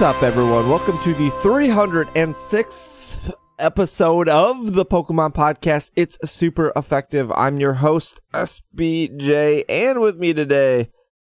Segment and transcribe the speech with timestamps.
[0.00, 0.70] What's up, everyone?
[0.70, 5.90] Welcome to the 306th episode of the Pokemon Podcast.
[5.94, 7.30] It's super effective.
[7.32, 10.88] I'm your host, SBJ, and with me today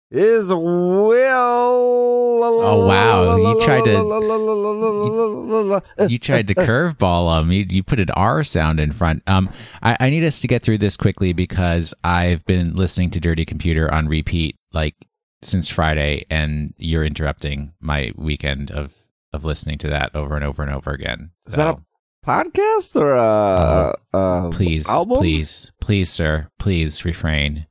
[0.10, 2.42] is Will.
[2.42, 3.36] Oh wow!
[3.36, 3.92] You tried to
[6.10, 7.52] you tried to curveball them.
[7.52, 9.22] You you put an R sound in front.
[9.28, 9.52] Um,
[9.84, 13.46] I, I need us to get through this quickly because I've been listening to Dirty
[13.46, 14.96] Computer on repeat like
[15.46, 18.94] since Friday, and you're interrupting my weekend of
[19.34, 21.32] of listening to that over and over and over again.
[21.46, 21.78] Is that a
[22.26, 25.18] podcast or a, a please, album?
[25.18, 27.68] please, please, sir, please refrain.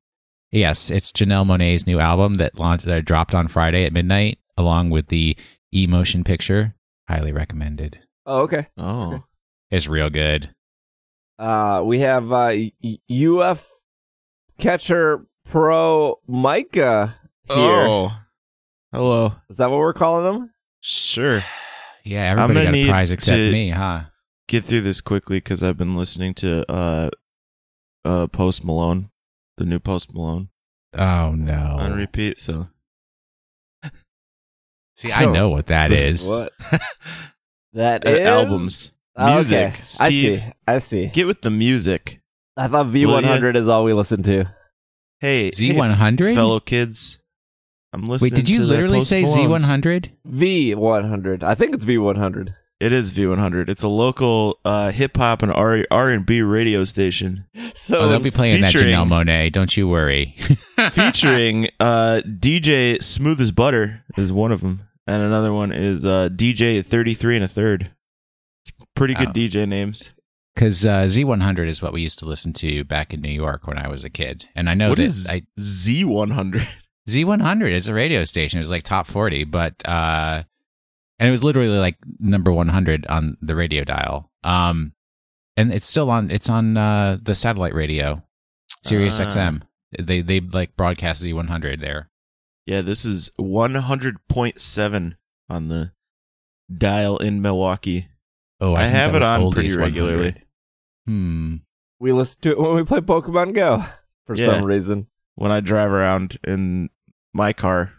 [0.53, 4.91] Yes, it's Janelle Monáe's new album that launched that dropped on Friday at midnight, along
[4.91, 5.37] with the
[5.75, 6.75] e-motion picture.
[7.09, 7.99] Highly recommended.
[8.27, 8.69] Oh, okay.
[8.79, 9.25] Oh,
[9.71, 10.55] It's real good.
[11.39, 12.55] Uh, we have uh,
[13.11, 13.69] UF
[14.59, 17.17] catcher pro Micah
[17.49, 17.57] here.
[17.57, 18.13] oh,
[18.93, 19.35] hello.
[19.51, 20.51] Is that what we're calling them?
[20.81, 21.43] Sure.
[22.07, 24.03] Yeah, I'm everybody gonna got a need prize except to- me, huh?
[24.47, 27.09] Get through this quickly because I've been listening to uh,
[28.05, 29.09] uh, Post Malone,
[29.57, 30.51] the new Post Malone,
[30.93, 31.77] Oh no!
[31.79, 32.41] on repeat.
[32.41, 32.69] So
[34.97, 36.29] See, I know what that is.
[36.29, 36.53] What?
[37.73, 39.69] That Uh, is albums, Oh, music.
[39.73, 39.83] okay.
[40.01, 40.43] I see.
[40.69, 41.07] I see.
[41.07, 42.21] get with the music.
[42.57, 44.45] I thought V100 is all we listen to.
[45.21, 46.19] Hey, Z100?
[46.21, 47.19] hey, fellow kids.
[47.95, 48.33] I'm listening.
[48.33, 50.11] Wait, did you to literally say Z100?
[50.29, 51.43] V100.
[51.43, 52.55] I think it's V100.
[52.81, 53.69] It is V100.
[53.69, 58.09] It's a local uh, hip hop and R R and B radio station So Oh,
[58.09, 59.51] they'll be playing that Janelle Monáe.
[59.53, 60.35] Don't you worry.
[60.91, 66.29] featuring uh, DJ Smooth as Butter is one of them, and another one is uh,
[66.33, 67.93] DJ Thirty Three and a Third.
[68.67, 69.33] It's pretty good Oh.
[69.33, 70.11] DJ names.
[70.55, 73.77] Because uh, Z100 is what we used to listen to back in New York when
[73.77, 76.69] I was a kid, and I know What that is I, Z one hundred?
[77.09, 78.59] Z100 is a radio station.
[78.59, 80.43] It was like top 40, but uh,
[81.19, 84.31] and it was literally like number 100 on the radio dial.
[84.43, 84.93] Um,
[85.57, 86.31] and it's still on.
[86.31, 88.23] It's on uh, the satellite radio,
[88.85, 89.27] Sirius Ah.
[89.27, 89.63] XM.
[89.99, 92.11] They they like broadcast Z100 there.
[92.67, 95.17] Yeah, this is one hundred point seven
[95.49, 95.93] on the
[96.75, 98.09] dial in Milwaukee.
[98.61, 99.79] Oh, I, I, have it on oldies pretty 100.
[99.79, 100.35] regularly.
[101.07, 101.57] Hmm.
[102.01, 103.85] we listen to it when we play Pokemon Go
[104.27, 104.47] for Yeah.
[104.47, 105.09] some reason.
[105.35, 106.89] when I drive around in
[107.35, 107.93] my car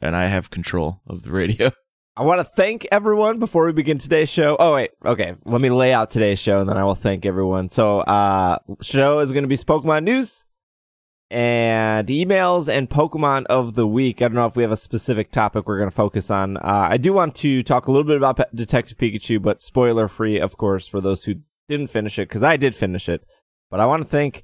[0.00, 1.70] and I have control of the radio.
[2.16, 4.56] I want to thank everyone before we begin today's show.
[4.58, 5.34] Oh wait, okay.
[5.44, 7.70] Let me lay out today's show, and then I will thank everyone.
[7.70, 10.44] So, uh, show is going to be Pokemon news
[11.30, 14.20] and emails and Pokemon of the week.
[14.20, 16.56] I don't know if we have a specific topic we're going to focus on.
[16.56, 20.08] Uh, I do want to talk a little bit about Pe- Detective Pikachu, but spoiler
[20.08, 21.36] free, of course, for those who
[21.68, 23.24] didn't finish it, because I did finish it.
[23.70, 24.42] But I want to thank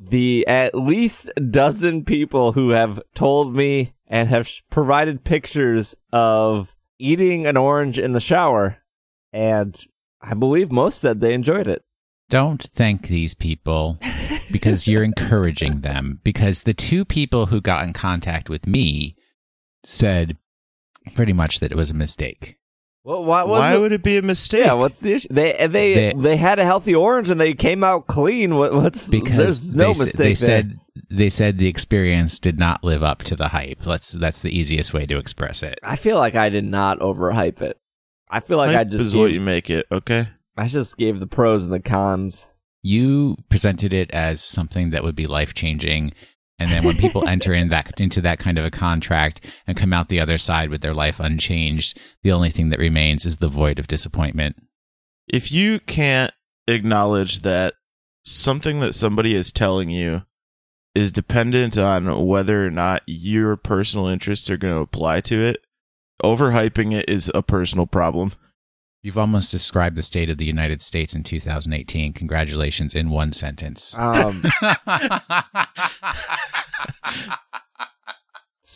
[0.00, 7.46] the at least dozen people who have told me and have provided pictures of eating
[7.46, 8.78] an orange in the shower.
[9.32, 9.78] And
[10.20, 11.82] I believe most said they enjoyed it.
[12.30, 13.98] Don't thank these people
[14.50, 16.20] because you're encouraging them.
[16.22, 19.16] Because the two people who got in contact with me
[19.84, 20.36] said
[21.14, 22.57] pretty much that it was a mistake.
[23.04, 23.80] Well, why was Why it?
[23.80, 24.66] would it be a mistake?
[24.66, 25.28] yeah, what's the issue?
[25.30, 28.56] They they They- they, had a healthy orange and they came out clean.
[28.56, 30.34] What, what's Because there's no they, mistake they there.
[30.34, 33.86] said they said the experience did not live up to the hype.
[33.86, 35.78] Let's that's the easiest way to express it.
[35.82, 37.78] I feel like I did not overhype it.
[38.30, 40.28] I feel like I Hype just is gave, what you make it, okay?
[40.56, 42.46] I just gave the pros and the cons.
[42.82, 46.12] You presented it as something that would be life changing.
[46.58, 49.92] And then when people enter in that into that kind of a contract and come
[49.92, 53.48] out the other side with their life unchanged, the only thing that remains is the
[53.48, 54.56] void of disappointment.
[55.26, 56.32] If you can't
[56.66, 57.74] acknowledge that
[58.24, 60.24] something that somebody is telling you
[60.94, 65.64] is dependent on whether or not your personal interests are going to apply to it,
[66.22, 68.32] overhyping it is a personal problem.
[69.02, 72.12] You've almost described the state of the United States in 2018.
[72.12, 73.96] Congratulations in one sentence.
[73.96, 74.42] Um,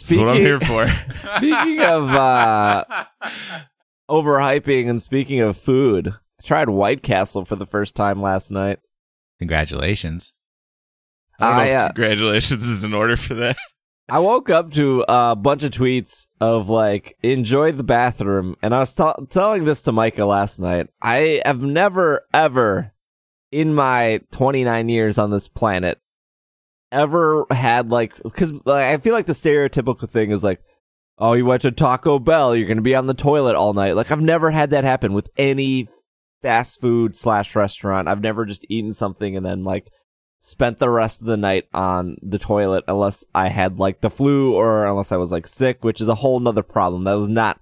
[0.03, 0.89] That's what I'm here for.
[1.13, 2.85] Speaking of uh,
[4.09, 8.79] overhyping and speaking of food, I tried White Castle for the first time last night.
[9.39, 10.33] Congratulations.
[11.39, 13.57] I don't know I, if uh, congratulations is in order for that.
[14.09, 18.57] I woke up to a bunch of tweets of like, enjoy the bathroom.
[18.63, 20.89] And I was t- telling this to Micah last night.
[21.01, 22.93] I have never, ever
[23.51, 25.99] in my 29 years on this planet
[26.91, 30.61] ever had like, because like, I feel like the stereotypical thing is like,
[31.19, 33.95] oh, you went to Taco Bell, you're to be on the toilet all night.
[33.97, 35.89] Like, I've never had that happen with any
[36.43, 38.09] fast food slash restaurant.
[38.09, 39.91] I've never just eaten something and then like
[40.45, 44.55] spent the rest of the night on the toilet unless I had like the flu
[44.55, 47.05] or unless I was like sick, which is a whole nother problem.
[47.05, 47.61] That was not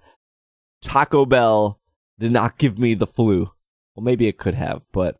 [0.81, 1.79] Taco Bell
[2.17, 3.51] did not give me the flu.
[3.95, 5.19] Well, maybe it could have, but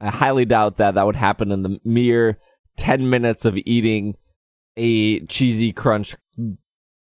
[0.00, 2.38] I highly doubt that that would happen in the mere
[2.76, 4.16] 10 minutes of eating
[4.76, 6.14] a cheesy crunch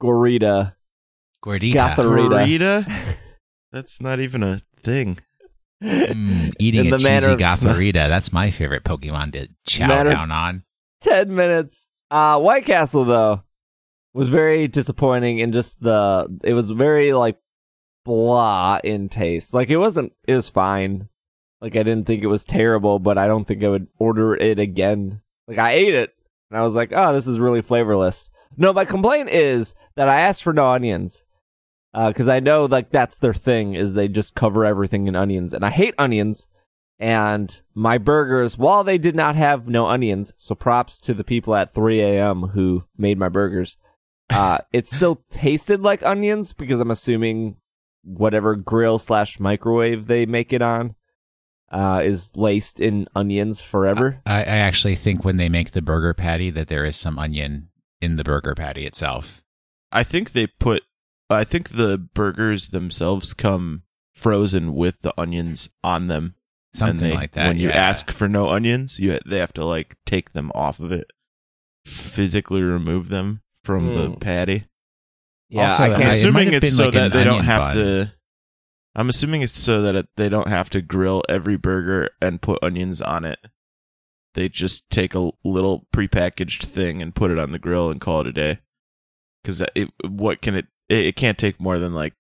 [0.01, 0.77] gorita.
[1.45, 1.75] Gordita.
[1.75, 2.47] Gotharita.
[2.47, 3.17] Garita?
[3.71, 5.19] That's not even a thing.
[5.85, 8.09] Mm, eating In a cheesy Gotharita.
[8.09, 10.65] That's my favorite Pokemon to chow down on.
[11.03, 11.89] 10 minutes.
[12.11, 13.43] Uh, White Castle, though,
[14.13, 17.39] was very disappointing in just the, it was very like
[18.05, 19.53] blah in taste.
[19.55, 21.09] Like it wasn't, it was fine.
[21.61, 24.59] Like I didn't think it was terrible, but I don't think I would order it
[24.59, 25.21] again.
[25.49, 26.15] Like I ate it
[26.51, 28.31] and I was like, oh, this is really flavorless.
[28.57, 31.25] No, my complaint is that I asked for no onions.
[31.95, 35.55] Uh, cause I know like that's their thing is they just cover everything in onions
[35.55, 36.47] and I hate onions.
[36.99, 41.55] And my burgers, while they did not have no onions, so props to the people
[41.55, 42.43] at 3 a.m.
[42.49, 43.79] who made my burgers,
[44.31, 47.57] uh, it still tasted like onions because I'm assuming
[48.03, 50.95] whatever grill slash microwave they make it on
[51.71, 54.21] uh, is laced in onions forever.
[54.25, 57.71] I, I actually think when they make the burger patty that there is some onion
[58.01, 59.43] in the burger patty itself.
[59.91, 60.85] I think they put.
[61.31, 63.83] I think the burgers themselves come
[64.15, 66.35] frozen with the onions on them.
[66.73, 67.49] Something they- like that.
[67.49, 67.77] When you yeah.
[67.77, 71.11] ask for no onions, you they have to like take them off of it,
[71.87, 74.21] physically remove them from the Mm.
[74.21, 74.65] patty.
[75.49, 76.03] yeah, also, I I- I'm can't.
[76.03, 77.77] it might assuming have it's been so like that they don't have bun.
[77.77, 78.13] to.
[78.97, 82.63] I'm assuming it's so that it, they don't have to grill every burger and put
[82.63, 83.39] onions on it.
[84.35, 88.21] They just take a little prepackaged thing and put it on the grill and call
[88.21, 88.59] it a day.
[89.43, 89.63] Because
[90.09, 91.07] what can it, it?
[91.07, 92.15] It can't take more than like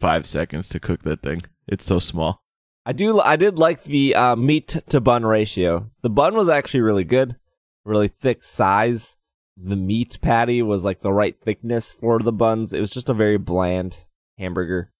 [0.00, 1.42] five seconds to cook that thing.
[1.66, 2.42] It's so small.
[2.86, 3.20] I do.
[3.20, 5.90] I did like the uh, meat to bun ratio.
[6.02, 7.36] The bun was actually really good,
[7.84, 9.16] really thick size.
[9.56, 12.72] The meat patty was like the right thickness for the buns.
[12.72, 13.98] It was just a very bland
[14.38, 14.90] hamburger.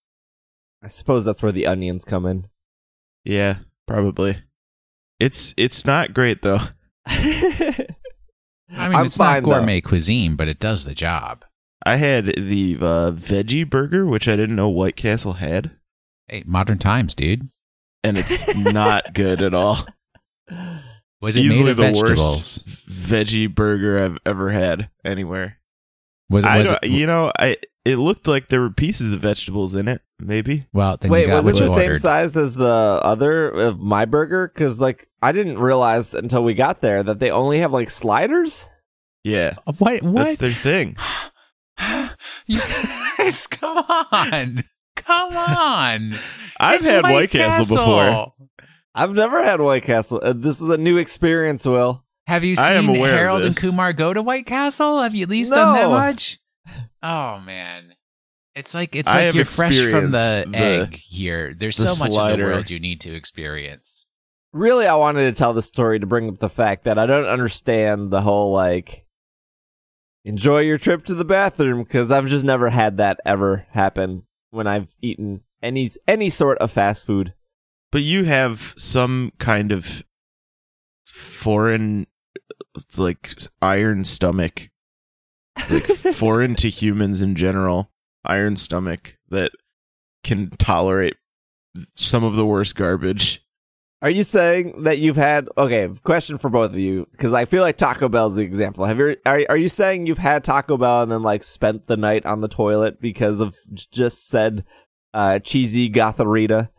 [0.82, 2.48] I suppose that's where the onions come in.
[3.24, 4.42] Yeah, probably.
[5.18, 6.60] It's it's not great though.
[7.06, 7.86] I
[8.68, 11.44] mean, I'm it's fine, not gourmet cuisine, but it does the job.
[11.84, 15.72] I had the uh, veggie burger, which I didn't know White Castle had,
[16.28, 17.48] Hey, modern times, dude.
[18.04, 19.78] and it's not good at all.
[21.22, 22.18] Was it easily made of the vegetables?
[22.66, 25.58] worst veggie burger I've ever had anywhere.
[26.28, 29.20] Was, I was don't, it, you know, I it looked like there were pieces of
[29.20, 30.02] vegetables in it.
[30.18, 31.96] Maybe well, then Wait, you got was it the same ordered.
[32.00, 34.48] size as the other of my burger?
[34.54, 38.68] Because like I didn't realize until we got there that they only have like sliders.
[39.24, 40.02] yeah, What?
[40.02, 40.96] that's their thing.
[43.18, 44.64] guys, come on,
[44.96, 46.14] come on.
[46.58, 48.32] I've It's had White Castle before.
[48.94, 50.20] I've never had White Castle.
[50.22, 52.04] Uh, this is a new experience, Will.
[52.26, 53.56] Have you seen Harold and.
[53.56, 55.02] Kumar go to White Castle?
[55.02, 56.38] Have you at least done that much?
[57.02, 57.94] Oh man.
[58.54, 61.54] It's like it's I like you're fresh from the, the- egg here.
[61.54, 64.06] There's the so much of the world you need to experience.
[64.52, 67.26] Really, I wanted to tell the story to bring up the fact that I don't
[67.26, 69.04] understand the whole like
[70.30, 74.68] enjoy your trip to the bathroom because I've just never had that ever happen when
[74.68, 77.34] I've eaten any any sort of fast food.
[77.90, 80.04] But you have some kind of
[81.04, 82.06] foreign,
[82.96, 84.70] like iron stomach,
[85.68, 85.82] like
[86.14, 87.90] foreign to humans in general,
[88.24, 89.50] iron stomach that
[90.22, 91.16] can tolerate
[91.96, 93.44] some of the worst garbage.
[94.02, 95.88] Are you saying that you've had okay?
[96.04, 98.86] Question for both of you because I feel like Taco Bell's the example.
[98.86, 101.98] Have you are are you saying you've had Taco Bell and then like spent the
[101.98, 103.56] night on the toilet because of
[103.92, 104.64] just said
[105.12, 106.70] uh, cheesy gotharita?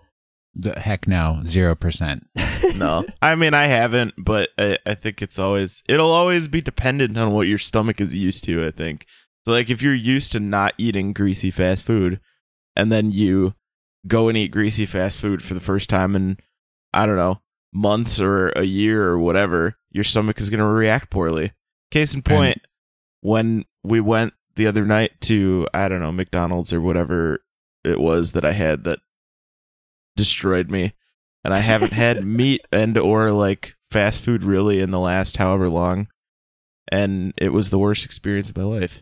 [0.56, 2.28] The heck no, zero percent.
[2.76, 7.18] No, I mean I haven't, but I, I think it's always it'll always be dependent
[7.18, 8.66] on what your stomach is used to.
[8.66, 9.06] I think
[9.46, 9.52] so.
[9.52, 12.20] Like if you're used to not eating greasy fast food,
[12.76, 13.56] and then you
[14.08, 16.38] go and eat greasy fast food for the first time in
[16.94, 17.42] I don't know
[17.74, 21.54] months or a year or whatever, your stomach is going to react poorly.
[21.90, 22.60] Case in point,
[23.22, 27.44] when we went the other night to I don't know McDonald's or whatever
[27.84, 29.00] it was that I had that
[30.16, 30.94] destroyed me
[31.44, 35.70] and I haven't had meat and or like fast food really in the last however
[35.70, 36.08] long,
[36.92, 39.02] and it was the worst experience of my life.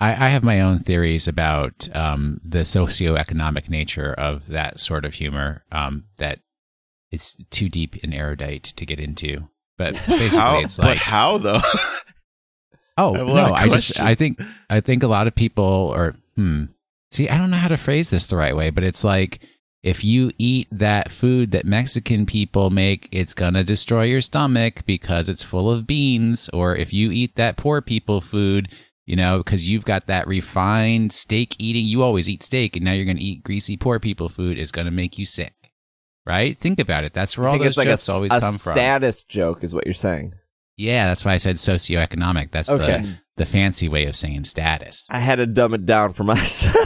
[0.00, 5.14] I, I have my own theories about um, the socioeconomic nature of that sort of
[5.14, 5.64] humor.
[5.70, 6.40] Um, that
[7.14, 9.48] it's too deep and erudite to get into.
[9.78, 10.58] But basically, How?
[10.60, 11.60] it's but like how though?
[12.96, 13.52] Oh I no!
[13.52, 13.98] I just.
[13.98, 14.40] I think
[14.70, 16.66] I think a lot of people or hmm.
[17.10, 19.40] See, I don't know how to phrase this the right way, but it's like
[19.82, 25.28] if you eat that food that Mexican people make, it's gonna destroy your stomach because
[25.28, 26.48] it's full of beans.
[26.52, 28.68] Or if you eat that poor people food,
[29.06, 31.84] You know, because you've got that refined steak eating.
[31.84, 34.56] You always eat steak, and now you're going to eat greasy poor people food.
[34.56, 35.52] Is going to make you sick,
[36.26, 36.56] right?
[36.58, 37.12] Think about it.
[37.12, 38.72] That's where I all think those it's like a, jokes s- always a come from.
[38.72, 40.34] status joke, is what you're saying.
[40.76, 42.50] Yeah, that's why I said socioeconomic.
[42.50, 43.02] That's Okay.
[43.02, 45.08] the the fancy way of saying status.
[45.10, 46.74] I had to dumb it down for myself.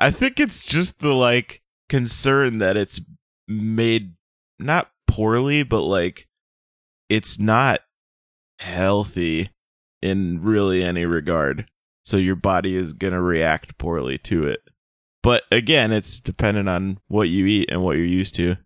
[0.00, 3.00] I think it's just the like concern that it's
[3.48, 4.14] made
[4.58, 6.28] not poorly, but like
[7.08, 7.80] it's not
[8.58, 9.50] healthy
[10.00, 11.66] in really any regard.
[12.08, 14.60] So your body is going to react poorly to it.
[15.22, 18.56] But again, it's dependent on what you eat and what you're used to.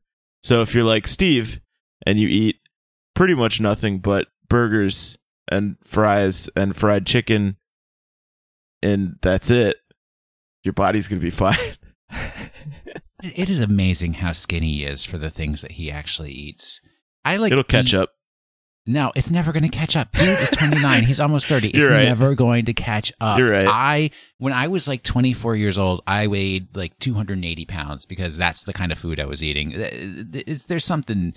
[0.45, 1.61] So if you're like Steve
[2.07, 2.61] and you eat
[3.17, 5.19] pretty much nothing but burgers
[5.49, 7.57] and fries and fried chicken
[8.81, 9.75] and that's it,
[10.63, 11.57] your body's going to be fine.
[13.25, 16.81] It is amazing how skinny he is for the things that he actually eats.
[17.25, 18.11] I like It'll catch eat- up.
[18.85, 20.11] No, it's never going to catch up.
[20.13, 21.05] Dude is 29.
[21.05, 21.69] He's almost 30.
[21.69, 22.05] It's right.
[22.05, 23.39] never going to catch up.
[23.39, 23.69] You're right.
[23.69, 28.65] I, when I was like 24 years old, I weighed like 280 pounds because that's
[28.65, 29.71] the kind of food I was eating.
[29.73, 31.35] It's- There's something,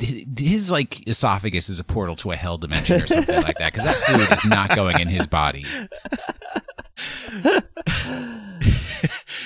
[0.00, 3.86] his like esophagus is a portal to a hell dimension or something like that because
[3.86, 5.64] that food is not going in his body.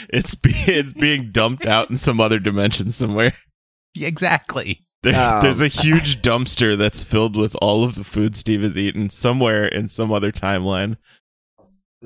[0.08, 3.34] it's be- it's being dumped out in some other dimension somewhere.
[3.96, 4.84] Exactly.
[5.02, 5.42] There, Um.
[5.42, 9.66] there's a huge dumpster that's filled with all of the food Steve has eaten somewhere
[9.66, 10.96] in some other timeline.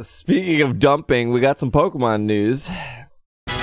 [0.01, 2.69] Speaking of dumping, we got some Pokemon news.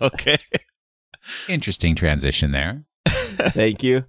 [0.00, 0.38] okay.
[1.48, 2.84] Interesting transition there.
[3.08, 4.04] Thank you.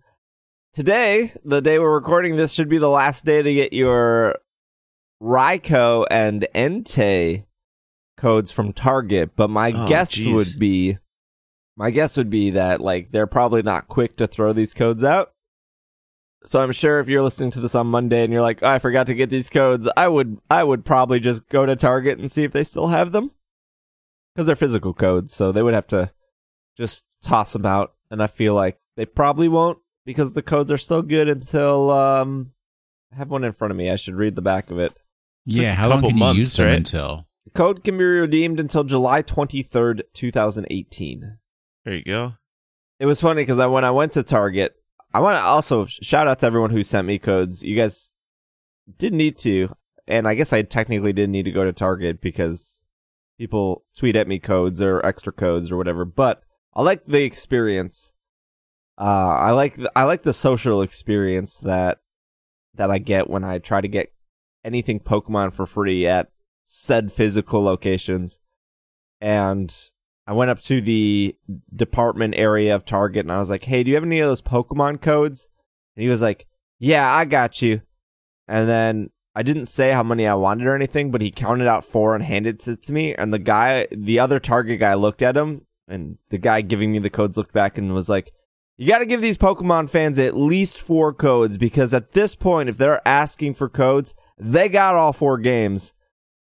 [0.73, 4.35] Today, the day we're recording this, should be the last day to get your
[5.21, 7.45] Raikou and Entei
[8.17, 9.31] codes from Target.
[9.35, 10.33] But my Oh, guess jeez.
[10.33, 10.97] would be,
[11.77, 15.31] my guess would be that like they're probably not quick to throw these codes out.
[16.43, 18.79] So I'm sure if you're listening to this on Monday and you're like, oh, I
[18.79, 22.31] forgot to get these codes, I would, I would probably just go to Target and
[22.31, 23.31] see if they still have them,
[24.33, 26.11] because they're physical codes, so they would have to
[26.77, 27.93] just toss them out.
[28.09, 32.53] And I feel like they probably won't because the codes are still good until um
[33.11, 33.89] I have one in front of me.
[33.89, 34.93] I should read the back of it.
[35.45, 36.75] It's yeah, like a how long couple can you months, use them right?
[36.77, 37.27] until?
[37.45, 41.37] The code can be redeemed until July 23rd, 2018.
[41.87, 42.33] There you go.
[42.99, 44.75] It was funny because I when I went to Target,
[45.13, 47.63] I want to also shout out to everyone who sent me codes.
[47.63, 48.11] You guys
[48.97, 49.73] didn't need to,
[50.05, 52.81] and I guess I technically didn't need to go to Target because
[53.37, 56.03] people tweet at me codes or extra codes or whatever.
[56.03, 56.41] But
[56.73, 58.11] I like the experience.
[58.99, 61.99] Uh, I like I like the social experience that
[62.75, 64.11] that I get when I try to get
[64.65, 66.31] anything Pokemon for free at
[66.65, 68.39] said physical locations.
[69.21, 69.73] And
[70.27, 71.35] I went up to the
[71.73, 74.41] department area of Target and I was like, "Hey, do you have any of those
[74.41, 75.47] Pokemon codes?"
[75.95, 76.45] And he was like,
[76.79, 77.81] "Yeah, I got you."
[78.45, 81.85] And then I didn't say how many I wanted or anything, but he counted out
[81.85, 83.15] four and handed it to me.
[83.15, 86.99] And the guy, the other Target guy, looked at him, and the guy giving me
[86.99, 88.33] the codes looked back and was like,
[88.75, 92.67] "You got to give these Pokemon fans at least four codes because at this point,
[92.67, 95.93] if they're asking for codes, they got all four games."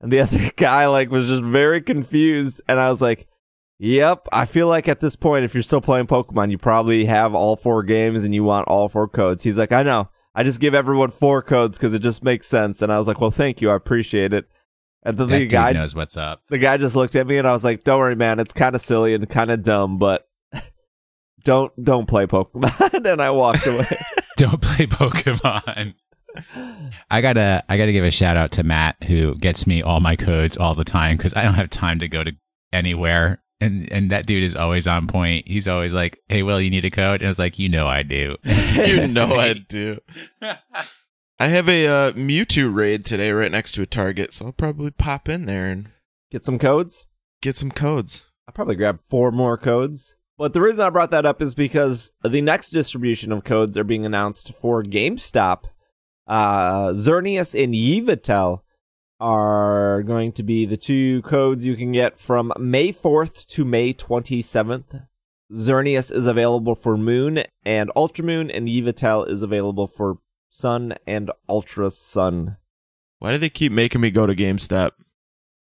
[0.02, 3.26] And the other guy like was just very confused, and I was like.
[3.84, 7.34] Yep, I feel like at this point, if you're still playing Pokemon, you probably have
[7.34, 9.42] all four games and you want all four codes.
[9.42, 10.08] He's like, I know.
[10.36, 12.80] I just give everyone four codes because it just makes sense.
[12.80, 13.70] And I was like, well, thank you.
[13.70, 14.46] I appreciate it.
[15.02, 16.42] And then That the guy, knows what's up.
[16.48, 18.38] the guy just looked at me and I was like, don't worry, man.
[18.38, 20.28] It's kind of silly and kind of dumb, but
[21.44, 23.04] don't, don't play Pokemon.
[23.04, 23.86] and I walked away.
[24.36, 25.94] Don't play Pokemon.
[27.10, 30.16] I gotta, I gotta give a shout out to Matt who gets me all my
[30.16, 32.32] codes all the time because I don't have time to go to
[32.72, 33.41] anywhere.
[33.62, 35.46] And and that dude is always on point.
[35.46, 37.86] He's always like, "Hey, Will, you need a code?" And I was like, "You know
[37.86, 38.36] I do."
[38.74, 39.98] You know I do.
[41.38, 44.90] I have a uh, Mewtwo raid today right next to a Target, so I'll probably
[44.90, 45.90] pop in there and
[46.30, 47.06] Get some codes.
[47.42, 48.24] get some codes.
[48.48, 50.16] I'll probably grab four more codes.
[50.38, 53.84] But the reason I brought that up is because the next distribution of codes are
[53.84, 55.64] being announced for GameStop.
[56.26, 58.60] Uh, Xerneas and Yveltal
[59.22, 63.94] are going to be the two codes you can get from May 4th to May
[63.94, 65.06] 27th.
[65.52, 71.30] Xerneas is available for Moon and Ultra Moon, and Yveltal is available for Sun and
[71.48, 72.56] Ultra Sun.
[73.20, 74.90] Why do they keep making me go to GameStop?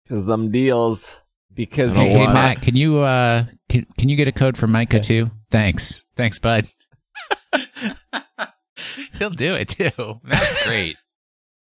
[0.03, 1.22] Because them deals.
[1.53, 4.67] Because I Hey, hey Matt, can you uh, can can you get a code for
[4.67, 5.29] Micah too?
[5.50, 6.70] Thanks, thanks, bud.
[9.20, 10.22] He'll do it too.
[10.24, 10.96] That's great.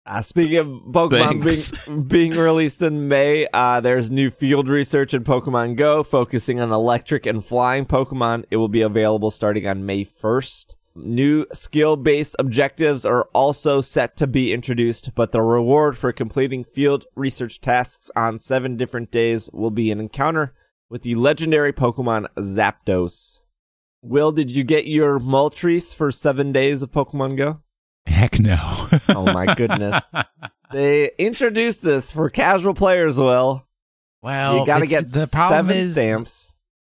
[0.07, 1.43] Uh, speaking of Pokemon
[1.87, 6.71] being, being released in May, uh, there's new field research in Pokemon Go focusing on
[6.71, 8.45] electric and flying Pokemon.
[8.51, 10.75] It will be available starting on May 1st.
[10.97, 16.65] New skill based objectives are also set to be introduced, but the reward for completing
[16.65, 20.55] field research tasks on seven different days will be an encounter
[20.91, 23.41] with the legendary Pokemon Zapdos.
[24.03, 27.64] Will, did you get your Moltres for seven days of Pokemon Go?
[28.07, 28.89] Heck no.
[29.09, 30.11] Oh my goodness.
[30.73, 33.67] they introduced this for casual players, Will.
[34.23, 36.59] well, you gotta get the problem seven is stamps.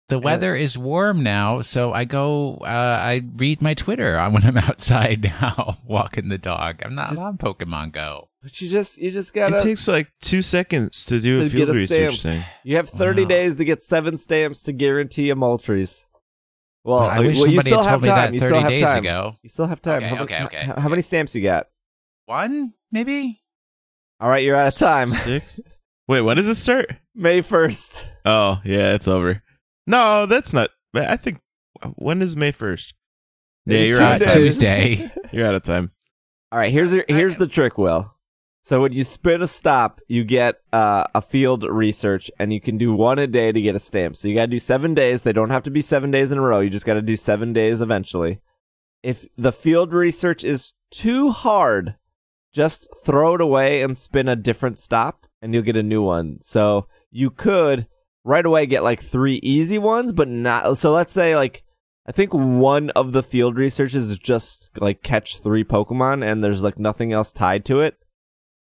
[0.09, 2.57] the weather is warm now, so I go.
[2.61, 6.81] Uh, I read my Twitter on when I'm outside now, walking the dog.
[6.83, 8.29] I'm not Just- on Pokemon Go.
[8.41, 11.49] But you just you just gotta It takes like two seconds to do To a
[11.49, 12.35] field a research stamp.
[12.43, 12.43] thing.
[12.63, 13.27] You have 30 Wow.
[13.29, 16.05] days to get seven stamps to guarantee a Moltres.
[16.85, 18.17] Well, But I wish well, you somebody still had have told me time.
[18.17, 18.97] that you 30 still have days time.
[18.99, 19.35] ago.
[19.41, 20.03] You still have time.
[20.03, 21.65] Okay, how, okay, many- okay, How, how many stamps you got?
[22.27, 23.41] One, maybe.
[24.19, 25.07] All right, you're out of time.
[25.09, 25.59] Six.
[26.07, 26.91] Wait, when does it start?
[27.15, 28.05] May 1st.
[28.25, 29.41] Oh, yeah, it's over.
[29.87, 30.69] No, that's not.
[30.95, 31.39] I think
[31.95, 32.93] when is May first?
[33.65, 34.37] Yeah, you're two out of time.
[34.37, 35.11] Tuesday.
[35.31, 35.91] You're out of time.
[36.51, 38.14] All right, here's your, here's the trick, Will.
[38.65, 42.79] So when you spin a stop, you get uh, a field research, and you can
[42.79, 44.15] do one a day to get a stamp.
[44.15, 45.21] So you got to do seven days.
[45.21, 46.61] They don't have to be seven days in a row.
[46.61, 48.39] You just got to do seven days eventually.
[49.03, 51.93] If the field research is too hard,
[52.53, 56.39] just throw it away and spin a different stop, and you'll get a new one.
[56.41, 57.85] So you could
[58.23, 60.79] right away get like three easy ones, but not.
[60.79, 61.63] So let's say like
[62.07, 66.63] I think one of the field researches is just like catch three Pokemon, and there's
[66.63, 67.99] like nothing else tied to it.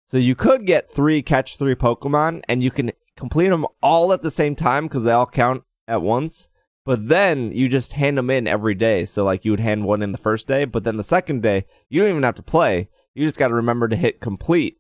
[0.07, 4.21] So you could get three catch three Pokemon, and you can complete them all at
[4.21, 6.47] the same time because they all count at once.
[6.85, 9.03] But then you just hand them in every day.
[9.03, 11.65] So like you would hand one in the first day, but then the second day
[11.89, 12.87] you don't even have to play.
[13.13, 14.79] You just got to remember to hit complete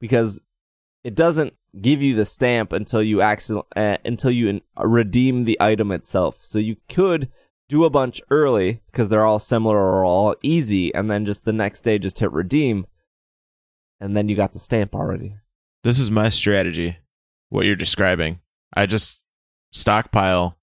[0.00, 0.40] because
[1.04, 5.56] it doesn't give you the stamp until you actually uh, until you in- redeem the
[5.60, 6.38] item itself.
[6.42, 7.30] So you could
[7.68, 11.52] do a bunch early because they're all similar or all easy, and then just the
[11.52, 12.86] next day just hit redeem,
[14.00, 15.36] and then you got the stamp already.
[15.84, 16.98] This is my strategy.
[17.48, 18.40] What you're describing.
[18.74, 19.20] I just
[19.72, 20.58] stockpile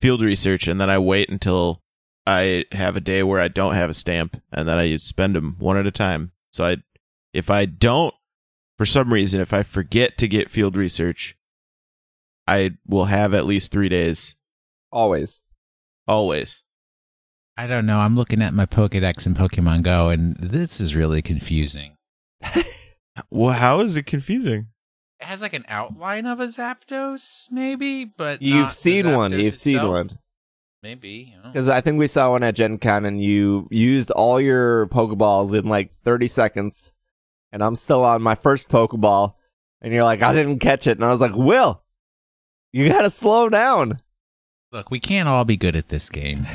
[0.00, 1.82] field research and then I wait until
[2.26, 5.56] I have a day where I don't have a stamp and then I spend them
[5.58, 6.32] one at a time.
[6.52, 6.76] So I
[7.32, 8.14] if I don't
[8.76, 11.36] for some reason if I forget to get field research
[12.46, 14.36] I will have at least 3 days
[14.92, 15.42] Always.
[16.06, 16.62] always.
[17.58, 17.98] I don't know.
[17.98, 21.97] I'm looking at my Pokedex in Pokemon Go, and this is really confusing.
[23.30, 24.68] Well, how is it confusing?
[25.20, 29.32] It has like an outline of a Zapdos, maybe, but You've not the seen one.
[29.32, 30.18] You've seen one.
[30.82, 31.30] Maybe.
[31.32, 31.50] I don't know.
[31.50, 35.58] Because I think we saw one at Gen Con and you used all your Pokeballs
[35.58, 36.92] in like 30 seconds.
[37.50, 39.34] And I'm still on my first Pokeball.
[39.82, 40.98] And you're like, I didn't catch it.
[40.98, 41.82] And I was like, Will,
[42.72, 44.00] you got to slow down.
[44.70, 46.46] Look, we can't all be good at this game.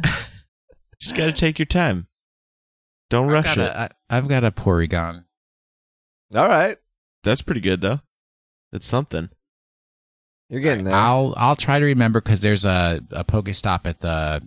[1.00, 2.06] Just got to take your time.
[3.10, 3.70] Don't I've rush got it.
[3.70, 5.24] a, I, I've got a Porygon.
[6.34, 6.78] All right.
[7.24, 8.00] That's pretty good though.
[8.72, 9.30] It's something.
[10.50, 10.94] You're getting there.
[10.94, 14.42] I'll I'll try to remember because there's a a Pokestop at the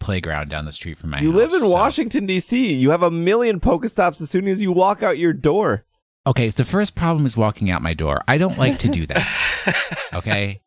[0.00, 1.36] playground down the street from my you house.
[1.36, 2.74] live in so- Washington, D.C.
[2.74, 5.84] You have a million Pokestops as soon as you walk out your door.
[6.26, 8.22] Okay, the first problem is walking out my door.
[8.28, 10.08] I don't like to do that.
[10.14, 10.60] okay.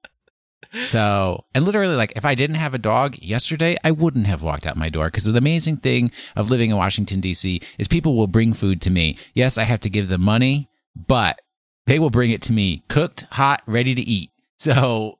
[0.83, 4.65] So, and literally, like, if I didn't have a dog yesterday, I wouldn't have walked
[4.65, 7.61] out my door because the amazing thing of living in Washington, D.C.
[7.77, 9.17] is people will bring food to me.
[9.33, 11.41] Yes, I have to give them money, but
[11.85, 14.31] they will bring it to me cooked, hot, ready to eat.
[14.59, 15.19] So,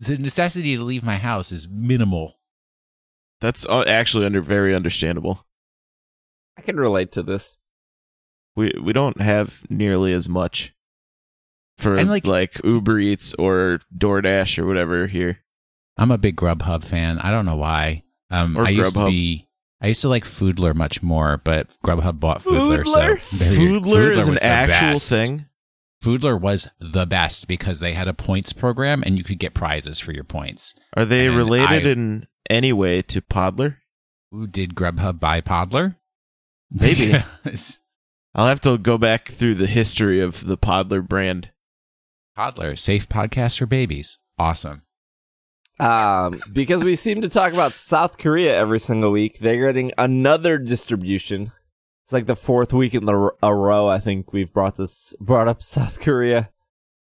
[0.00, 2.38] the necessity to leave my house is minimal.
[3.40, 5.46] That's uh, actually under very understandable.
[6.56, 7.56] I can relate to this.
[8.54, 10.74] We we don't have nearly as much
[11.78, 15.38] for And, like, like- Uber Eats or DoorDash or whatever here.
[15.96, 17.18] I'm a big Grubhub fan.
[17.18, 18.04] I don't know why.
[18.30, 19.08] Um, Or I used to Grubhub.
[19.08, 19.48] be.
[19.80, 22.84] I used to like Foodler much more, but Grubhub bought Foodler.
[22.84, 23.20] Foodler?
[23.20, 25.08] So there you- Foodler, is an actual best.
[25.10, 25.46] thing.
[26.02, 29.98] Foodler was the best because they had a points program and you could get prizes
[30.00, 30.74] for your points.
[30.96, 33.76] Are they And related I- in any way to Podler?
[34.34, 35.96] Ooh, did Grubhub buy Podler?
[36.70, 37.14] Maybe.
[38.34, 41.50] I'll have to go back through the history of the Podler brand.
[42.36, 44.18] Podler, safe podcast for babies.
[44.38, 44.82] Awesome.
[45.78, 49.38] Um, because we seem to talk about South Korea every single week.
[49.38, 51.52] They're getting another distribution.
[52.04, 53.88] It's like the fourth week in the a row.
[53.88, 56.50] I think we've brought this brought up South Korea.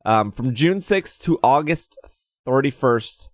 [0.04, 1.98] Um, from June 6th to August
[2.48, 3.30] 31st,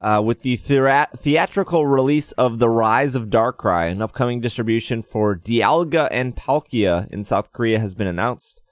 [0.00, 5.34] uh, with the thera- theatrical release of The Rise of Darkrai, an upcoming distribution for
[5.34, 8.62] Dialga and Palkia in South Korea has been announced.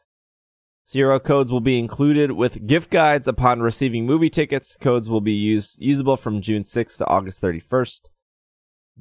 [0.92, 4.76] Zero codes will be included with gift guides upon receiving movie tickets.
[4.78, 8.10] Codes will be used usable from June 6th to August 31st.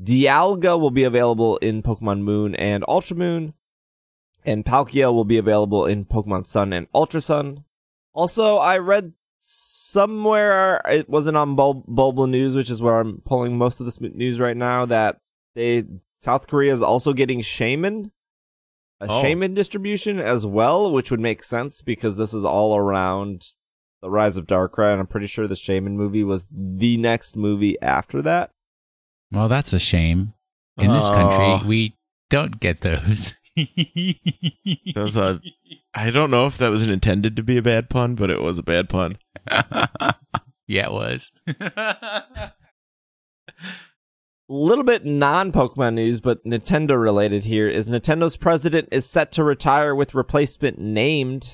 [0.02, 3.56] Dialga will be available in Pokemon Moon and Ultra Moon,
[4.46, 7.66] and Palkia will be available in Pokemon Sun and Ultra Sun.
[8.14, 13.82] Also, I read somewhere it wasn't on Bul- News, which is where I'm pulling most
[13.82, 14.86] of this news right now.
[14.86, 15.18] That
[15.56, 15.84] they
[16.20, 18.12] South Korea is also getting Shaymin,
[19.02, 19.24] a Oh.
[19.24, 23.46] Shaymin distribution as well, which would make sense because this is all around
[24.02, 27.80] the Rise of Darkrai, and I'm pretty sure the Shaymin movie was the next movie
[27.82, 28.52] after that.
[29.32, 30.34] Well, that's a shame.
[30.78, 31.14] In this Oh.
[31.14, 31.98] country, we
[32.30, 33.34] don't get those.
[33.56, 35.42] That was a.
[35.94, 38.58] I don't know if that was intended to be a bad pun, but it was
[38.58, 39.18] a bad pun.
[40.68, 41.32] yeah, it was.
[44.52, 49.44] little bit non Pokemon news, but Nintendo related here is Nintendo's president is set to
[49.44, 51.54] retire with replacement named.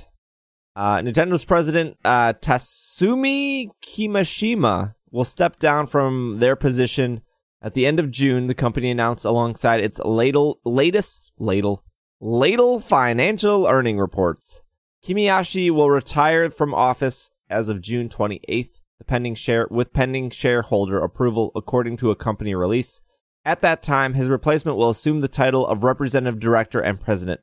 [0.76, 7.22] Uh, Nintendo's president, uh, Tatsumi Kimishima, will step down from their position
[7.62, 8.48] at the end of June.
[8.48, 11.84] The company announced alongside its ladle, latest ladle,
[12.20, 14.62] ladle financial earning reports.
[15.06, 21.00] Kimiyashi will retire from office as of June 28th the pending share with pending shareholder
[21.00, 23.02] approval according to a company release.
[23.46, 27.42] At that time, his replacement will assume the title of representative director and president.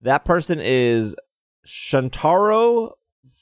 [0.00, 1.14] That person is
[1.66, 2.92] Shantaro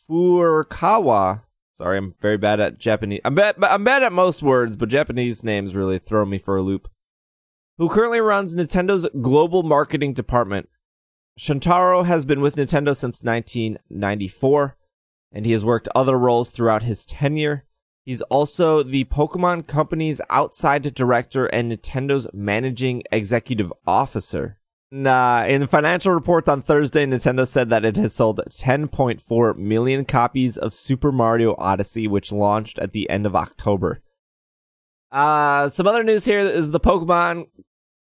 [0.08, 1.42] Furukawa.
[1.72, 3.20] Sorry, I'm very bad at Japanese.
[3.24, 3.56] I'm bad.
[3.62, 6.88] I'm bad at most words, but Japanese names really throw me for a loop.
[7.78, 10.68] Who currently runs Nintendo's global marketing department.
[11.38, 14.76] Shantaro has been with Nintendo since 1994
[15.34, 17.64] and he has worked other roles throughout his tenure.
[18.04, 24.58] He's also the Pokemon Company's outside director and Nintendo's managing executive officer.
[24.90, 30.04] Nah, in the financial reports on Thursday, Nintendo said that it has sold 10.4 million
[30.04, 34.02] copies of Super Mario Odyssey, which launched at the end of October.
[35.10, 37.48] Uh, some other news here is the Pokemon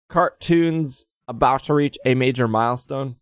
[0.08, 3.18] cartoons about to reach a major milestone.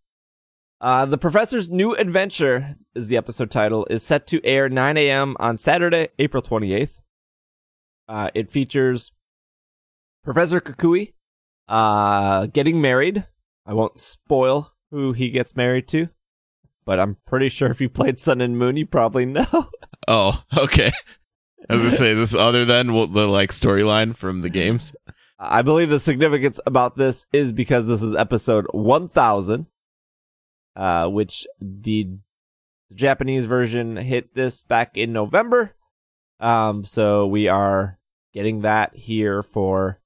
[0.81, 5.35] Uh, the Professor's New Adventure is the episode title, is set to air 9 a.m.
[5.39, 6.99] on Saturday, April 28th.
[8.07, 9.11] Uh, it features
[10.23, 11.13] Professor Kukui
[11.67, 13.25] uh, getting married.
[13.65, 16.09] I won't spoil who he gets married to,
[16.85, 19.45] but I'm pretty sure if you played Sun and Moon, you probably know.
[20.07, 20.91] Oh, okay.
[21.67, 24.93] I was gonna say this other than the like storyline from the games.
[25.39, 29.65] I believe the significance about this is because this is episode 1000,
[30.75, 32.09] uh, which the
[32.93, 35.75] Japanese version hit this back in November.
[36.39, 37.99] Um, so we are
[38.33, 40.01] getting that here for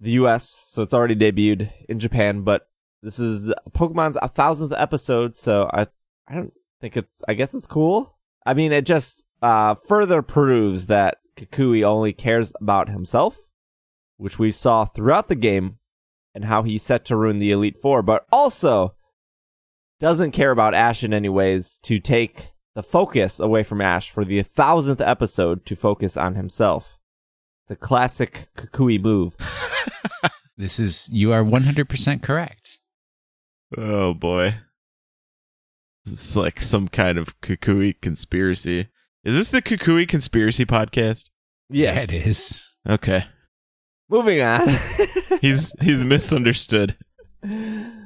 [0.00, 0.48] the US.
[0.48, 2.68] So it's already debuted in Japan, but
[3.02, 5.36] this is Pokemon's a thousandth episode.
[5.36, 5.86] So I,
[6.28, 8.16] I don't think it's, I guess it's cool.
[8.46, 13.38] I mean, it just, uh, further proves that Kukui only cares about himself
[14.22, 15.78] which we saw throughout the game
[16.32, 18.94] and how he's set to ruin the Elite Four, but also
[20.02, 24.24] doesn't care about Ash in any ways to take the focus away from Ash for
[24.24, 26.98] the thousandth episode to focus on himself.
[27.68, 29.36] The classic Kukui move.
[30.58, 32.78] This is you are 100% correct.
[33.76, 34.56] Oh boy,
[36.04, 38.88] this is like some kind of Kukui conspiracy.
[39.24, 41.24] Is this the Kukui conspiracy podcast?
[41.70, 42.12] Yes.
[42.12, 42.68] Yeah, it is.
[42.88, 43.24] Okay,
[44.10, 44.68] Moving on.
[45.40, 46.96] he's he's misunderstood.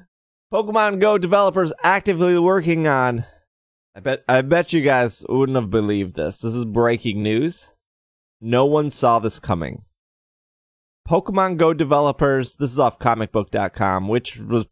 [0.53, 3.25] Pokemon Go developers actively working on.
[3.97, 6.41] I bet I bet you guys wouldn't have believed this.
[6.41, 7.73] This is breaking news.
[8.41, 9.85] No one saw this coming.
[11.09, 14.69] Pokemon Go developers, this is off comicbook.com, which was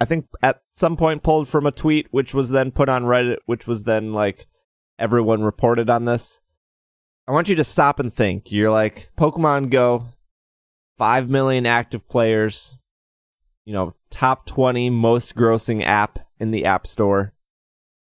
[0.00, 3.38] I think at some point pulled from a tweet which was then put on Reddit,
[3.46, 4.46] which was then like
[4.98, 6.38] everyone reported on this.
[7.26, 8.52] I want you to stop and think.
[8.52, 10.06] You're like Pokemon Go,
[10.98, 12.76] 5 million active players,
[13.66, 17.34] you know, top 20 most grossing app in the App Store.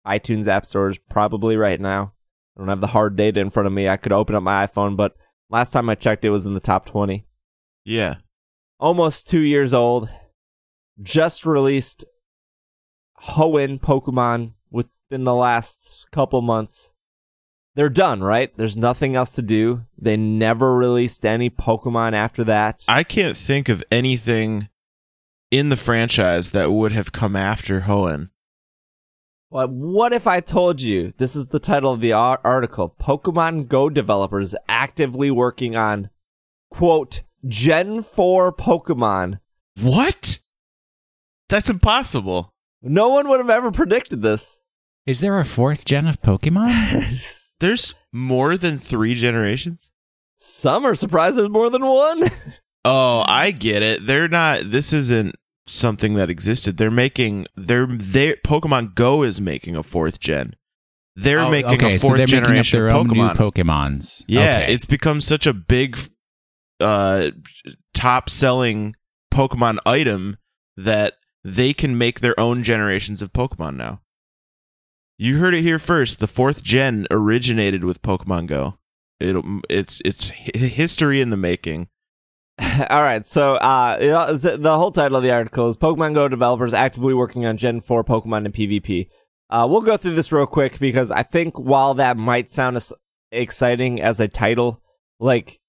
[0.05, 2.13] iTunes App Store is probably right now.
[2.55, 3.89] I don't have the hard data in front of me.
[3.89, 5.17] I could open up my iPhone, but
[5.49, 7.25] last time I checked, it was in the top 20.
[7.83, 8.15] Yeah,
[8.79, 10.07] Almost two years old.
[11.01, 12.05] Just released
[13.23, 16.93] Hoenn Pokemon within the last couple months.
[17.75, 18.55] They're done, right?
[18.55, 19.85] There's nothing else to do.
[19.97, 22.83] They never released any Pokemon after that.
[22.87, 24.69] I can't think of anything
[25.51, 28.29] in the franchise that would have come after Hoenn.
[29.49, 32.95] But what if I told you this is the title of the article?
[32.99, 36.09] Pokemon Go developers actively working on
[36.69, 39.39] quote Gen 4 Pokemon.
[39.79, 40.39] What?
[41.49, 42.53] That's impossible.
[42.81, 44.61] No one would have ever predicted this.
[45.05, 47.53] Is there a fourth gen of Pokemon?
[47.59, 49.89] There's more than three generations.
[50.35, 52.29] Some are surprised there's more than one.
[52.87, 54.05] Oh, I get it.
[54.07, 54.71] They're not.
[54.71, 55.35] This isn't
[55.67, 56.77] something that existed.
[56.77, 57.47] They're making.
[57.55, 58.35] They're they.
[58.35, 60.55] Pokemon Go is making a fourth gen.
[61.15, 63.35] They're Oh, making okay, a so fourth they're making up generation their own new Pokemon.
[63.35, 64.23] Pokemons.
[64.27, 64.73] yeah, Okay.
[64.73, 65.97] it's become such a big,
[66.79, 67.31] uh,
[67.95, 68.95] top selling
[69.33, 70.37] Pokemon item
[70.75, 73.99] that they can make their own generations of Pokemon now.
[75.17, 76.19] You heard it here first.
[76.19, 78.77] The fourth gen originated with Pokemon Go.
[79.19, 79.35] It
[79.67, 81.87] it's it's history in the making.
[82.89, 87.13] All right, so uh, the whole title of the article is Pokemon Go developers actively
[87.13, 89.09] working on Gen 4 Pokemon and PvP.
[89.49, 92.91] Uh, we'll go through this real quick because I think while that might sound as
[93.31, 94.81] exciting as a title,
[95.19, 95.59] like,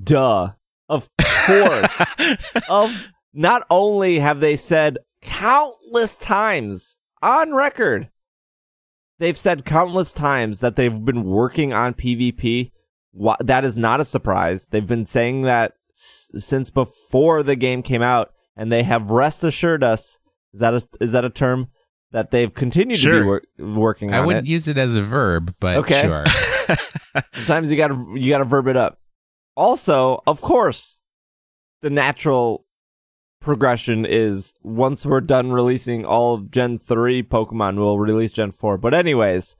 [0.00, 0.52] duh,
[0.88, 1.08] of
[1.46, 2.02] course,
[2.68, 8.10] of not only have they said countless times on record,
[9.20, 12.72] they've said countless times that they've been working on PvP.
[13.40, 14.66] That is not a surprise.
[14.66, 19.42] They've been saying that s- since before the game came out, and they have rest
[19.44, 20.18] assured us.
[20.52, 21.68] Is that a, is that a term
[22.12, 24.50] that they've continued to be wor- working I on wouldn't it?
[24.50, 26.00] use it as a verb, but Okay.
[26.02, 26.24] sure.
[27.34, 28.98] Sometimes you gotta you gotta verb it up.
[29.56, 31.00] Also, of course,
[31.82, 32.64] the natural
[33.40, 38.76] progression is once we're done releasing all of Gen 3 Pokemon, we'll release Gen 4.
[38.78, 39.54] But anyways,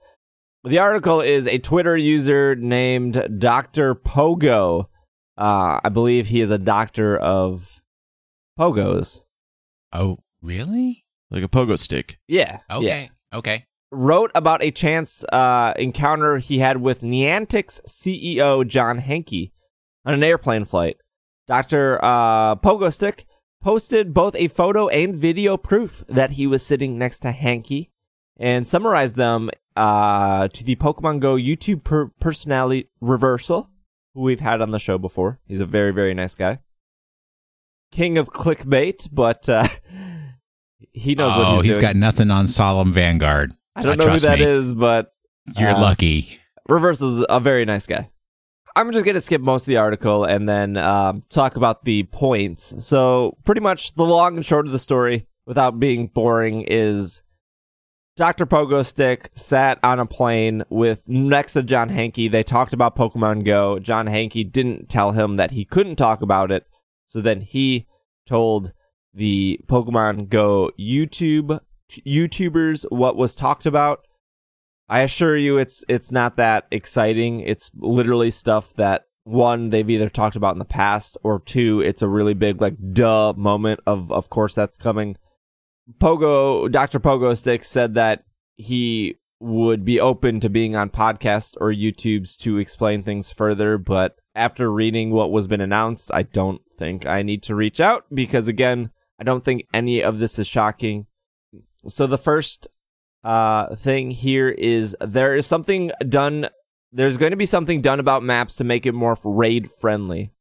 [0.63, 3.95] the article is a Twitter user named Dr.
[3.95, 4.85] Pogo.
[5.37, 7.81] Uh, I believe he is a doctor of
[8.57, 9.25] Pogos.
[9.93, 11.05] Oh, really?
[11.29, 12.19] like a pogo stick.
[12.27, 12.59] Yeah.
[12.69, 12.75] yeah.
[12.77, 13.09] Okay.
[13.33, 13.65] Okay.
[13.91, 19.51] wrote about a chance uh, encounter he had with Niantic's CEO John Hanke
[20.05, 20.97] on an airplane flight.
[21.47, 21.99] Dr.
[22.03, 23.25] Uh, Pogostick
[23.61, 27.89] posted both a photo and video proof that he was sitting next to Hanke
[28.37, 33.69] and summarized them uh, to the Pokemon Go YouTube per- personality Reversal,
[34.17, 35.39] who we've had on the show before.
[35.45, 36.59] He's a very, very nice guy.
[37.91, 39.67] King of clickbait, but uh,
[40.91, 41.81] he knows oh, what he's, he's doing.
[41.93, 43.53] got nothing on Solemn Vanguard.
[43.75, 44.45] I don't Uh, know who that me.
[44.45, 45.11] is, but
[45.57, 46.39] You're Uh, lucky.
[46.67, 48.09] Reversal's a very nice guy.
[48.75, 52.73] I'm just gonna skip most of the article and then um, talk about the points.
[52.85, 57.21] So pretty much the long and short of the story, without being boring, is
[58.17, 58.47] Dr.
[58.47, 62.29] Pogo Stick sat on a plane with next to John Hanke.
[62.29, 63.77] They talked about Pokemon Go.
[63.77, 66.65] John Hanke didn't tell him that he couldn't talk about it,
[67.05, 67.85] so then he
[68.25, 68.73] told
[69.13, 71.59] the Pokemon Go YouTube
[71.91, 74.03] YouTubers what was talked about.
[74.89, 77.41] I assure you, it's it's not that exciting.
[77.41, 82.01] It's literally stuff that one they've either talked about in the past, or two, it's
[82.01, 85.17] a really big like duh moment of of course that's coming.
[85.99, 86.99] Pogo Dr.
[86.99, 88.23] Pogo Stick said that
[88.55, 94.15] he would be open to being on podcasts or YouTubes to explain things further, but
[94.35, 98.47] after reading what was been announced, I don't think I need to reach out because
[98.47, 101.07] again, I don't think any of this is shocking.
[101.87, 102.67] So the first
[103.23, 106.49] uh, thing here is there is something done.
[106.91, 110.31] There's going to be something done about maps to make it more raid friendly.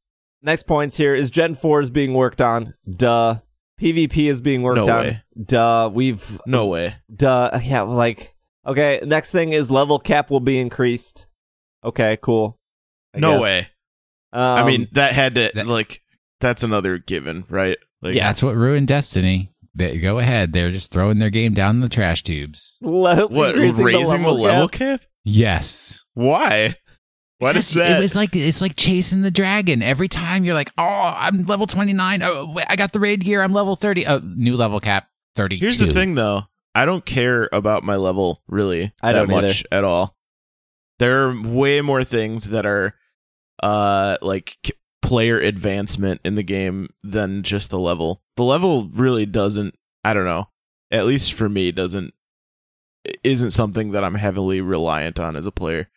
[0.42, 2.74] Next points here is Gen 4 is being worked on.
[2.88, 3.40] Duh.
[3.80, 5.04] PvP is being worked No on.
[5.04, 5.22] way.
[5.44, 5.90] Duh.
[5.92, 6.96] We've No way.
[7.14, 7.58] duh.
[7.62, 8.34] Yeah, like
[8.66, 9.00] okay.
[9.04, 11.26] Next thing is level cap will be increased.
[11.84, 12.58] Okay, cool.
[13.14, 13.42] I no guess.
[13.42, 13.58] way.
[14.32, 16.02] Um, I mean, that had to that- like
[16.40, 17.78] that's another given, right?
[18.02, 18.28] Like, Yeah.
[18.28, 19.52] That's what ruined Destiny.
[19.74, 20.52] They, go ahead.
[20.52, 22.76] They're just throwing their game down the trash tubes.
[22.80, 25.02] le- What increasing raising the level cap?
[25.24, 26.00] Yes.
[26.14, 26.74] Why?
[27.38, 27.98] Why does Yes, that?
[27.98, 29.82] It was like it's like chasing the dragon.
[29.82, 32.22] Every time you're like, oh, I'm level 29.
[32.22, 33.42] Oh, wait, I got the raid gear.
[33.42, 34.06] I'm level 30.
[34.06, 35.60] Oh, new level cap 32.
[35.62, 36.44] Here's the thing, though.
[36.74, 39.46] I don't care about my level really I that don't either.
[39.48, 40.16] much at all.
[40.98, 42.94] There are way more things that are
[43.62, 44.72] uh like k-
[45.02, 48.22] player advancement in the game than just the level.
[48.36, 49.74] The level really doesn't.
[50.04, 50.48] I don't know.
[50.90, 52.12] At least for me, doesn't
[53.22, 55.88] isn't something that I'm heavily reliant on as a player.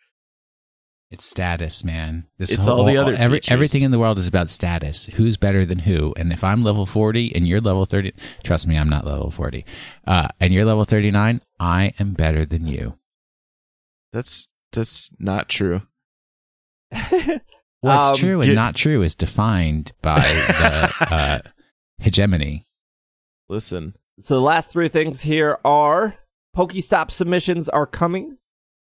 [1.10, 2.26] It's status, man.
[2.38, 3.50] This It's all the other every, features.
[3.52, 5.06] everything in the world is about status.
[5.06, 6.14] Who's better than who?
[6.16, 8.12] And if I'm level 40 and you're level 30,
[8.44, 9.64] trust me, I'm not level 40.
[10.06, 12.96] Uh, and you're level 39, I am better than you.
[14.12, 15.82] That's that's not true.
[16.92, 21.38] What's Um, true and get- not true is defined by the uh,
[21.98, 22.66] hegemony.
[23.48, 26.16] Listen, So the last three things here are
[26.56, 28.38] Pokestop submissions are coming,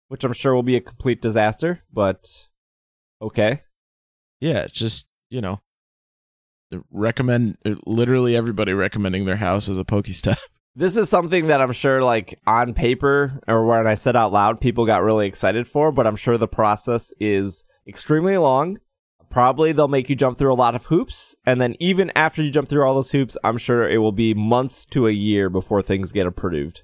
[0.09, 2.27] which I'm sure will be a complete disaster, but
[3.21, 3.61] okay.
[4.41, 5.61] yeah, just you know,
[6.91, 10.37] recommend uh, literally everybody recommending their house as a Pokestop.
[10.75, 14.61] This is something that I'm sure, like on paper or when I said out loud,
[14.61, 18.77] people got really excited for, but I'm sure the process is extremely long.
[19.29, 22.49] probably they'll make you jump through a lot of hoops, and then even after you
[22.49, 25.81] jump through all those hoops, I'm sure it will be months to a year before
[25.81, 26.83] things get approved.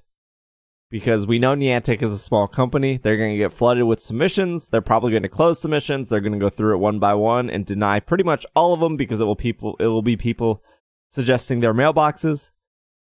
[0.96, 4.70] Because we know Niantic is a small company, they're going to get flooded with submissions.
[4.70, 6.08] They're probably going to close submissions.
[6.08, 8.80] They're going to go through it one by one and deny pretty much all of
[8.80, 10.62] them because it will people it will be people
[11.10, 12.48] suggesting their mailboxes,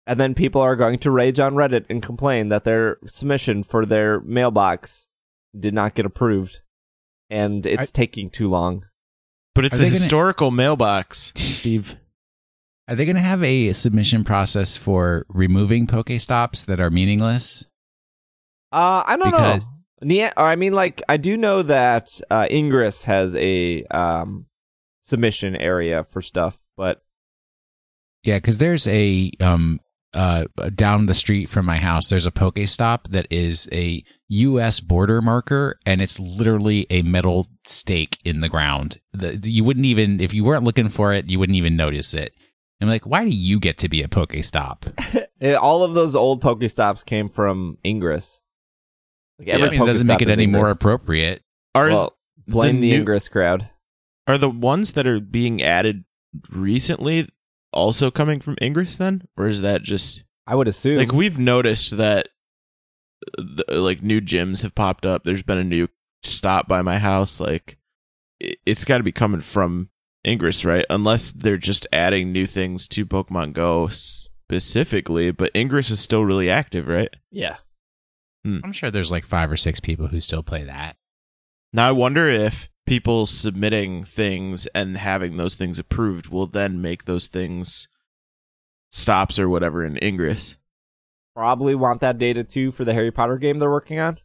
[0.08, 3.86] and then people are going to rage on Reddit and complain that their submission for
[3.86, 5.08] their mailbox
[5.60, 6.62] did not get approved,
[7.30, 8.86] and it's I- taking too long.
[9.54, 11.98] But it's Are a they gonna- historical mailbox, Steve.
[12.88, 17.66] Are they going to have a submission process for removing Pokestops that are meaningless?
[18.72, 19.74] Uh, I don't Because- know.
[20.04, 24.48] Nia- or I mean, like, I do know that uh, Ingress has a um,
[25.02, 27.04] submission area for stuff, but
[28.24, 29.80] Yeah, because there's a um
[30.14, 32.10] uh down the street from my house.
[32.10, 34.80] There's a Pokestop that is a U.S.
[34.80, 39.00] border marker, and it's literally a metal stake in the ground.
[39.14, 42.34] The, you wouldn't even if you weren't looking for it, you wouldn't even notice it.
[42.82, 45.28] I'm like, why do you get to be a Pokestop?
[45.42, 48.42] eh, all of those old Pokestops came from Ingress.
[49.42, 51.42] Like Yeah, I mean, it doesn't make it it is any more appropriate.
[51.74, 53.70] Are well, blame the, new- Ingress crowd.
[54.28, 56.06] are the ones that are being added
[56.50, 57.28] recently
[57.74, 60.98] also coming from Ingress then, or is that just I would assume.
[60.98, 62.30] like we've noticed that
[63.38, 65.24] the, like new gyms have popped up.
[65.24, 65.88] There's been a new
[66.24, 67.40] stop by my house.
[67.40, 67.78] Like
[68.40, 69.90] it, it's got to be coming from
[70.26, 70.86] Ingress, right?
[70.90, 75.32] Unless they're just adding new things to Pokemon Go specifically.
[75.32, 77.10] But Ingress is still really active, right?
[77.32, 77.58] yeah.
[78.46, 80.96] I'm sure there's like five or six people who still play that.
[81.74, 87.06] Now I wonder if people submitting things and having those things approved will then make
[87.06, 87.88] those things
[88.92, 90.58] stops or whatever in Ingress.
[91.36, 94.18] Probably want that data too for the Harry Potter game they're working on.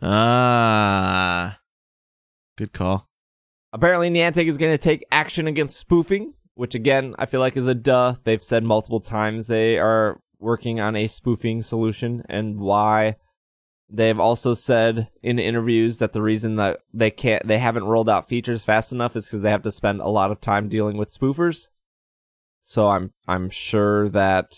[0.00, 1.58] Ah,
[2.56, 3.08] good call.
[3.72, 7.66] Apparently, Niantic is going to take action against spoofing, which again, I feel like is
[7.66, 8.14] a duh.
[8.24, 13.16] They've said multiple times they are working on a spoofing solution and why.
[13.88, 18.28] They've also said in interviews that the reason that they can't, they haven't rolled out
[18.28, 21.14] features fast enough is because they have to spend a lot of time dealing with
[21.16, 21.68] spoofers.
[22.60, 24.56] So I'm, I'm sure that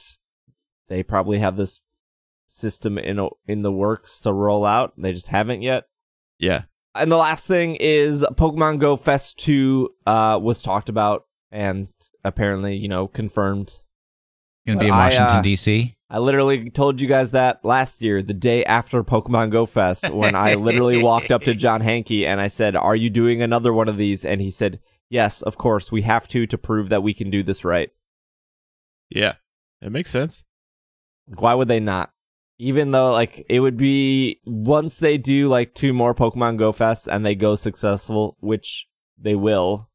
[0.88, 1.82] they probably have this
[2.46, 4.94] system in, a, in the works to roll out.
[4.96, 5.84] They just haven't yet.
[6.38, 6.62] Yeah,
[6.94, 11.88] And the last thing is Pokemon Go Fest 2 uh, was talked about and
[12.24, 13.82] apparently, you know, confirmed.
[14.66, 15.96] Going to be in I, Washington uh, D.C.
[16.10, 20.34] I literally told you guys that last year, the day after Pokemon Go Fest, when
[20.34, 23.88] I literally walked up to John Hanke and I said, Are you doing another one
[23.88, 24.24] of these?
[24.24, 27.42] And he said, Yes, of course, we have to to prove that we can do
[27.42, 27.90] this right.
[29.10, 29.34] yeah,
[29.82, 30.44] it makes sense.
[31.26, 32.10] Why would they not?
[32.58, 37.06] Even though, like, it would be once they do like two more Pokemon Go Fest
[37.06, 38.86] and they go successful, which
[39.18, 39.90] they will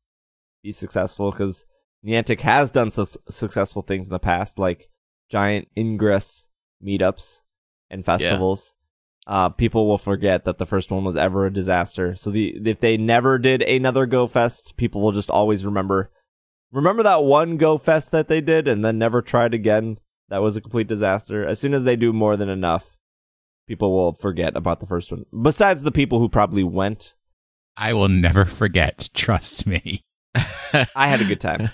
[0.62, 1.66] be successful because
[2.06, 4.90] Niantic has done su- successful things in the past, like
[5.34, 6.48] giant ingress
[6.86, 7.42] meetups
[7.90, 8.74] and festivals.
[9.26, 12.14] Uh, people will forget that the first one was ever a disaster.
[12.14, 16.12] So the if they never did another Go Fest, people will just always remember
[16.72, 19.98] remember that one Go Fest that they did and then never tried again.
[20.30, 21.44] That was a complete disaster.
[21.44, 22.96] As soon as they do more than enough,
[23.68, 25.26] people will forget about the first one.
[25.42, 27.16] Besides the people who probably went,
[27.76, 29.10] I will never forget.
[29.16, 30.04] Trust me.
[30.36, 31.70] I had a good time.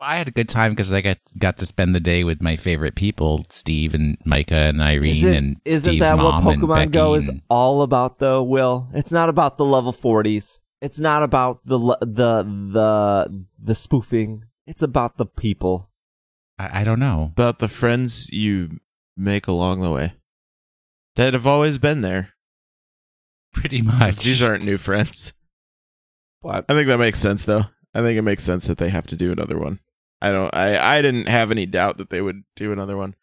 [0.00, 2.56] I had a good time because I got got to spend the day with my
[2.56, 6.62] favorite people, Steve and Micah and Irene Isn't, and isn't Steve's that what mom and
[6.62, 8.42] Pokemon Go is and- all about, though?
[8.42, 10.60] Will it's not about the level forties.
[10.80, 14.44] It's not about the the the the spoofing.
[14.66, 15.90] It's about the people.
[16.58, 17.30] I, I don't know.
[17.32, 18.78] About the friends you
[19.16, 20.14] make along the way
[21.16, 22.34] that have always been there.
[23.52, 24.18] Pretty much.
[24.18, 25.32] These aren't new friends.
[26.42, 27.64] But I think that makes sense, though.
[27.94, 29.80] I think it makes sense that they have to do another one.
[30.20, 30.54] I don't.
[30.54, 33.14] I I didn't have any doubt that they would do another one.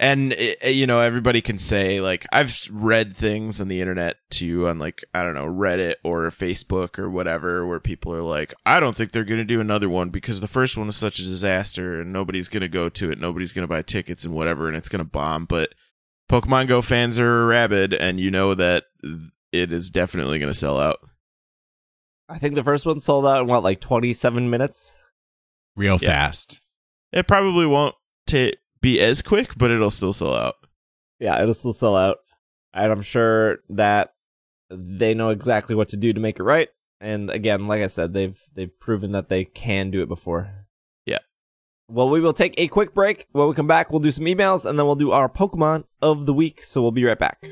[0.00, 4.66] And eh, you know, everybody can say like I've read things on the internet too,
[4.66, 8.80] on like I don't know Reddit or Facebook or whatever, where people are like, I
[8.80, 12.00] don't think they're gonna do another one because the first one was such a disaster
[12.00, 15.04] and nobody's gonna go to it, nobody's gonna buy tickets and whatever, and it's gonna
[15.04, 15.44] bomb.
[15.44, 15.74] But
[16.28, 18.84] Pokemon Go fans are rabid, and you know that
[19.52, 20.98] it is definitely gonna sell out.
[22.28, 24.92] I think the first one sold out in what, like twenty seven minutes.
[25.76, 26.08] Real Yeah.
[26.08, 26.60] fast.
[27.12, 27.94] It probably won't
[28.26, 28.50] ta
[28.80, 30.54] be as quick, but it'll still sell out.
[31.20, 32.18] Yeah, it'll still sell out,
[32.72, 34.14] and I'm sure that
[34.70, 36.68] they know exactly what to do to make it right.
[37.00, 40.66] And again, like I said, they've they've proven that they can do it before.
[41.06, 41.18] Yeah.
[41.88, 43.26] Well, we will take a quick break.
[43.32, 46.26] When we come back, we'll do some emails, and then we'll do our Pokemon of
[46.26, 46.62] the week.
[46.62, 47.44] So we'll be right back.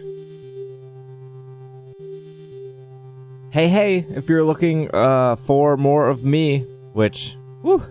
[3.52, 6.60] hey, hey, if you're looking uh, for more of me,
[6.94, 7.84] which, whew,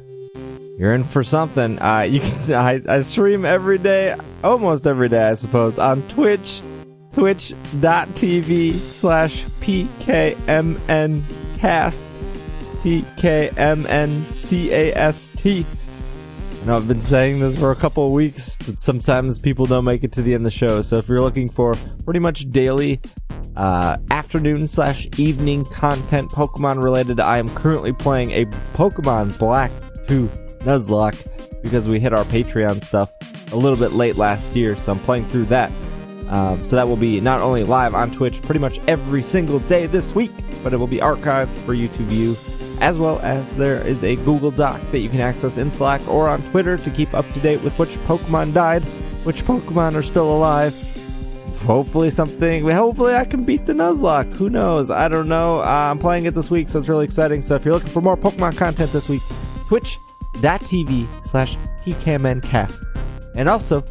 [0.77, 1.81] you're in for something.
[1.81, 6.61] Uh, you can I, I stream every day, almost every day, I suppose, on Twitch,
[7.13, 10.83] twitch.tv slash pkmncast,
[12.83, 13.65] p-k-m-n-c-a-s-t.
[16.61, 19.83] I know I've been saying this for a couple of weeks, but sometimes people don't
[19.83, 20.83] make it to the end of the show.
[20.83, 21.73] So if you're looking for
[22.05, 23.01] pretty much daily
[23.55, 28.45] uh, afternoon slash evening content Pokemon related, I am currently playing a
[28.75, 29.71] Pokemon Black
[30.07, 30.29] 2
[30.61, 31.27] Nuzlocke
[31.61, 33.13] because we hit our Patreon stuff
[33.51, 34.75] a little bit late last year.
[34.75, 35.71] So I'm playing through that.
[36.29, 39.85] Um, so that will be not only live on Twitch pretty much every single day
[39.85, 40.31] this week,
[40.63, 42.35] but it will be archived for you to view,
[42.79, 46.29] as well as there is a Google Doc that you can access in Slack or
[46.29, 48.81] on Twitter to keep up to date with which Pokemon died,
[49.25, 50.73] which Pokemon are still alive.
[51.65, 52.65] Hopefully something.
[52.67, 54.33] Hopefully I can beat the Nuzlocke.
[54.37, 54.89] Who knows?
[54.89, 55.59] I don't know.
[55.59, 57.41] Uh, I'm playing it this week, so it's really exciting.
[57.41, 59.21] So if you're looking for more Pokemon content this week,
[60.33, 62.85] twitch.tv slash pkmncast.
[63.35, 63.83] And also,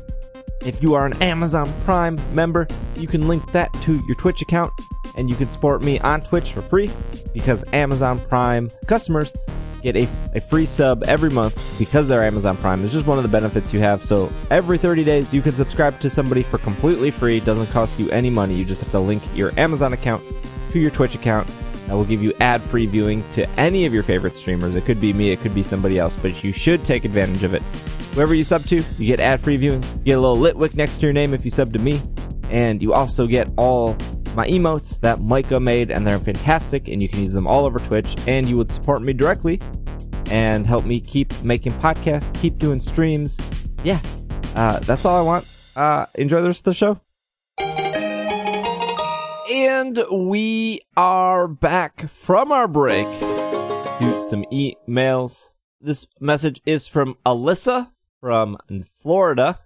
[0.65, 2.67] if you are an Amazon Prime member,
[2.97, 4.73] you can link that to your Twitch account
[5.17, 6.91] and you can support me on Twitch for free
[7.33, 9.33] because Amazon Prime customers
[9.83, 12.85] get a, a free sub every month because they're Amazon Prime.
[12.85, 14.05] It's just one of the benefits you have.
[14.05, 17.39] So every 30 days, you can subscribe to somebody for completely free.
[17.39, 18.55] It doesn't cost you any money.
[18.55, 20.23] You just have to link your Amazon account
[20.73, 21.49] to your Twitch account.
[21.91, 24.77] That will give you ad free viewing to any of your favorite streamers.
[24.77, 27.53] It could be me, it could be somebody else, but you should take advantage of
[27.53, 27.63] it.
[28.15, 29.83] Whoever you sub to, you get ad free viewing.
[29.83, 32.01] You get a little Litwick next to your name if you sub to me.
[32.49, 33.97] And you also get all
[34.37, 37.81] my emotes that Micah made, and they're fantastic, and you can use them all over
[37.81, 38.15] Twitch.
[38.29, 39.61] And you would support me directly
[40.27, 43.37] and help me keep making podcasts, keep doing streams.
[43.83, 43.99] Yeah,
[44.55, 45.73] uh, that's all I want.
[45.75, 47.01] Uh, enjoy the rest of the show.
[49.51, 53.09] And we are back from our break.
[53.99, 55.51] Do some emails.
[55.81, 57.91] This message is from Alyssa
[58.21, 59.59] from Florida.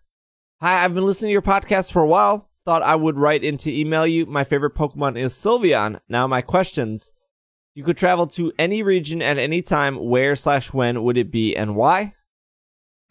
[0.62, 2.48] Hi, I've been listening to your podcast for a while.
[2.64, 4.24] Thought I would write in to email you.
[4.24, 6.00] My favorite Pokemon is Sylveon.
[6.08, 7.12] Now my questions.
[7.74, 9.96] You could travel to any region at any time.
[9.96, 12.14] Where slash when would it be and why?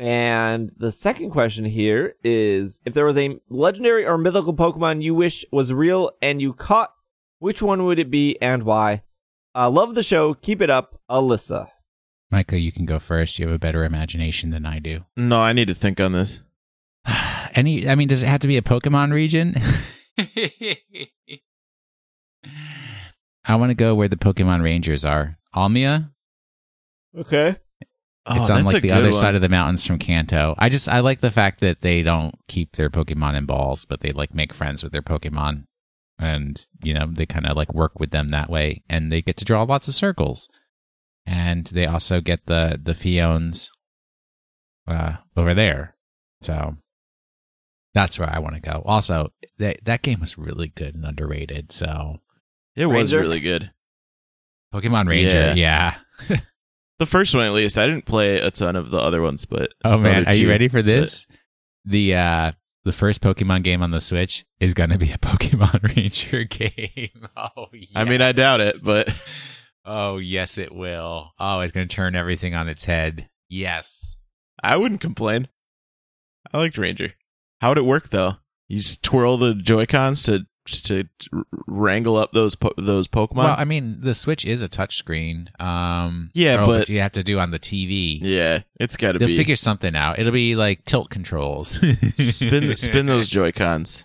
[0.03, 5.15] And the second question here is if there was a legendary or mythical Pokemon you
[5.15, 6.93] wish was real and you caught,
[7.39, 9.03] which one would it be and why?
[9.55, 10.33] Uh, love the show.
[10.33, 11.69] Keep it up, Alyssa.
[12.31, 13.39] Micah, you can go first.
[13.39, 15.05] You have a better imagination than I do.
[15.15, 16.41] No, I need to think on this.
[17.55, 19.55] Any, I mean, does it have to be a Pokemon region?
[23.45, 25.37] I want to go where the Pokemon Rangers are.
[25.55, 26.11] Almia?
[27.17, 27.55] Okay.
[28.26, 29.13] Oh, it's on that's a like the other one.
[29.13, 30.55] side of the mountains from Kanto.
[30.57, 33.99] I just I like the fact that they don't keep their Pokemon in balls, but
[33.99, 35.65] they like make friends with their Pokemon,
[36.17, 39.36] and you know they kind of like work with them that way, and they get
[39.38, 40.47] to draw lots of circles,
[41.26, 43.69] and they also get the the Phiones
[44.88, 45.95] uh, over there,
[46.41, 46.78] so
[47.93, 48.84] that's where I want to go.
[48.86, 51.74] Also, that that game was really good and underrated.
[51.74, 52.21] So
[52.76, 53.19] It was Ranger?
[53.19, 53.71] really good.
[54.74, 55.95] Pokemon Ranger, yeah.
[56.99, 57.77] The first one, at least.
[57.77, 60.67] I didn't play a ton of the other ones, but Oh man, are you ready
[60.67, 61.25] for this?
[61.85, 62.51] The uh
[62.85, 67.27] the first Pokemon game on the Switch is going to be a Pokemon Ranger game.
[67.37, 67.89] Oh, yes.
[67.95, 69.09] I mean, I doubt it, but
[69.85, 71.31] Oh, yes, it will.
[71.39, 73.27] Oh, it's going to turn everything on its head.
[73.49, 74.15] Yes.
[74.61, 75.49] I wouldn't complain.
[76.53, 77.13] I liked Ranger.
[77.59, 78.35] How would it work though?
[78.67, 81.05] You just twirl the Joy Cons to to
[81.68, 83.36] wrangle up those po- those Pokemon.
[83.36, 85.47] Well, I mean, the Switch is a touchscreen.
[85.61, 88.20] Um, Yeah, but- you have to do on the TV.
[88.22, 90.20] yeah, it's got to They'll be figure something out.
[90.20, 91.80] It'll be like tilt controls.
[92.18, 94.03] spin spin those Joy Cons,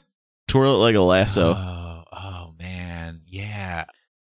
[0.49, 1.55] twirl it like a lasso.
[1.55, 3.85] Oh, oh man, yeah.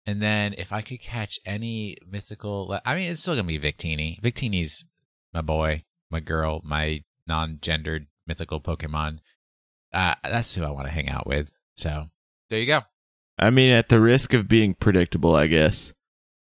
[0.08, 4.22] And then if I could catch any mythical, I mean, it's still gonna be Victini.
[4.22, 4.84] Victini's
[5.34, 9.20] my boy, my girl, my non-gendered mythical Pokemon.
[9.92, 11.50] Uh, that's who I want to hang out with.
[11.76, 12.10] So
[12.50, 12.82] there you go.
[13.38, 15.94] I mean, at the risk of being predictable, I guess.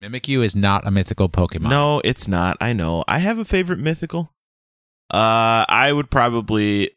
[0.03, 1.69] Mimikyu is not a mythical Pokemon.
[1.69, 2.57] No, it's not.
[2.61, 3.03] I know.
[3.07, 4.33] I have a favorite mythical.
[5.11, 6.91] Uh, I would probably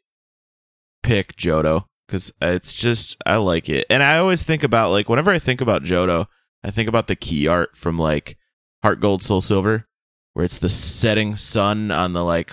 [1.03, 5.31] pick Johto because it's just I like it, and I always think about like whenever
[5.31, 6.27] I think about Johto,
[6.63, 8.37] I think about the key art from like
[8.83, 9.87] Heart Gold Soul Silver,
[10.35, 12.53] where it's the setting sun on the like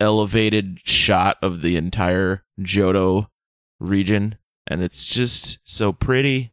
[0.00, 3.28] elevated shot of the entire Johto
[3.80, 4.36] region,
[4.68, 6.52] and it's just so pretty,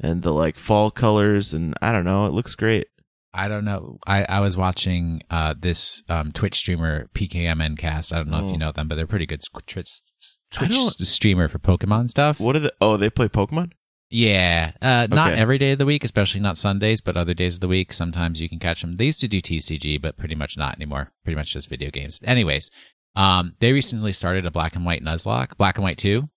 [0.00, 2.86] and the like fall colors, and I don't know, it looks great.
[3.34, 3.98] I don't know.
[4.06, 8.12] I, I was watching uh, this um, Twitch streamer PKMN cast.
[8.12, 8.52] I don't know if Oh.
[8.52, 10.02] you know them, but they're pretty good Twitch,
[10.50, 10.72] Twitch
[11.08, 12.38] streamer for Pokemon stuff.
[12.40, 12.74] What are the?
[12.80, 13.72] Oh, they play Pokemon.
[14.10, 15.40] Yeah, uh, not Okay.
[15.40, 17.94] every day of the week, especially not Sundays, but other days of the week.
[17.94, 18.98] Sometimes you can catch them.
[18.98, 21.12] They used to do TCG, but pretty much not anymore.
[21.24, 22.20] Pretty much just video games.
[22.22, 22.70] Anyways,
[23.16, 26.28] um, they recently started a black and white Nuzlocke, black and white two,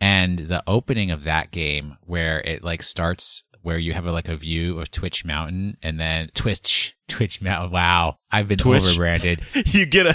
[0.00, 4.28] and the opening of that game where it like starts where you have a, like
[4.28, 7.72] a view of Twitch Mountain and then Twitch Twitch Mountain.
[7.72, 8.82] Wow, I've been Twitch.
[8.82, 9.74] overbranded.
[9.74, 10.14] you get a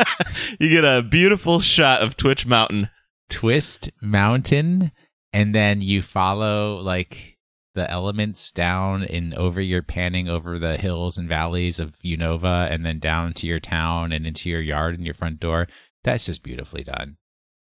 [0.60, 2.90] you get a beautiful shot of Twitch Mountain.
[3.28, 4.92] Twist Mountain,
[5.32, 7.36] and then you follow like
[7.74, 12.86] the elements down and over you're panning over the hills and valleys of Unova and
[12.86, 15.68] then down to your town and into your yard and your front door.
[16.02, 17.18] That's just beautifully done.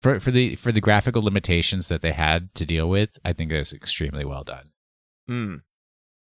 [0.04, 3.50] For for the for the graphical limitations that they had to deal with, I think
[3.50, 4.72] it was extremely well done.
[5.26, 5.54] Hmm.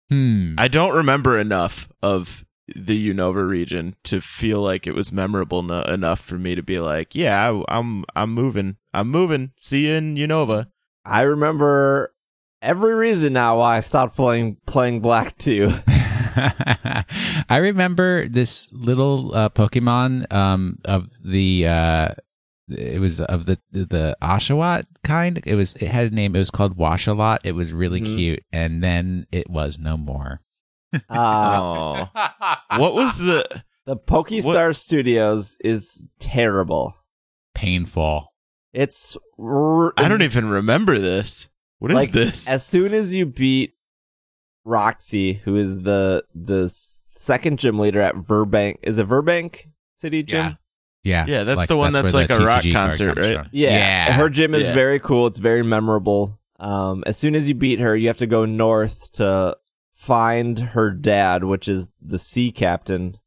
[0.09, 0.55] Hmm.
[0.57, 5.81] I don't remember enough of the Unova region to feel like it was memorable no-
[5.81, 9.51] enough for me to be like, yeah, I, I'm I'm moving, I'm moving.
[9.57, 10.67] See you in Unova.
[11.03, 12.13] I remember
[12.61, 15.69] every reason now why I stopped playing playing Black 2.
[17.49, 22.09] I remember this little uh, Pokemon um, of the uh,
[22.69, 25.41] it was of the the Oshawott kind.
[25.45, 26.35] It was it had a name.
[26.35, 27.39] It was called Washalot.
[27.43, 28.15] It was really Mhm.
[28.15, 30.41] cute, and then it was no more.
[31.09, 33.63] Uh, oh, what was the?
[33.85, 36.95] the Pokestar Studios is terrible.
[37.55, 38.27] Painful.
[38.73, 41.49] It's r- I don't even remember this.
[41.79, 42.47] What is like this?
[42.47, 43.73] as soon as you beat
[44.65, 50.45] Roxie, who is the the second gym leader at Virbank, is it Virbank City Gym?
[50.45, 50.53] Yeah,
[51.03, 53.35] Yeah, yeah, that's the one that's where like a rock TCG card concert, right?
[53.35, 53.49] from.
[53.51, 53.69] Yeah.
[53.71, 54.11] yeah.
[54.13, 54.73] Her gym is Yeah.
[54.73, 55.27] very cool.
[55.27, 56.39] It's very memorable.
[56.59, 59.57] Um, as soon as you beat her, you have to go north to
[59.91, 63.17] find her dad, which is the sea captain,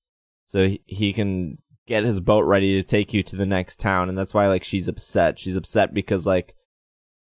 [0.47, 4.09] so he, he can get his boat ready to take you to the next town.
[4.09, 5.39] And that's why like she's upset.
[5.39, 6.55] She's upset because like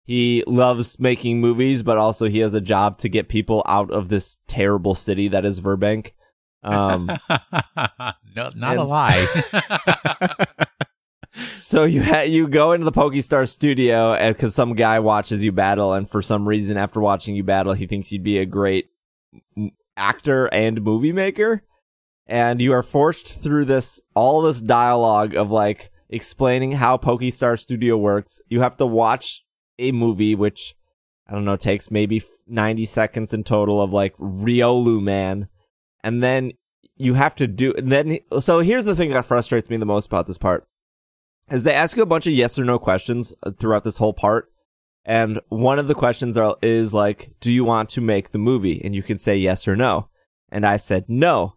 [0.04, 4.10] he loves making movies, but also he has a job to get people out of
[4.10, 6.14] this terrible city that is Virbank.
[6.64, 7.06] Um,
[8.36, 9.28] no, not a lie.
[11.34, 15.94] So you ha- you go into the Pokestar studio because some guy watches you battle,
[15.94, 18.90] and for some reason, after watching you battle, he thinks you'd be a great
[19.56, 21.64] m- actor and movie maker.
[22.26, 27.96] And you are forced through this all this dialogue of like explaining how Pokestar Studio
[27.96, 28.42] works.
[28.50, 29.46] You have to watch
[29.78, 30.76] a movie, which
[31.28, 35.48] I don't know takes maybe ninety seconds in total of like Riolu Man,
[36.04, 36.54] and then
[36.98, 37.74] you have to do.
[37.74, 40.68] And then so here's the thing that frustrates me the most about this part
[41.50, 44.14] is they ask you a bunch of yes or no questions uh, throughout this whole
[44.14, 44.52] part.
[45.06, 48.82] And one of the questions are, is like, do you want to make the movie?
[48.84, 50.10] And you can say yes or no.
[50.52, 51.56] And I said no.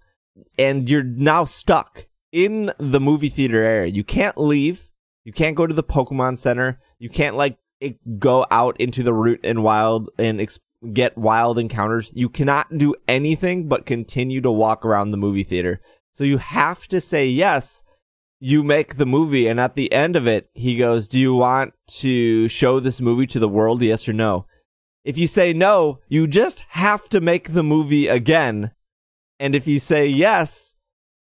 [0.59, 3.91] And you're now stuck in the movie theater area.
[3.91, 4.89] You can't leave.
[5.25, 6.81] You can't go to the Pokemon Center.
[6.99, 7.59] You can't like
[8.19, 10.41] go out into the route and wild and
[10.93, 12.11] get wild encounters.
[12.15, 15.81] You cannot do anything but continue to walk around the movie theater.
[16.13, 17.83] So you have to say yes.
[18.41, 21.75] You make the movie and at the end of it he goes do you want
[21.87, 23.83] to show this movie to the world?
[23.83, 24.47] Yes or no?
[25.05, 28.73] If you say no you just have to make the movie again.
[29.39, 30.75] And if you say yes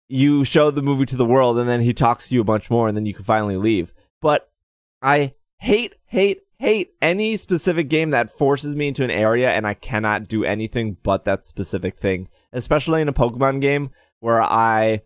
[0.08, 2.70] you show the movie to the world and then he talks to you a bunch
[2.70, 3.94] more and then you can finally leave.
[4.20, 4.50] But
[5.00, 9.74] i hate hate hate any specific game that forces me into an area and i
[9.74, 13.90] cannot do anything but that specific thing especially in a pokemon game
[14.20, 15.00] where i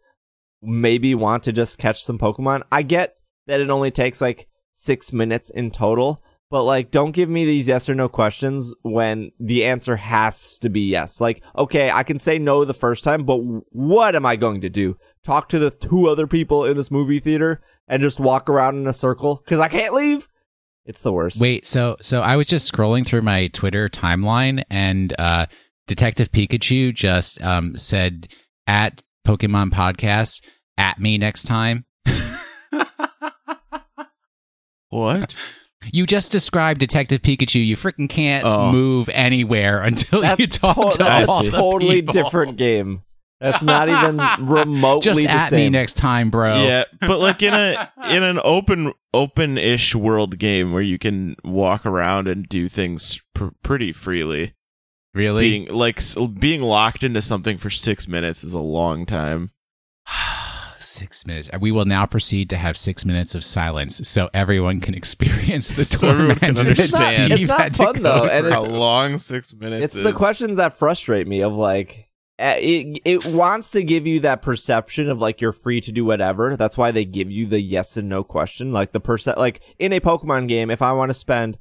[0.63, 2.63] maybe want to just catch some Pokemon.
[2.71, 7.29] I get that it only takes like six minutes in total, but like, don't give
[7.29, 11.21] me these yes or no questions when the answer has to be yes.
[11.21, 13.41] Like, okay, I can say no the first time, but
[13.71, 14.97] what am I going to do?
[15.25, 18.87] Talk to the two other people in this movie theater and just walk around in
[18.87, 20.29] a circle because I can't leave?
[20.85, 21.41] It's the worst.
[21.41, 25.47] Wait, so so I was just scrolling through my Twitter timeline, and uh,
[25.87, 28.29] Detective Pikachu just um, said
[28.67, 30.43] at Pokemon Podcast
[30.77, 31.85] at me next time.
[34.89, 35.35] what?
[35.91, 37.65] You just described Detective Pikachu.
[37.65, 38.71] You freaking can't Oh.
[38.71, 42.13] move anywhere until you talk to- to that's all a the totally people.
[42.13, 43.03] different game.
[43.43, 44.17] That's not even
[44.47, 45.59] remotely Just the at same.
[45.65, 46.63] me next time, bro.
[46.65, 51.85] Yeah, but like in a in an open open-ish world game where you can walk
[51.85, 54.55] around and do things pr- pretty freely.
[55.15, 55.51] Really?
[55.51, 59.51] Being like s- being locked into something for 6 minutes is a long time.
[60.79, 61.49] Six minutes.
[61.61, 65.85] We will now proceed to have six minutes of silence, so everyone can experience the
[65.85, 67.17] So everyone torment can that understand.
[67.33, 70.05] Steve It's not had to fun, though, and it's a long 6 minutes it's is.
[70.05, 72.09] the questions that frustrate me of like
[72.43, 76.05] Uh, it it wants to give you that perception of like you're free to do
[76.05, 79.61] whatever that's why they give you the yes and no question like the percent like
[79.79, 81.57] in a pokemon game if i want to spend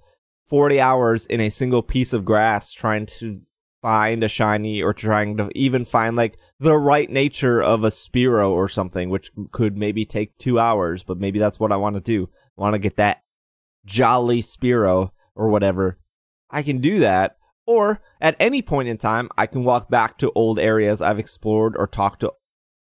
[0.47, 3.41] 40 hours in a single piece of grass trying to
[3.81, 8.51] find a shiny or trying to even find like the right nature of a Spiro
[8.51, 12.01] or something, which could maybe take two hours, but maybe that's what I want to
[12.01, 12.29] do.
[12.57, 13.23] I want to get that
[13.85, 15.97] jolly Spiro or whatever.
[16.49, 17.37] I can do that.
[17.67, 21.75] Or at any point in time, I can walk back to old areas I've explored
[21.77, 22.33] or talk to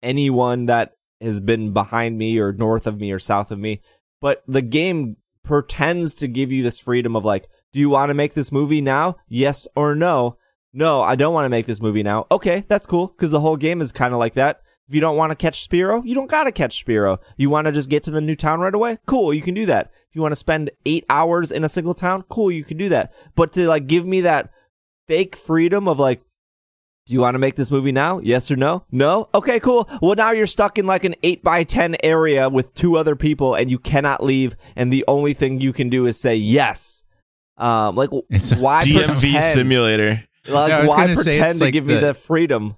[0.03, 3.82] anyone that has been behind me or north of me or south of me.
[4.22, 8.14] But the game pretends to give you this freedom of like, do you want to
[8.14, 9.16] make this movie now?
[9.28, 10.38] Yes or no?
[10.74, 12.28] No, I don't want to make this movie now.
[12.32, 14.62] Okay, that's cool because the whole game is kind of like that.
[14.92, 17.22] If you don't want to catch Spiro, you don't got to catch Spiro.
[17.38, 18.98] You want to just get to the new town right away?
[19.06, 19.89] Cool, you can do that.
[20.10, 22.89] If you want to spend eight hours in a single town, cool, you can do
[22.89, 23.14] that.
[23.34, 24.50] But to like give me that
[25.08, 26.22] fake freedom of like,
[27.06, 28.20] do you want to make this movie now?
[28.20, 28.84] Yes or no?
[28.92, 29.30] No?
[29.34, 29.88] Okay, cool.
[30.02, 33.56] Well, now you're stuck in like an 8 by 10 area with two other people
[33.56, 34.58] and you cannot leave.
[34.76, 37.06] And the only thing you can do is say yes.
[37.56, 39.44] Um, like, It's a why DMV pretend?
[39.54, 40.24] simulator.
[40.50, 42.76] Like, No, why gonna say pretend it's to like give me the- the freedom?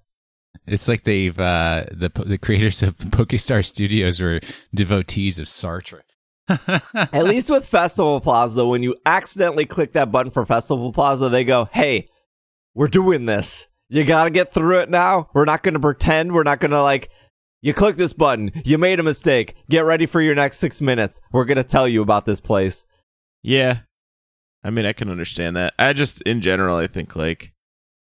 [0.66, 4.40] It's like they've uh, the the creators of PokeStar Studios were
[4.74, 6.02] devotees of Sartre.
[6.50, 11.44] At least with Festival Plaza, when you accidentally click that button for Festival Plaza, they
[11.46, 12.08] go, hey,
[12.76, 13.68] we're doing this.
[13.90, 15.30] You gotta get through it now.
[15.34, 16.34] We're not gonna pretend.
[16.34, 17.10] We're not gonna like,
[17.62, 18.52] you click this button.
[18.66, 19.56] You made a mistake.
[19.70, 21.22] Get ready for your next six minutes.
[21.32, 22.86] We're gonna tell you about this place.
[23.42, 23.80] Yeah.
[24.66, 25.74] I mean, I can understand that.
[25.80, 27.53] I just, in general, I think like s-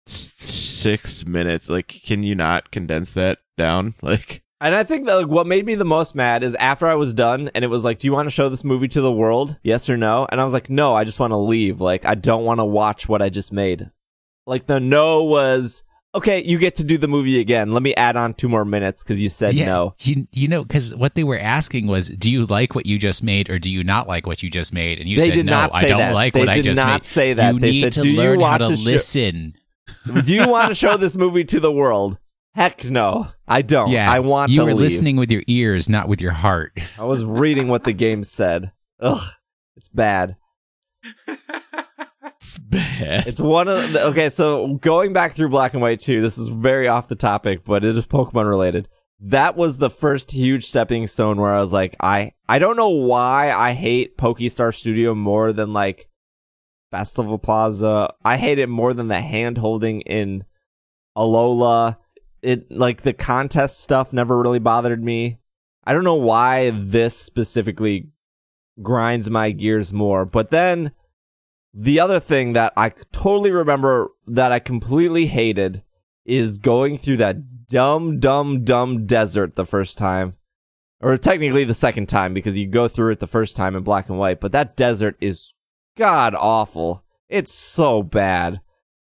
[0.09, 1.69] six minutes.
[1.69, 3.93] Like, can you not condense that down?
[4.01, 6.95] Like, And I think that like, what made me the most mad is after I
[6.95, 9.11] was done and it was like, do you want to show this movie to the
[9.11, 9.57] world?
[9.63, 10.25] Yes or no?
[10.31, 11.79] And I was like, no, I just want to leave.
[11.81, 13.91] Like, I don't want to watch what I just made.
[14.45, 15.83] Like, the no was,
[16.15, 17.73] okay, you get to do the movie again.
[17.73, 19.93] Let me add on two more minutes because you said no.
[19.99, 23.21] You you know because what they were asking was, do you like what you just
[23.21, 24.99] made or do you not like what you just made?
[24.99, 26.13] And you They said did no, not I don't that.
[26.15, 27.05] like They what I just did just not made.
[27.05, 27.53] say that.
[27.53, 29.55] You They need said, to "Do you learn how want to, to sho- listen.
[30.23, 32.17] Do you want to show this movie to the world?
[32.55, 33.91] Heck no, I don't.
[33.91, 34.89] yeah, I want to you to were leave.
[34.91, 36.77] listening with your ears, not with your heart.
[36.97, 38.71] I was reading what the game said.
[38.99, 39.21] Ugh,
[39.75, 40.37] it's bad.
[41.27, 43.27] it's bad.
[43.27, 44.29] It's one of the, okay.
[44.29, 47.85] So going back through Black and White 2, this is very off the topic, but
[47.85, 48.87] it is Pokemon related.
[49.19, 52.89] That was the first huge stepping stone where I was like, I I don't know
[52.89, 56.06] why I hate Pokestar Studio more than like
[56.91, 58.13] Festival Plaza.
[58.23, 60.45] I hate it more than the hand holding in
[61.17, 61.97] Alola.
[62.41, 65.39] It like the contest stuff never really bothered me.
[65.83, 68.09] I don't know why this specifically
[68.81, 70.91] grinds my gears more, but then
[71.73, 75.83] the other thing that I totally remember that I completely hated
[76.25, 80.35] is going through that dumb, dumb, dumb desert the first time.
[80.99, 84.09] Or technically the second time because you go through it the first time in black
[84.09, 85.53] and white, but that desert is
[85.97, 87.03] god awful.
[87.29, 88.61] It's so bad.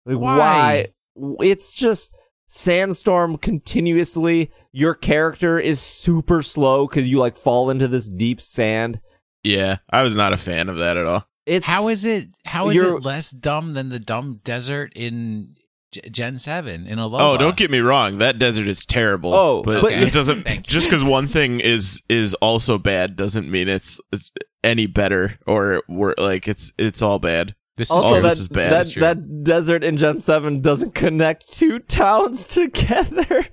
[0.06, 0.88] Like, Why?
[1.16, 1.44] why?
[1.44, 2.14] It's just
[2.46, 4.50] sandstorm continuously.
[4.72, 9.00] Your character is super slow because you like fall into this deep sand.
[9.42, 11.26] Yeah, I was not a fan of that at all.
[11.46, 12.28] It's How is it?
[12.44, 15.56] How is You're- it less dumb than the dumb desert in
[15.90, 17.20] G- Gen Seven in Alola?
[17.20, 18.18] Oh, don't get me wrong.
[18.18, 19.34] That desert is terrible.
[19.34, 20.46] Oh, but, but- it doesn't.
[20.62, 24.30] Just because one thing is is also bad doesn't mean it's, it's
[24.64, 27.54] any better or we're like it's it's all bad.
[27.76, 28.22] This is Also, true.
[28.22, 28.70] that, this is bad.
[28.70, 33.46] that This is that desert in Gen Seven doesn't connect two towns together.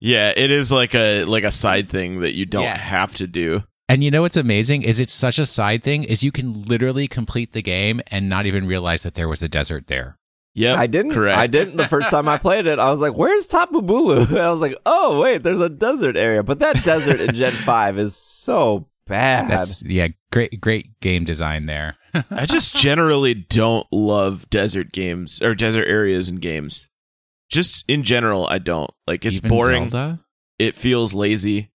[0.00, 2.76] Yeah, it is like a like a side thing that you don't Yeah.
[2.76, 3.62] have to do.
[3.88, 7.06] And you know what's amazing is it's such a side thing is you can literally
[7.06, 10.18] complete the game and not even realize that there was a desert there.
[10.54, 11.12] Yeah, I didn't.
[11.12, 11.38] Correct.
[11.38, 12.78] I didn't the first time I played it.
[12.78, 16.16] I was like, "Where's Tapu Bulu?" And I was like, "Oh wait, there's a desert
[16.16, 19.48] area." But that desert in Gen Five is so bad.
[19.50, 21.96] That's yeah, great great game design there.
[22.30, 26.88] I just generally don't love desert games or desert areas in games.
[27.50, 29.24] Just in general, I don't like.
[29.24, 29.90] It's Even boring.
[29.90, 30.20] Zelda?
[30.58, 31.70] It feels lazy.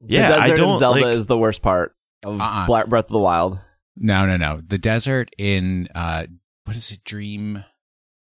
[0.00, 2.66] the Yeah, I desert in don't, Zelda like- is the worst part of Uh-uh.
[2.66, 3.58] Black Breath of the Wild.
[3.96, 4.60] No, no, no.
[4.66, 6.26] The desert in uh
[6.64, 7.02] what is it?
[7.04, 7.64] Dream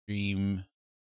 [0.07, 0.65] Dream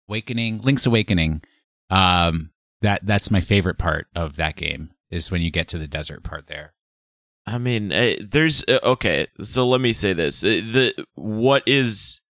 [0.08, 0.62] Awakening?
[0.62, 1.42] Link's Awakening.
[1.90, 2.50] Um
[2.82, 6.22] that that's my favorite part of that game is when you get to the desert
[6.24, 6.72] part there.
[7.46, 9.28] I mean, eh, there's uh, okay.
[9.42, 12.20] So let me say this: Eh, the what is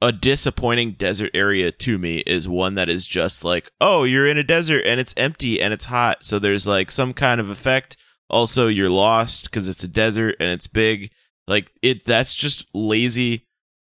[0.00, 4.36] a disappointing desert area to me is one that is just like, oh, you're in
[4.36, 7.96] a desert and it's empty and it's hot, so there's like some kind of effect.
[8.28, 11.10] Also, you're lost because it's a desert and it's big.
[11.46, 13.46] Like it, that's just lazy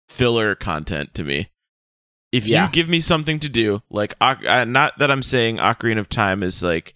[0.09, 1.49] filler content to me.
[2.31, 2.65] If Yeah.
[2.65, 6.63] you give me something to do, like not that I'm saying Ocarina of Time is
[6.63, 6.93] like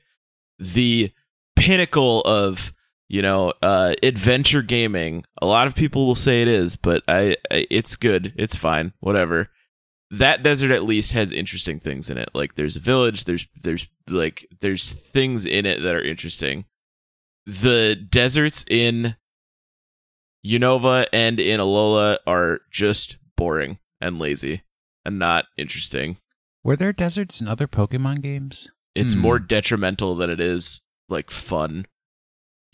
[0.59, 1.11] the
[1.55, 2.73] pinnacle of
[3.07, 5.23] you know, uh, adventure gaming.
[5.41, 8.33] A lot of people will say it is, but I, I it's good.
[8.35, 8.93] It's fine.
[8.99, 9.49] Whatever.
[10.11, 12.29] That desert at least has interesting things in it.
[12.33, 13.25] Like there's a village.
[13.25, 16.65] There's there's like there's things in it that are interesting.
[17.45, 19.15] The deserts in
[20.45, 24.61] Unova and in Alola are just boring and lazy
[25.03, 26.17] and not interesting.
[26.63, 28.69] Were there deserts in other Pokemon games?
[28.93, 29.19] It's Hmm.
[29.19, 31.85] more detrimental than it is like fun.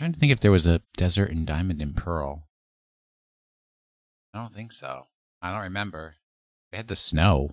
[0.02, 2.48] I'm trying to think if there was a desert in Diamond and Pearl.
[4.34, 5.06] I don't think so.
[5.44, 6.16] I don't remember.
[6.72, 7.52] They had the snow.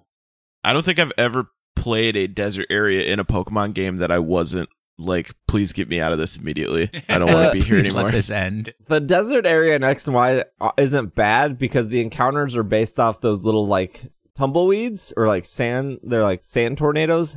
[0.64, 4.18] I don't think I've ever played a desert area in a Pokemon game that I
[4.18, 6.90] wasn't like, please get me out of this immediately.
[7.10, 8.04] I don't want to be here Please anymore.
[8.04, 8.72] Let this end.
[8.86, 12.98] The desert area in X and Y uh, isn't bad because the encounters are based
[12.98, 15.98] off those little like tumbleweeds or like sand.
[16.02, 17.36] They're like sand tornadoes.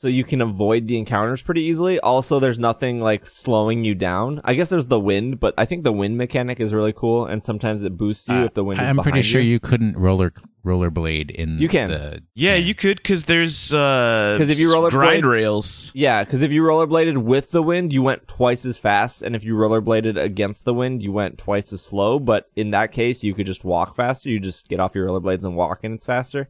[0.00, 2.00] So you can avoid the encounters pretty easily.
[2.00, 4.40] Also, there's nothing like slowing you down.
[4.44, 7.44] I guess there's the wind, but I think the wind mechanic is really cool, and
[7.44, 9.50] sometimes it boosts you Uh, if the wind is I'm pretty sure you.
[9.52, 10.32] you couldn't roller
[10.64, 11.58] rollerblade in.
[11.58, 11.90] You can.
[11.90, 12.64] The yeah, sand.
[12.64, 15.90] you could because there's uh 'Cause if you rollerblade- grind rails.
[15.94, 19.44] Yeah, because if you rollerbladed with the wind, you went twice as fast, and if
[19.44, 22.18] you rollerbladed against the wind, you went twice as slow.
[22.18, 24.30] But in that case, you could just walk faster.
[24.30, 26.48] You just get off your rollerblades and walk, and it's faster.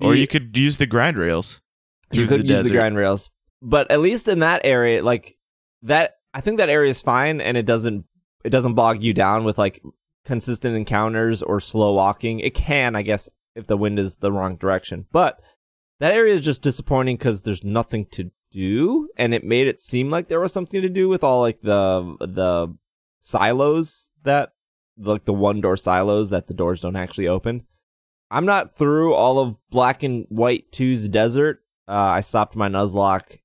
[0.00, 1.62] Or The- you could use the grind rails.
[2.12, 3.30] You could the use the grind rails,
[3.62, 5.36] but at least in that area, like
[5.82, 8.04] that, I think that area is fine, and it doesn't
[8.44, 9.82] it doesn't bog you down with like
[10.24, 12.40] consistent encounters or slow walking.
[12.40, 15.40] It can, I guess, if the wind is the wrong direction, but
[15.98, 20.10] that area is just disappointing because there's nothing to do, and it made it seem
[20.10, 22.74] like there was something to do with all like the the
[23.20, 24.52] silos that
[24.98, 27.64] like the one door silos that the doors don't actually open.
[28.30, 31.62] I'm not through all of Black and White 2's desert.
[31.90, 33.40] Uh, I stopped my Nuzlocke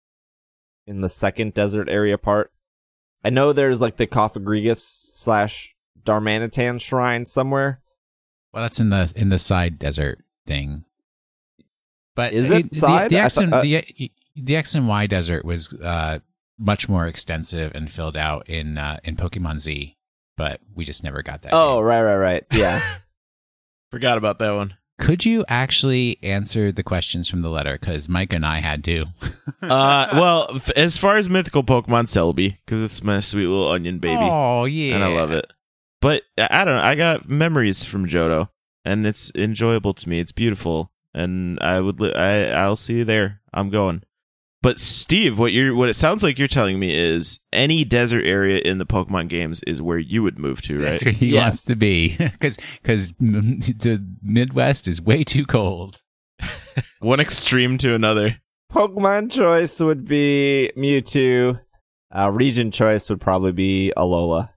[0.85, 2.51] in the second desert area part.
[3.23, 4.77] I know there's like the Cofagrigus
[5.15, 7.81] slash Darmanitan shrine somewhere.
[8.53, 10.85] Well, that's in the in the side desert thing.
[12.15, 13.09] But Is it the- side?
[13.09, 16.19] The, I X and, thought- uh, the, the X and Y desert was uh,
[16.59, 19.97] much more extensive and filled out in uh, in Pokemon Z,
[20.37, 21.53] but we just never got that.
[21.53, 21.85] Oh, game.
[21.85, 22.43] right, right, right.
[22.51, 22.81] Yeah.
[23.91, 24.75] Forgot about that one.
[24.97, 27.77] Could you actually answer the questions from the letter?
[27.79, 29.05] Because Mike and I had to.
[29.61, 33.99] uh, well, f- as far as mythical Pokemon, Celebi, because it's my sweet little onion
[33.99, 35.45] baby, Oh yeah, and I love it.
[36.01, 36.81] But I don't know.
[36.81, 38.49] I got memories from Johto,
[38.83, 40.19] and it's enjoyable to me.
[40.19, 41.99] It's beautiful, and I would.
[41.99, 43.41] Li- I I'll see you there.
[43.53, 44.03] I'm going.
[44.65, 48.57] But Steve, what you're what it sounds like you're telling me is any desert area
[48.65, 50.89] in the Pokemon games is where you would move to, right?
[50.89, 51.43] That's where he Yes.
[51.43, 56.01] wants to be because because the Midwest is way too cold.
[56.99, 58.37] One extreme to another.
[58.71, 61.61] Pokemon choice would be Mewtwo.
[62.11, 64.49] Uh, region choice would probably be Alola.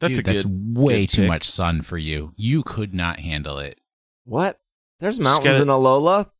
[0.00, 0.78] That's Dude, a that's good.
[0.78, 1.28] way good too pick.
[1.28, 2.32] much sun for you.
[2.36, 3.78] You could not handle it.
[4.24, 4.58] What?
[5.00, 6.30] There's mountains gotta- in Alola?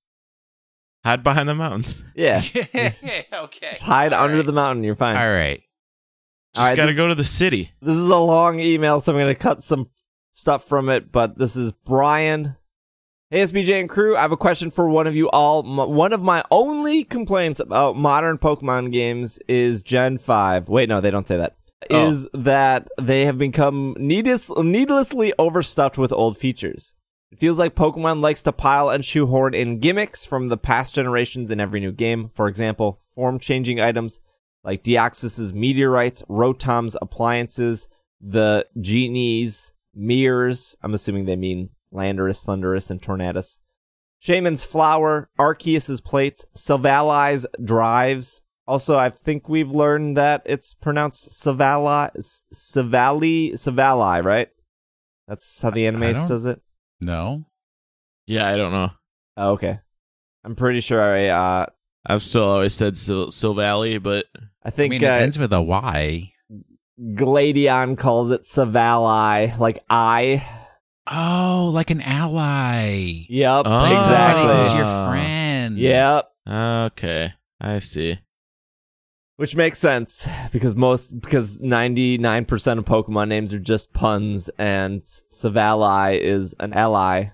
[1.08, 2.02] Hide behind the mountains.
[2.14, 2.42] Yeah.
[2.44, 3.68] okay.
[3.70, 4.46] Just hide All under right.
[4.46, 4.82] the mountain.
[4.84, 5.16] You're fine.
[5.16, 5.62] All right.
[6.56, 7.70] All Just right, gotta this- go to the city.
[7.80, 9.88] This is a long email, so I'm going to cut some
[10.32, 11.12] stuff from it.
[11.12, 12.56] But this is Brian.
[13.30, 15.60] Hey, SBJ and crew, I have a question for one of you all.
[15.60, 20.68] M- one of my only complaints about modern Pokemon games is Gen 5.
[20.68, 21.54] Wait, no, they don't say that.
[21.90, 22.08] Oh.
[22.08, 26.94] Is that they have become needless- needlessly overstuffed with old features.
[27.30, 31.50] It feels like Pokemon likes to pile and shoehorn in gimmicks from the past generations
[31.50, 32.30] in every new game.
[32.32, 34.18] For example, form changing items
[34.64, 37.88] like Deoxys's meteorites, Rotom's appliances,
[38.20, 40.76] the genies, mirrors.
[40.82, 43.58] I'm assuming they mean Landorus, Thundurus, and Tornadus.
[44.20, 48.42] Shaymin's flower, Arceus's plates, Silvally's drives.
[48.66, 52.10] Also, I think we've learned that it's pronounced Savali,
[52.52, 54.48] Savali, Savali, right?
[55.26, 56.60] That's how the anime says it.
[57.00, 57.44] No.
[58.26, 58.90] Yeah, I don't know.
[59.36, 59.80] Oh, okay.
[60.44, 61.66] I'm pretty sure I, uh,
[62.06, 65.52] I've still always said Sil- Valley," but I I think mean, it uh, ends with
[65.52, 66.32] a Y.
[67.14, 70.46] Gladion calls it Savali, like I.
[71.10, 73.24] Oh, like an ally.
[73.28, 73.70] Yep, Oh.
[73.70, 74.78] Like somebody who's exactly.
[74.78, 75.08] your Ah.
[75.10, 75.78] friend.
[75.78, 76.30] Yep.
[76.48, 78.18] okay, I see.
[79.38, 85.00] Which makes sense because most because 99% of Pokemon names are just puns and
[85.32, 87.26] Silvally is an ally.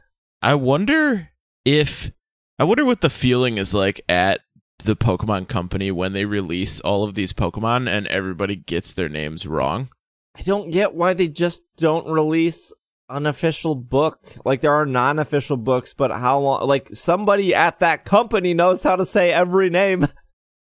[0.42, 1.30] I wonder
[1.64, 2.12] if
[2.58, 4.42] I wonder what the feeling is like at
[4.80, 9.46] the Pokemon Company when they release all of these Pokemon and everybody gets their names
[9.46, 9.88] wrong.
[10.36, 12.70] I don't get why they just don't release
[13.08, 14.36] an official book.
[14.44, 18.96] Like there are non-official books, but how long like somebody at that company knows how
[18.96, 20.06] to say every name.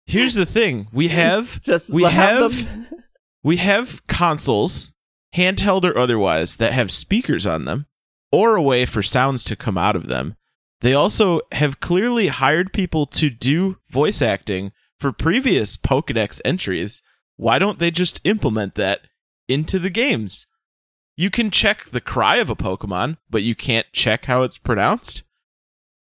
[0.06, 2.94] Here's the thing: we have Just We have, have-
[3.44, 4.92] we have consoles,
[5.36, 7.88] handheld or otherwise, that have speakers on them
[8.32, 10.36] or a way for sounds to come out of them.
[10.82, 17.02] They also have clearly hired people to do voice acting for previous Pokedex entries.
[17.38, 19.02] Why don't they just implement that
[19.48, 20.46] into the games?
[21.16, 25.24] You can check the cry of a Pokemon, but you can't check how it's pronounced.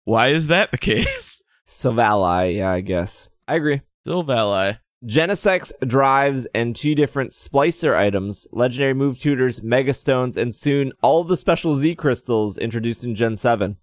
[0.05, 1.42] Why is that the case?
[1.68, 3.28] Savali, yeah, I guess.
[3.46, 3.82] I agree.
[4.07, 4.78] Silvally.
[5.05, 11.24] Genesect drives and two different splicer items, legendary move tutors, mega stones, and soon all
[11.24, 13.76] the special Z crystals introduced in Gen 7.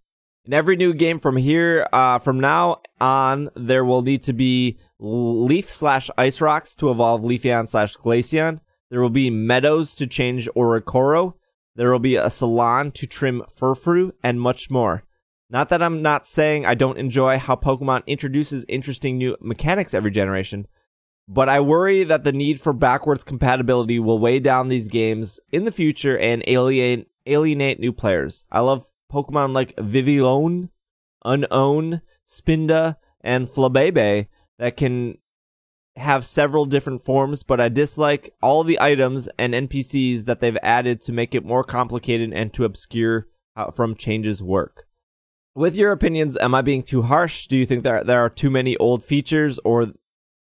[0.45, 4.78] In every new game from here, uh, from now on, there will need to be
[4.99, 8.59] Leaf slash Ice Rocks to evolve Leafeon slash Glaceon.
[8.89, 11.34] There will be Meadows to change Oricorio.
[11.76, 15.03] There will be a Salon to trim Furfrou, and much more.
[15.50, 20.12] Not that I'm not saying I don't enjoy how Pokemon introduces interesting new mechanics every
[20.12, 20.68] generation,
[21.28, 25.66] but I worry that the need for backwards compatibility will weigh down these games in
[25.66, 28.45] the future and alienate alienate new players.
[28.52, 30.70] I love Pokemon like Vivillon,
[31.26, 34.28] Unown, Spinda, and Flabebe
[34.60, 35.18] that can
[35.98, 41.02] have several different forms, but I dislike all the items and NPCs that they've added
[41.02, 44.87] to make it more complicated and to obscure how from changes work.
[45.58, 47.47] With your opinions, am I being too harsh?
[47.47, 49.91] Do you think there there are too many old features or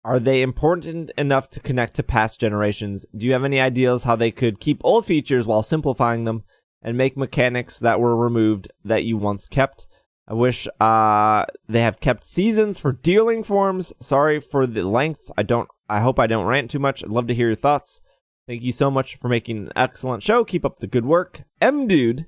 [0.05, 3.07] are they important enough to connect to past generations?
[3.17, 6.43] Do you have any ideas how they could keep old features while simplifying them
[6.83, 9.87] and make mechanics that were removed that you once kept?
[10.27, 13.93] I wish uh, they have kept seasons for Deerling forms.
[14.01, 15.31] Sorry for the length.
[15.39, 15.69] I don't.
[15.89, 17.05] I hope I don't rant too much.
[17.05, 18.01] I'd love to hear your thoughts.
[18.49, 20.43] Thank you so much for making an excellent show.
[20.43, 22.27] Keep up the good work, M Dude.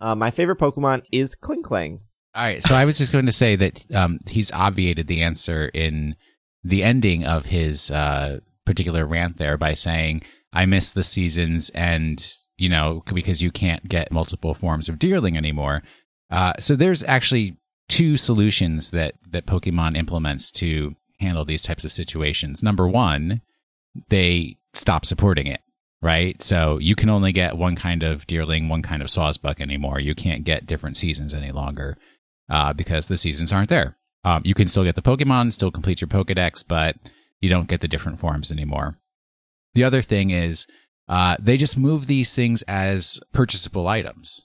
[0.00, 2.00] Uh, my favorite Pokemon is Klinklang.
[2.38, 5.66] All right, so I was just going to say that um, he's obviated the answer
[5.74, 6.14] in
[6.62, 10.22] the ending of his uh, particular rant there by saying,
[10.52, 12.24] "I miss the seasons," and
[12.56, 15.82] you know, because you can't get multiple forms of Deerling anymore.
[16.30, 17.56] Uh, so there's actually
[17.88, 22.62] two solutions that that Pokemon implements to handle these types of situations.
[22.62, 23.40] Number one,
[24.10, 25.60] they stop supporting it
[26.00, 26.40] right?
[26.44, 29.98] So you can only get one kind of deerling, one kind of sawsbuck anymore.
[29.98, 31.98] You can't get different seasons any longer
[32.50, 33.96] uh, because the seasons aren't there.
[34.24, 36.96] Um, you can still get the Pokemon, still complete your Pokedex, but
[37.40, 38.98] you don't get the different forms anymore.
[39.74, 40.66] The other thing is
[41.08, 44.42] uh, they just move these things as purchasable items.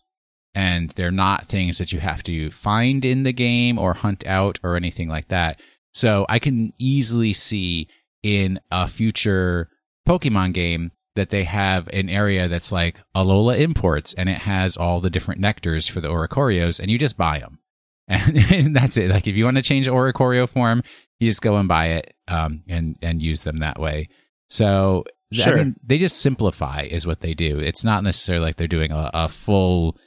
[0.56, 4.60] And they're not things that you have to find in the game or hunt out
[4.64, 5.60] or anything like that.
[5.94, 7.88] So I can easily see
[8.22, 9.70] in a future
[10.08, 15.00] Pokemon game that they have an area that's like Alola imports and it has all
[15.00, 17.60] the different nectars for the Oricorios and you just buy them.
[18.08, 19.10] And, and that's it.
[19.10, 20.84] Like if you want to change Oricorio form,
[21.20, 24.10] you just go and buy it um, and and use them that way.
[24.50, 25.54] So Sure.
[25.54, 27.60] I mean, they just simplify is what they do.
[27.60, 29.98] It's not necessarily like they're doing a, a full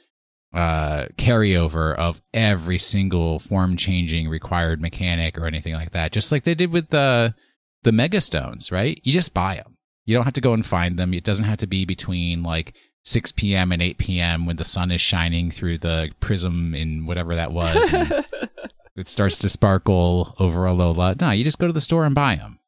[0.53, 6.11] uh, carryover of every single form changing required mechanic or anything like that.
[6.11, 7.35] Just like they did with the
[7.83, 8.99] the mega stones, right?
[9.03, 9.77] You just buy them.
[10.05, 11.13] You don't have to go and find them.
[11.13, 12.73] It doesn't have to be between like
[13.07, 13.71] 6 p.m.
[13.71, 14.45] and 8 p.m.
[14.45, 17.89] when the sun is shining through the prism in whatever that was.
[18.95, 21.19] it starts to sparkle over Alola.
[21.19, 22.59] No, you just go to the store and buy them.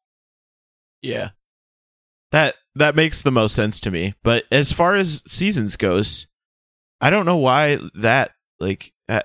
[1.02, 1.30] Yeah.
[2.32, 4.14] That that makes the most sense to me.
[4.22, 6.26] But as far as seasons goes,
[7.00, 9.22] I don't know why that like uh,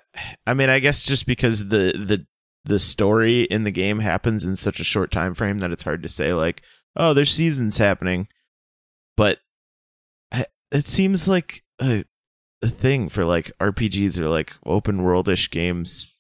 [0.48, 2.26] I mean, I guess just because the the
[2.66, 6.02] the story in the game happens in such a short time frame that it's hard
[6.04, 6.64] to say like,
[6.96, 8.28] oh, there's seasons happening.
[9.16, 9.42] But I-
[10.72, 12.04] it seems like a,
[12.62, 16.16] a thing for like RPGs or like open worldish games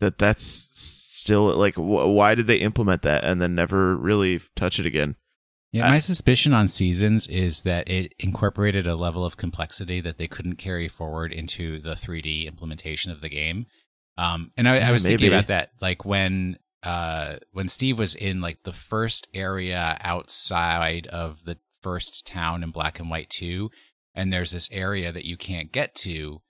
[0.00, 4.78] that that's still like wh- why did they implement that and then never really touch
[4.78, 5.16] it again?
[5.72, 10.16] Yeah, I- my suspicion on seasons is that it incorporated a level of complexity that
[10.18, 13.66] they couldn't carry forward into the 3D implementation of the game.
[14.16, 18.40] Um, and I, I was thinking about that, like when uh, when Steve was in
[18.40, 23.70] like the first area outside of the first town in Black and White Two,
[24.14, 26.40] and there's this area that you can't get to,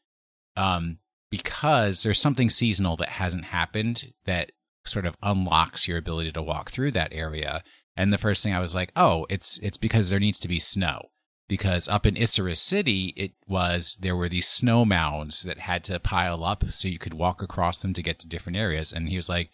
[0.57, 0.99] um,
[1.31, 4.53] because there's something seasonal that hasn't happened that
[4.85, 7.63] sort of unlocks your ability to walk through that area.
[7.97, 10.59] And the first thing I was like, oh, it's it's because there needs to be
[10.59, 11.11] snow.
[11.49, 15.99] Because up in Icirrus City, it was there were these snow mounds that had to
[15.99, 18.93] pile up so you could walk across them to get to different areas.
[18.93, 19.51] And he was like,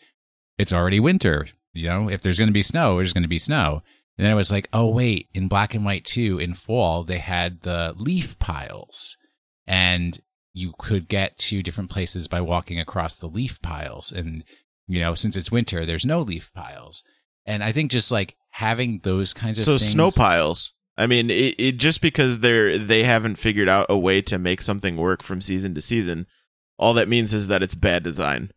[0.59, 1.47] it's already winter.
[1.73, 3.83] You know, if there's going to be snow, there's going to be snow.
[4.17, 7.19] And then I was like, oh wait, in Black and White 2, in fall, they
[7.19, 9.17] had the leaf piles,
[9.67, 10.21] and
[10.53, 14.13] you could get to different places by walking across the leaf piles.
[14.13, 14.45] And
[14.87, 17.03] you know, since it's winter, there's no leaf piles.
[17.47, 20.73] And I think just like having those kinds of so things, snow piles.
[20.97, 24.63] I mean, it, it just because they're they haven't figured out a way to make
[24.63, 26.27] something work from season to season,
[26.79, 28.53] all that means is that it's bad design.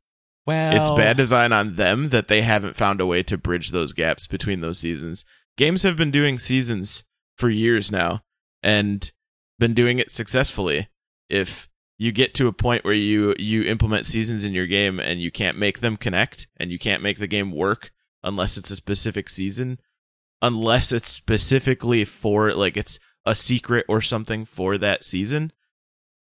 [0.45, 3.91] well, It's bad design on them that they haven't found a way to bridge those
[3.93, 5.26] gaps between those seasons.
[5.58, 7.03] Games have been doing seasons
[7.36, 8.22] for years now
[8.62, 9.12] and
[9.60, 10.88] been doing it successfully.
[11.30, 15.20] If you get to a point where you you implement seasons in your game and
[15.20, 17.91] you can't make them connect and you can't make the game work
[18.24, 19.80] unless it's a specific season,
[20.41, 25.51] unless it's specifically for like it's a secret or something for that season,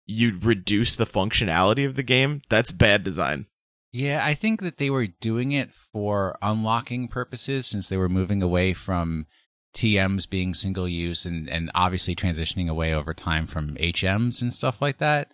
[0.06, 2.42] you'd reduce the functionality of the game.
[2.50, 3.46] That's bad design.
[3.94, 8.42] Yeah, I think that they were doing it for unlocking purposes since they were moving
[8.42, 9.26] away from
[9.72, 14.82] TMs being single use and, and obviously transitioning away over time from HMs and stuff
[14.82, 15.30] like that.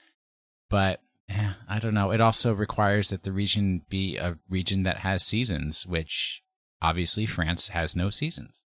[0.69, 1.01] But
[1.31, 2.11] eh, I don't know.
[2.11, 6.43] It also requires that the region be a region that has seasons, which
[6.83, 8.67] obviously France has no seasons.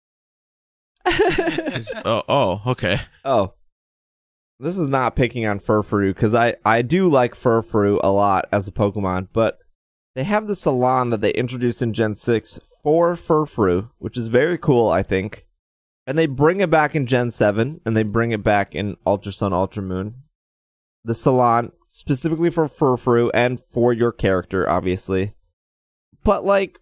[1.06, 3.02] Oh, oh, okay.
[3.26, 3.56] Oh.
[4.58, 8.70] This is not picking on Furfrou because I, I do like Furfrou a lot as
[8.70, 9.58] a Pokemon, but
[10.16, 14.58] they have the salon that they introduced in Gen 6 for Furfrou, which is very
[14.58, 15.46] cool, I think.
[16.06, 19.32] And they bring it back in Gen 7 and they bring it back in Ultra
[19.32, 20.16] Sun, Ultra Moon.
[21.04, 25.34] The salon specifically for Furfrou and for your character, obviously.
[26.24, 26.80] But, like,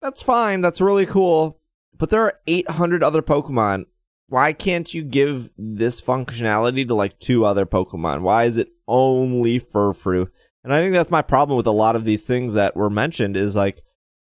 [0.00, 0.60] that's fine.
[0.60, 1.60] That's really cool.
[1.96, 3.86] But there are 800 other Pokemon
[4.28, 8.22] why can't you give this functionality to like two other Pokemon?
[8.22, 10.28] Why is it only Furfrou?
[10.64, 13.36] And I think that's my problem with a lot of these things that were mentioned
[13.36, 13.82] is like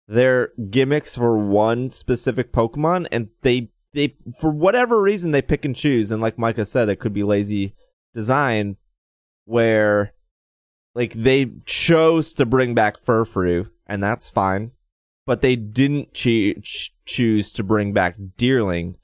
[0.07, 5.75] they're gimmicks for one specific Pokemon and they they for whatever reason they pick and
[5.75, 7.73] choose and like Micah said it could be lazy
[8.13, 8.77] design
[9.45, 10.13] where
[10.93, 14.71] like they chose to bring back Furfrou and that's fine
[15.25, 16.61] but they didn't choo-
[17.05, 18.95] choose to bring back Deerling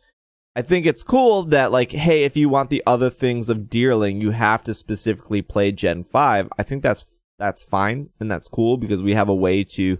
[0.55, 4.21] I think it's cool that like, hey, if you want the other things of Deerling,
[4.21, 6.47] you have to specifically play Gen five.
[6.59, 7.05] I think that's
[7.37, 9.97] that's fine and that's cool because we have a way to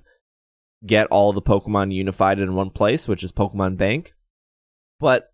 [0.86, 4.14] get all the Pokemon unified in one place, which is Pokemon Bank.
[5.00, 5.32] But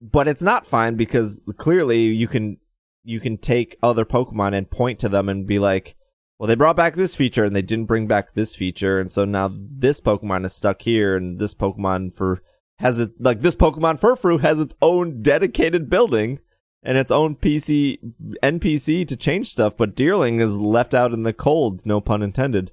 [0.00, 2.58] but it's not fine because clearly you can
[3.04, 5.96] you can take other Pokemon and point to them and be like,
[6.38, 9.24] well, they brought back this feature and they didn't bring back this feature, and so
[9.24, 12.42] now this Pokemon is stuck here, and this Pokemon for
[12.78, 16.38] has it like this Pokemon Furfrou has its own dedicated building
[16.82, 17.98] and its own PC
[18.42, 21.84] NPC to change stuff, but Deerling is left out in the cold.
[21.84, 22.72] No pun intended.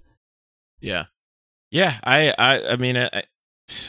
[0.80, 1.06] Yeah,
[1.72, 2.00] yeah.
[2.04, 3.24] I, I, I mean, I,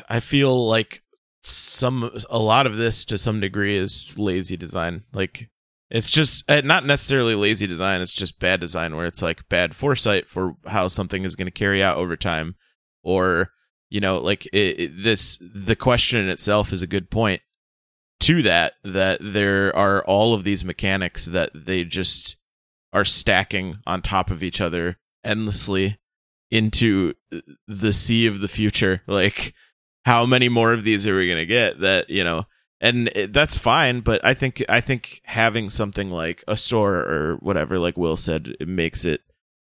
[0.09, 1.03] I feel like
[1.43, 5.05] some, a lot of this to some degree is lazy design.
[5.13, 5.51] Like,
[5.91, 8.01] it's just uh, not necessarily lazy design.
[8.01, 11.53] It's just bad design, where it's like bad foresight for how something is going to
[11.53, 12.57] carry out over time,
[13.03, 13.53] or
[13.91, 15.39] you know, like it, it, this.
[15.41, 17.43] The question in itself is a good point
[18.21, 18.75] to that.
[18.83, 22.37] That there are all of these mechanics that they just
[22.93, 25.99] are stacking on top of each other endlessly
[26.51, 27.15] into
[27.67, 29.03] the sea of the future.
[29.07, 29.55] Like,
[30.05, 32.45] how many more of these are we going to get that, you know,
[32.81, 34.01] and that's fine.
[34.01, 38.55] But I think, I think having something like a store or whatever, like Will said,
[38.61, 39.23] it makes it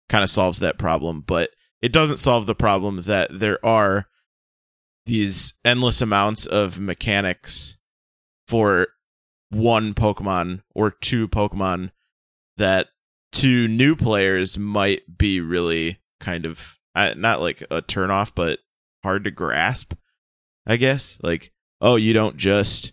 [0.08, 1.22] kind of solves that problem.
[1.26, 4.08] But it doesn't solve the problem that there are
[5.06, 7.75] these endless amounts of mechanics
[8.46, 8.88] for
[9.50, 11.90] one Pokemon or two Pokemon
[12.56, 12.88] that
[13.32, 18.60] to new players might be really kind of not like a turnoff, but
[19.02, 19.94] hard to grasp.
[20.66, 22.92] I guess like oh, you don't just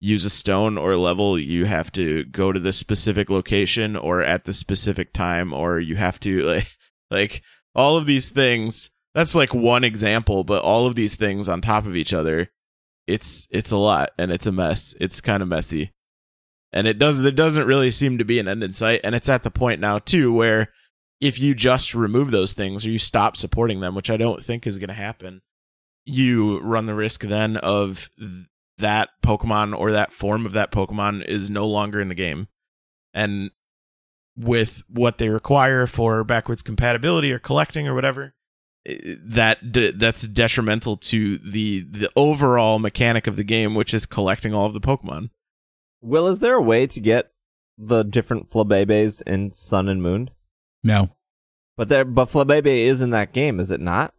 [0.00, 1.38] use a stone or level.
[1.38, 5.96] You have to go to the specific location or at the specific time, or you
[5.96, 6.68] have to like
[7.10, 7.42] like
[7.74, 8.90] all of these things.
[9.14, 12.50] That's like one example, but all of these things on top of each other,
[13.12, 14.94] it's it's a lot and it's a mess.
[15.00, 15.92] It's kind of messy.
[16.72, 19.00] And it does it doesn't really seem to be an end in sight.
[19.04, 20.68] And it's at the point now too where
[21.20, 24.66] if you just remove those things or you stop supporting them which i don't think
[24.66, 25.40] is going to happen
[26.04, 28.46] you run the risk then of th-
[28.78, 32.48] that pokemon or that form of that pokemon is no longer in the game.
[33.14, 33.50] And
[34.36, 38.34] with what they require for backwards compatibility or collecting or whatever
[38.84, 44.52] that d- that's detrimental to the the overall mechanic of the game which is collecting
[44.52, 45.30] all of the pokemon
[46.04, 47.30] Will, is there a way to get
[47.78, 50.30] the different Flabebes in Sun and Moon?
[50.82, 51.10] No,
[51.76, 54.12] But there, but Flabebe is in that game, is it not?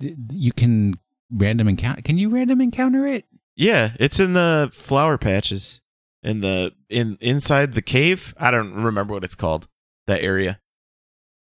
[0.00, 0.94] you can
[1.30, 2.00] random encounter.
[2.00, 3.26] Can you random encounter it?
[3.56, 5.82] Yeah, it's in the flower patches
[6.22, 8.34] in the in inside the cave.
[8.38, 9.68] I don't remember what it's called.
[10.06, 10.60] That area.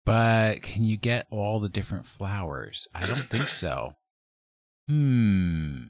[0.07, 2.87] But can you get all the different flowers?
[2.95, 3.95] I don't think so.
[4.89, 5.85] Hmm.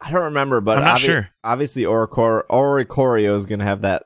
[0.00, 1.30] I don't remember, but I'm not obvi- sure.
[1.44, 4.04] Obviously, Oricor- Oricorio is going to have that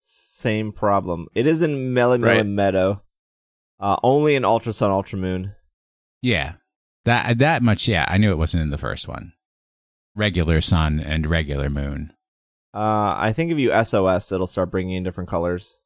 [0.00, 1.28] same problem.
[1.34, 2.42] It is in Melon Right.
[2.42, 3.02] Melemele Meadow,
[3.80, 5.54] uh, only in Ultra Sun Ultra Moon.
[6.22, 6.54] Yeah.
[7.04, 8.04] That that much, yeah.
[8.08, 9.32] I knew it wasn't in the first one.
[10.16, 12.12] Regular sun and regular moon.
[12.72, 15.78] Uh, I think if you SOS, it'll start bringing in different colors.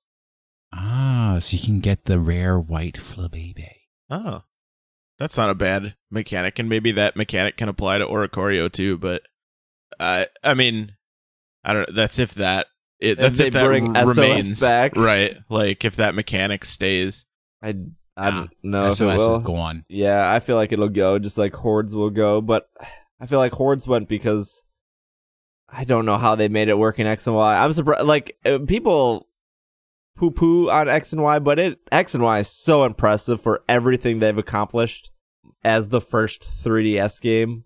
[0.73, 3.69] Ah, so you can get the rare white Flabebe.
[4.11, 4.43] Oh,
[5.19, 8.99] that's not a bad mechanic, and maybe that mechanic can apply to Oricorio too.
[8.99, 9.23] But
[9.99, 10.93] I, I mean,
[11.65, 11.95] I don't.
[11.95, 12.67] That's if that.
[13.01, 14.97] It, that's if that bring r- SOS remains back.
[14.97, 15.37] right.
[15.49, 17.27] Like if that mechanic stays.
[17.63, 17.75] I
[18.17, 19.37] I don't know if it SOS will.
[19.39, 19.85] is gone.
[19.89, 22.69] Yeah, I feel like it'll go just like Hordes will go, but
[23.21, 24.63] I feel like Hordes went because
[25.69, 27.57] I don't know how they made it work in X and Y.
[27.57, 28.05] I'm surprised.
[28.07, 29.29] Like uh, people
[30.19, 33.63] poo poo on X and Y, but it X and Y is so impressive for
[33.69, 35.11] everything they've accomplished
[35.65, 37.65] as the first 3DS game.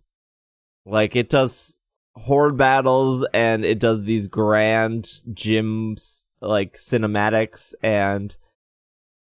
[0.85, 1.79] Like it does
[2.15, 8.37] horde battles and it does these grand gyms like cinematics and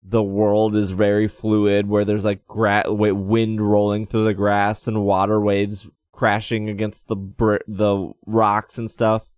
[0.04, 5.04] the world is very fluid where there's like gra- wind rolling through the grass and
[5.04, 9.30] water waves crashing against the br- the rocks and stuff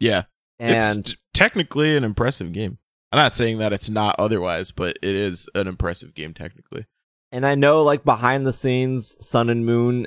[0.00, 0.22] Yeah,
[0.58, 2.78] and it's t- technically an impressive game.
[3.12, 6.86] I'm not saying that it's not otherwise, but it is an impressive game technically.
[7.32, 10.06] and I know like behind the scenes Sun and Moon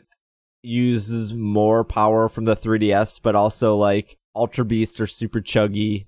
[0.62, 6.08] uses more power from the 3DS but also like Ultra Beast or Super Chuggy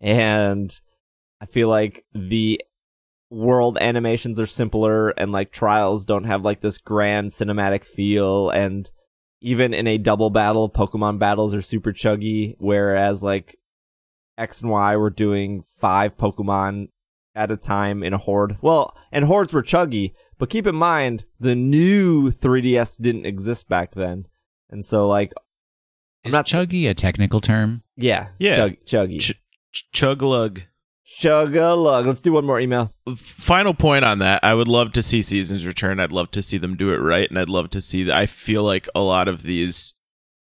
[0.00, 0.78] and
[1.40, 2.60] I feel like the
[3.30, 8.90] world animations are simpler and like trials don't have like this grand cinematic feel and
[9.40, 13.56] even in a double battle pokemon battles are super chuggy whereas like
[14.38, 16.88] x and y were doing five pokemon
[17.34, 21.24] at a time in a horde well and hordes were chuggy but keep in mind
[21.40, 24.26] the new 3ds didn't exist back then
[24.70, 25.32] and so like
[26.24, 27.82] I'm Is not- chuggy a technical term?
[27.96, 28.56] yeah Yeah.
[28.56, 29.40] chug- chuggy Ch-
[29.72, 30.62] ch- Chugalug.
[31.04, 34.42] chug-a-lug let's do one more email Final point on that.
[34.44, 35.98] I would love to see seasons return.
[36.00, 38.16] I'd love to see them do it right, and I'd love to see that.
[38.16, 39.92] I feel like a lot of these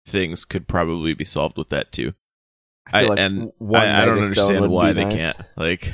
[0.07, 2.13] things could probably be solved with that too.
[2.87, 5.19] I feel I- like and one I, I don't understand why be they nice.
[5.35, 5.47] can't.
[5.57, 5.93] Like,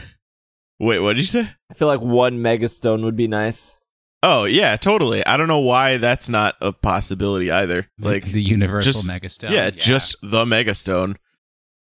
[0.78, 1.50] wait, what did you say?
[1.70, 3.76] I feel like one megastone would be nice.
[4.22, 5.24] Oh yeah, totally.
[5.24, 7.88] I don't know why that's not a possibility either.
[8.00, 9.50] Like, the universal just- megastone.
[9.50, 11.16] yeah, just the Megastone.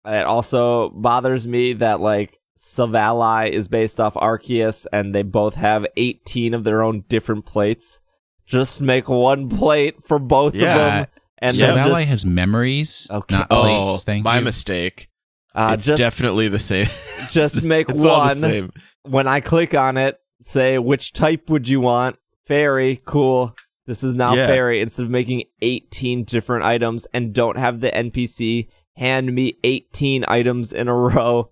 [0.06, 5.86] It also bothers me that like Silvally is based off Arceus and they both have
[5.96, 8.00] 18 of their own different plates.
[8.46, 10.70] Just make one plate for both Yeah.
[10.72, 11.06] of them
[11.40, 13.34] and so then Valley just has memories, Okay.
[13.34, 14.04] not Oh, plates.
[14.04, 14.44] Thank my you.
[14.44, 15.08] mistake.
[15.54, 16.88] uh, it's just definitely the same.
[17.30, 18.34] just make it's all the one.
[18.36, 18.70] same.
[19.02, 22.16] when I click on it, say which type would you want?
[22.46, 23.54] Fairy, cool.
[23.86, 24.46] This is now Yeah.
[24.46, 30.24] fairy instead of making 18 different items and don't have the NPC hand me 18
[30.28, 31.50] items in a row.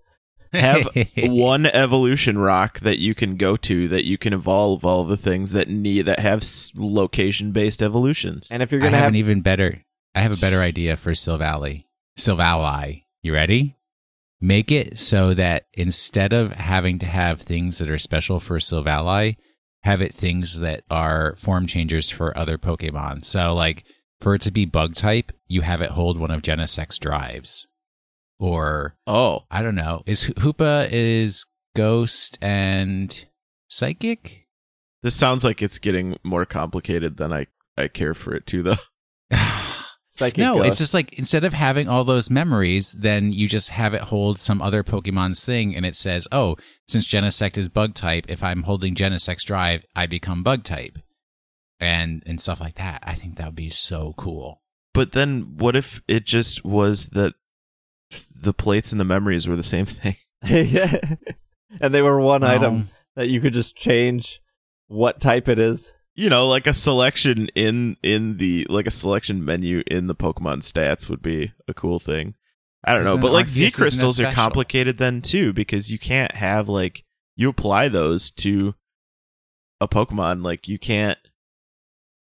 [0.53, 0.87] Have
[1.17, 5.51] one evolution rock that you can go to that you can evolve all the things
[5.51, 6.43] that need that have
[6.75, 8.47] location based evolutions.
[8.49, 9.83] And if you're going to have have an even better.
[10.15, 11.85] I have a better idea for Silvally.
[12.17, 13.75] Silvally, you ready?
[14.41, 19.35] Make it so that instead of having to have things that are special for Silvally,
[19.83, 23.23] have it things that are form changers for other Pokemon.
[23.25, 23.85] So, like,
[24.19, 27.67] for it to be bug type, you have it hold one of Genesect's drives.
[28.39, 31.45] Or, Oh, I don't know, is Hoopa is
[31.75, 33.25] Ghost and
[33.67, 34.47] Psychic?
[35.03, 37.47] this sounds like it's getting more complicated than I
[37.77, 38.75] I care for it to though.
[40.11, 40.67] Psychic no, Ghost.
[40.67, 44.39] it's just like instead of having all those memories, then you just have it hold
[44.39, 46.55] some other Pokemon's thing, and it says, "Oh,
[46.87, 50.97] since Genesect is Bug type, if I'm holding Genesect's drive, I become Bug type,"
[51.79, 53.01] and and stuff like that.
[53.03, 54.61] I think that would be so cool.
[54.93, 57.35] But then what if it just was that
[58.35, 60.15] the plates and the memories were the same thing?
[60.45, 60.99] yeah.
[61.81, 64.41] and they were one item Um, that you could just change
[64.87, 65.93] what type it is.
[66.15, 70.59] You know, like a selection in in the like a selection menu in the Pokemon
[70.59, 72.35] stats would be a cool thing.
[72.83, 76.33] I don't know, Isn't but like Z crystals are complicated then too because you can't
[76.33, 77.03] have like
[77.35, 78.75] you apply those to
[79.81, 81.19] a Pokemon like you can't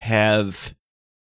[0.01, 0.75] have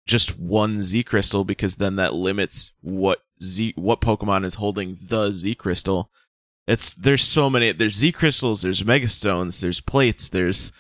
[0.07, 5.31] just one Z crystal because then that limits what Z what Pokemon is holding the
[5.31, 6.09] Z crystal.
[6.67, 10.71] It's there's so many there's Z crystals, there's Megastones, there's plates, there's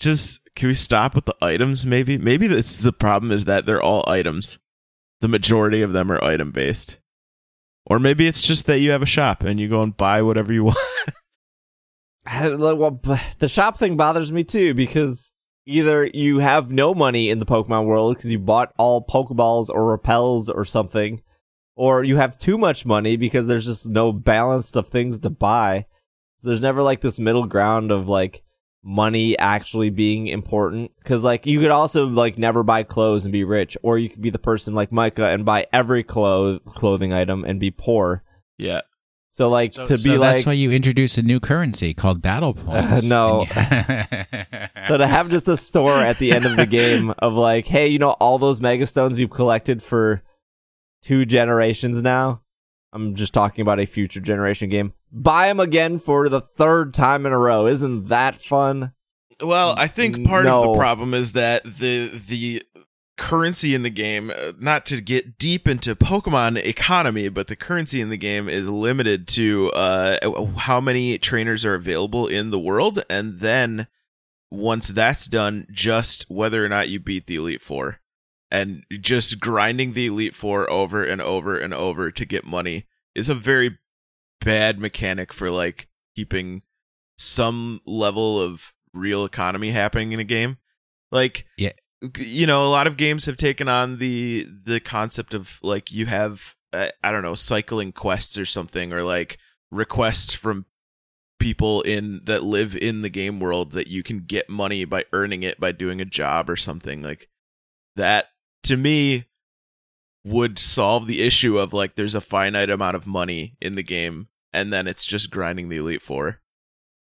[0.00, 2.18] just can we stop with the items maybe?
[2.18, 4.58] Maybe that's the problem is that they're all items.
[5.20, 6.98] The majority of them are item based.
[7.86, 10.52] Or maybe it's just that you have a shop and you go and buy whatever
[10.52, 10.78] you want.
[12.26, 13.00] Well,
[13.38, 15.32] the shop thing bothers me too because
[15.66, 19.90] either you have no money in the Pokemon world because you bought all Pokeballs or
[19.90, 21.22] repels or something,
[21.76, 25.86] or you have too much money because there's just no balance of things to buy.
[26.42, 28.42] There's never like this middle ground of like
[28.86, 33.42] money actually being important because like you could also like never buy clothes and be
[33.42, 37.44] rich or you could be the person like micah and buy every clo- clothing item
[37.46, 38.22] and be poor
[38.58, 38.82] Yeah.
[39.30, 42.20] so like So- to So be that's like why you introduce a new currency called
[42.20, 43.08] battle points.
[43.08, 43.44] no.
[43.44, 44.26] And
[44.86, 47.88] so to have just a store at the end of the game of like hey
[47.88, 50.22] you know all those megastones you've collected for
[51.04, 52.42] two generations now.
[52.92, 54.92] I'm just talking about a future generation game.
[55.12, 57.66] Buy them again for the third time in a row.
[57.66, 58.92] Isn't that fun?
[59.42, 62.62] Well, I think part of the problem is that the the
[63.16, 68.00] currency in the game, uh, not to get deep into Pokemon economy, but the currency
[68.00, 73.04] in the game is limited to uh, how many trainers are available in the world,
[73.10, 73.88] and then
[74.50, 77.98] once that's done, just whether or not you beat the Elite Four,
[78.54, 83.28] and just grinding the Elite Four over and over and over to get money is
[83.28, 83.78] a very
[84.40, 86.62] bad mechanic for like keeping
[87.18, 90.58] some level of real economy happening in a game.
[91.10, 91.72] Like, Yeah.
[92.18, 96.06] you know, a lot of games have taken on the the concept of like you
[96.06, 99.38] have uh, I don't know cycling quests or something, or like
[99.72, 100.66] requests from
[101.40, 105.42] people in that live in the game world that you can get money by earning
[105.42, 107.28] it by doing a job or something like
[107.96, 108.26] that.
[108.64, 109.24] To me,
[110.24, 114.28] would solve the issue of like there's a finite amount of money in the game
[114.52, 116.40] and then it's just grinding the elite four.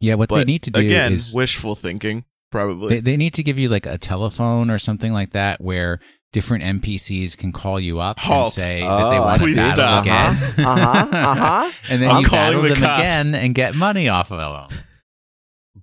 [0.01, 2.95] yeah, what But they need to do again, is wishful thinking, probably.
[2.95, 5.99] they, they need to give you like a telephone or something like that where
[6.33, 9.75] different NPCs can call you up and say Oh, that they want to please battle
[9.75, 10.03] stop.
[10.03, 10.65] again.
[10.65, 11.71] Uh-huh, uh-huh.
[11.89, 12.99] and then I'm you calling battle the them cops.
[12.99, 14.79] again and get money off of them.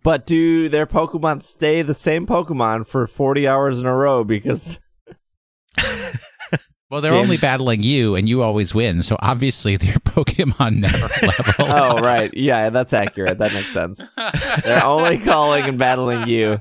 [0.03, 4.25] But do their Pokemon stay the same Pokemon for 40 hours in a row?
[4.25, 4.79] Because
[6.91, 7.21] Well, they're Game.
[7.21, 9.03] only battling you, and you always win.
[9.05, 11.55] So obviously, their Pokemon never level.
[11.61, 13.39] oh right, yeah, that's accurate.
[13.39, 14.03] That makes sense.
[14.65, 16.61] They're only calling and battling you.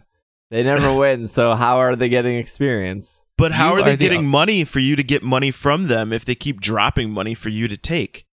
[0.51, 1.25] They never win.
[1.25, 3.23] So how are they getting experience?
[3.37, 5.87] but how You are they are the- getting money for you to get money from
[5.87, 8.27] them if they keep dropping money for you to take?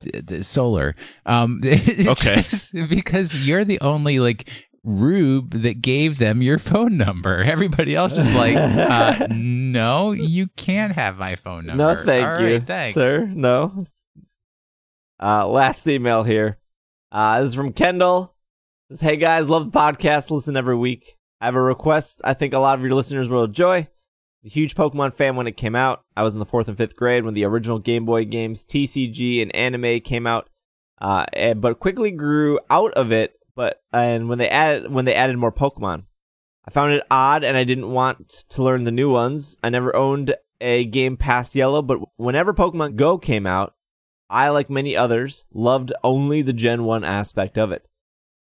[0.00, 0.94] the- the solar.
[1.26, 2.42] Um, Okay.
[2.42, 4.48] just because you're the only like
[4.84, 7.42] rube that gave them your phone number.
[7.44, 11.96] Everybody else is like, uh, no, you can't have my phone number.
[11.96, 12.94] No, thank All you, right, thanks.
[12.94, 13.26] sir.
[13.26, 13.84] No.
[15.22, 16.58] Uh, last email here.
[17.10, 18.34] Uh, this is from Kendall.
[18.90, 20.30] Says, "Hey guys, love the podcast.
[20.30, 21.16] Listen every week.
[21.40, 22.20] I have a request.
[22.24, 23.88] I think a lot of your listeners will enjoy.
[24.44, 26.02] A huge Pokemon fan when it came out.
[26.16, 29.40] I was in the fourth and fifth grade when the original Game Boy games, TCG,
[29.40, 30.50] and anime came out.
[31.00, 33.34] Uh, and, but quickly grew out of it.
[33.54, 36.04] But and when they added when they added more Pokemon,
[36.66, 39.58] I found it odd, and I didn't want to learn the new ones.
[39.62, 43.74] I never owned a game past Yellow, but whenever Pokemon Go came out,
[44.30, 47.86] I, like many others, loved only the Gen 1 aspect of it,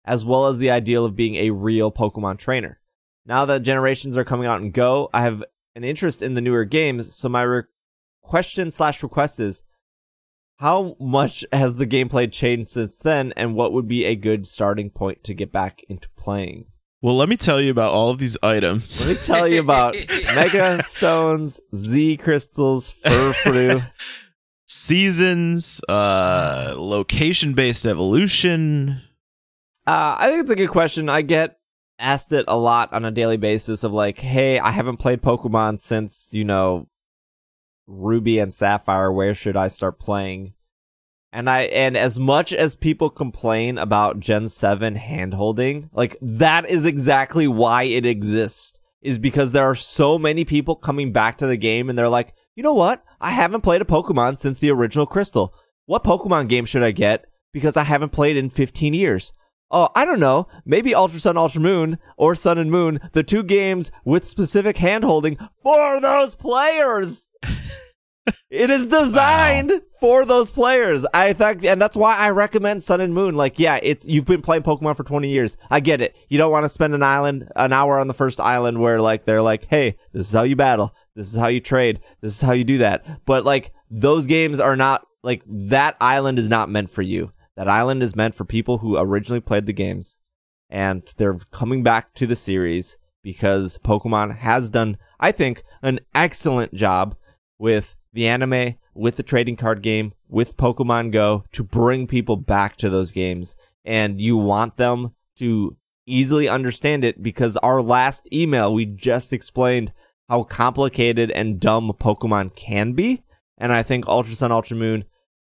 [0.05, 2.79] as well as the ideal of being a real Pokemon trainer.
[3.25, 5.43] Now that generations are coming out in Go, I have
[5.75, 7.63] an interest in the newer games, so my re-
[8.21, 9.63] question slash request is
[10.59, 14.89] how much has the gameplay changed since then, and what would be a good starting
[14.89, 16.65] point to get back into playing?
[17.01, 19.05] Well, let me tell you about all of these items.
[19.05, 19.95] Let me tell you about
[20.35, 23.89] Mega Stones, Z Crystals, Furfrou.
[24.71, 29.01] Seasons, uh, location based evolution.
[29.87, 31.09] Uh, I think it's a good question.
[31.09, 31.57] I get
[31.97, 35.79] asked it a lot on a daily basis of like, hey, I haven't played Pokemon
[35.79, 36.88] since, you know,
[37.89, 39.11] Ruby and Sapphire.
[39.11, 40.53] Where should I start playing?
[41.31, 46.85] And I and as much as people complain about Gen 7 handholding, like that is
[46.85, 48.79] exactly why it exists.
[49.01, 52.33] Is because there are so many people coming back to the game and they're like,
[52.55, 53.01] you know what?
[53.21, 55.53] I haven't played a Pokemon since the original Crystal.
[55.85, 57.25] What Pokemon game should I get?
[57.53, 59.31] Because I haven't played in 15 years.
[59.71, 60.47] Oh, I don't know.
[60.65, 65.37] Maybe Ultra Sun, Ultra Moon, or Sun and Moon, the two games with specific handholding
[65.61, 67.27] for those players.
[68.49, 71.05] it is designed for those players.
[71.13, 73.35] I think, and that's why I recommend Sun and Moon.
[73.35, 75.55] Like, yeah, it's you've been playing Pokemon for 20 years.
[75.69, 76.15] I get it.
[76.29, 79.25] You don't want to spend an island, an hour on the first island where like
[79.25, 82.41] they're like, hey, this is how you battle, this is how you trade, this is
[82.41, 83.05] how you do that.
[83.25, 87.31] But like those games are not like that island is not meant for you.
[87.59, 90.17] That island is meant for people who originally played the games
[90.69, 96.73] and they're coming back to the series because Pokemon has done, I think, an excellent
[96.73, 97.17] job
[97.57, 102.77] with the anime, with the trading card game, with Pokemon Go to bring people back
[102.77, 103.57] to those games.
[103.83, 105.75] And you want them to
[106.05, 109.91] easily understand it because our last email we just explained
[110.29, 113.21] how complicated and dumb Pokemon can be.
[113.57, 115.03] And I think Ultra Sun, Ultra Moon,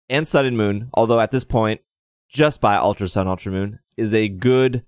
[0.07, 1.81] and Sun and Moon, although at this point,
[2.29, 4.85] just by Ultra Sun, Ultra Moon, is a good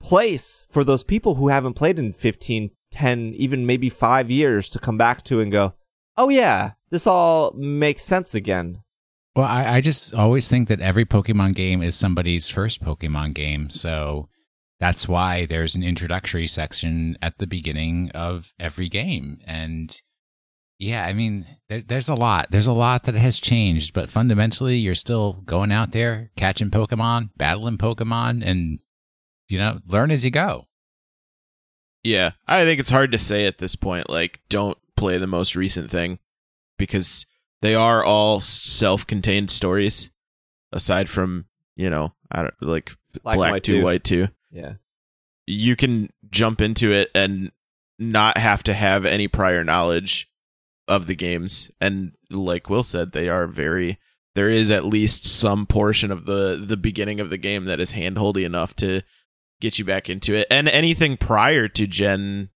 [0.00, 4.78] place for those people who haven't played in 15, 10, even maybe five years to
[4.78, 5.74] come back to and go,
[6.16, 8.82] oh yeah, this all makes sense again.
[9.34, 13.68] Well, I, I just always think that every Pokemon game is somebody's first Pokemon game.
[13.70, 14.28] So
[14.78, 19.38] that's why there's an introductory section at the beginning of every game.
[19.44, 20.00] And
[20.78, 22.48] yeah, I mean, there, there's a lot.
[22.50, 27.30] There's a lot that has changed, but fundamentally, you're still going out there, catching Pokemon,
[27.36, 28.80] battling Pokemon, and,
[29.48, 30.66] you know, learn as you go.
[32.02, 35.56] Yeah, I think it's hard to say at this point, like, don't play the most
[35.56, 36.18] recent thing
[36.76, 37.24] because
[37.62, 40.10] they are all self contained stories
[40.72, 41.46] aside from,
[41.76, 42.92] you know, I don't like
[43.22, 43.84] Black, Black, White 2, too.
[43.84, 44.28] White 2.
[44.50, 44.74] Yeah.
[45.46, 47.52] You can jump into it and
[47.98, 50.28] not have to have any prior knowledge
[50.88, 51.70] of the games.
[51.80, 53.98] And like Will said, they are very
[54.34, 57.92] there is at least some portion of the the beginning of the game that is
[57.92, 59.02] handholdy enough to
[59.60, 60.46] get you back into it.
[60.50, 62.50] And anything prior to Gen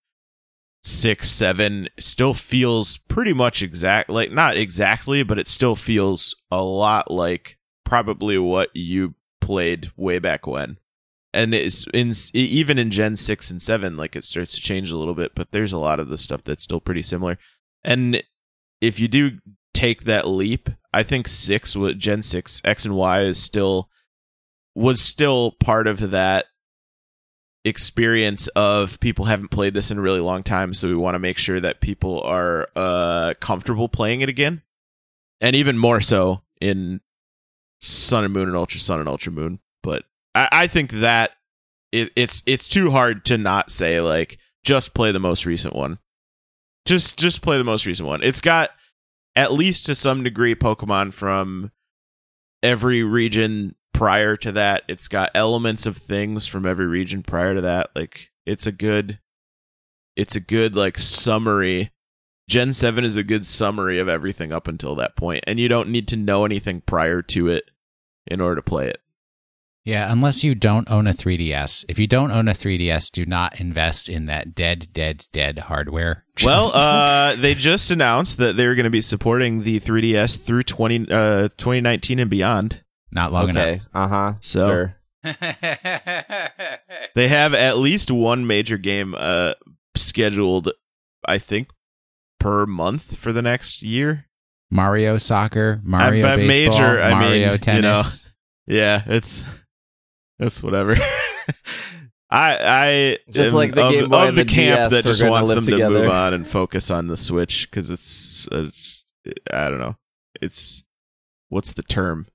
[0.82, 6.62] six, seven still feels pretty much exact like not exactly, but it still feels a
[6.62, 10.78] lot like probably what you played way back when.
[11.32, 14.96] And it's in even in Gen six and seven, like it starts to change a
[14.96, 17.38] little bit, but there's a lot of the stuff that's still pretty similar.
[17.88, 18.22] And
[18.82, 19.38] if you do
[19.72, 23.88] take that leap, I think six with Gen six X and Y is still
[24.74, 26.44] was still part of that
[27.64, 31.18] experience of people haven't played this in a really long time, so we want to
[31.18, 34.60] make sure that people are uh, comfortable playing it again,
[35.40, 37.00] and even more so in
[37.80, 39.60] Sun and Moon and Ultra Sun and Ultra Moon.
[39.82, 40.04] But
[40.34, 41.32] I, I think that
[41.90, 45.98] it, it's it's too hard to not say like just play the most recent one.
[46.88, 48.22] Just just play the most recent one.
[48.22, 48.70] It's got
[49.36, 51.70] at least to some degree Pokemon from
[52.62, 54.84] every region prior to that.
[54.88, 57.90] It's got elements of things from every region prior to that.
[57.94, 59.18] Like it's a good
[60.16, 61.90] it's a good like summary.
[62.48, 65.90] Gen 7 is a good summary of everything up until that point and you don't
[65.90, 67.70] need to know anything prior to it
[68.26, 69.02] in order to play it.
[69.88, 71.86] Yeah, unless you don't own a 3DS.
[71.88, 76.24] If you don't own a 3DS, do not invest in that dead, dead, dead hardware.
[76.44, 81.10] Well, uh, they just announced that they're going to be supporting the 3DS through 20,
[81.10, 82.82] uh, 2019 and beyond.
[83.10, 83.80] not long enough.
[83.94, 84.34] Uh huh.
[84.42, 84.94] So- Sure.
[87.14, 89.54] They have at least one major game uh,
[89.96, 90.70] scheduled,
[91.26, 91.70] I think,
[92.38, 94.26] per month for the next year.
[94.70, 97.80] Mario soccer, Mario by baseball, major, I Mario mean, tennis.
[97.80, 98.04] you know.
[98.70, 99.46] Yeah, it's
[100.38, 100.96] it's whatever.
[102.30, 105.26] I I Just like the of, Game Boy of the the camp DS that just
[105.26, 108.70] wants them to move on and focus on the Switch because it's uh,
[109.52, 109.96] I don't know.
[110.40, 110.84] It's
[111.48, 112.26] what's the term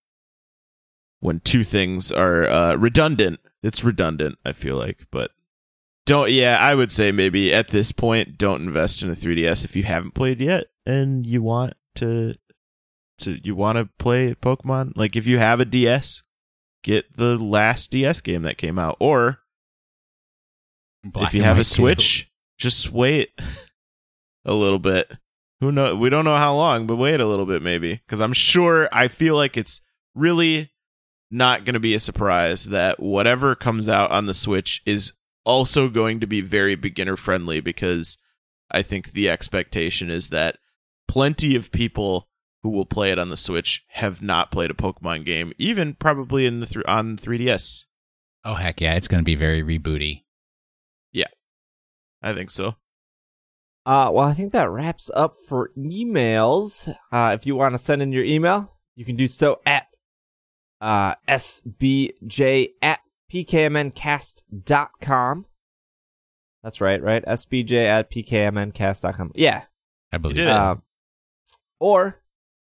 [1.19, 3.39] when two things are uh, redundant?
[3.61, 4.39] It's redundant.
[4.43, 5.31] I feel like, but
[6.05, 6.31] don't.
[6.31, 9.83] Yeah, I would say maybe at this point, don't invest in a 3DS if you
[9.83, 12.35] haven't played yet and you want to
[13.19, 14.93] to you want to play Pokemon.
[14.95, 16.23] Like if you have a DS,
[16.83, 19.39] get the last DS game that came out, or
[21.03, 21.63] Black if you have a too.
[21.63, 23.29] Switch, just wait
[24.45, 25.11] a little bit.
[25.59, 25.95] Who know?
[25.95, 28.89] We don't know how long, but wait a little bit maybe, because I'm sure.
[28.91, 29.81] I feel like it's
[30.13, 30.71] really
[31.31, 35.13] not going to be a surprise that whatever comes out on the Switch is
[35.45, 38.17] also going to be very beginner friendly because
[38.69, 40.57] I think the expectation is that
[41.07, 42.27] plenty of people
[42.63, 46.45] who will play it on the Switch have not played a Pokemon game, even probably
[46.45, 47.83] in the th- on 3DS.
[48.45, 50.23] Oh heck yeah, it's going to be very rebooty.
[51.11, 51.27] Yeah,
[52.21, 52.75] I think so.
[53.85, 56.93] Uh, well, I think that wraps up for emails.
[57.11, 59.87] Uh, if you want to send in your email, you can do so at
[60.79, 65.45] uh, sbj at pkmncast.com.
[66.63, 67.25] That's right, right?
[67.25, 69.31] sbj at pkmncast.com.
[69.35, 69.63] Yeah.
[70.13, 70.39] I believe.
[70.39, 70.51] it.
[70.51, 70.61] so.
[70.61, 70.83] Um,
[71.79, 72.22] or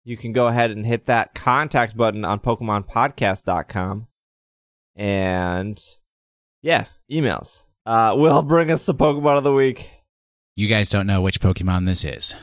[0.04, 4.06] you can go ahead and hit that contact button on PokemonPodcast.com.
[4.96, 5.78] And
[6.62, 7.66] yeah, emails.
[7.86, 9.90] Uh, will bring us the Pokemon of the week.
[10.56, 12.34] You guys don't know which Pokemon this is.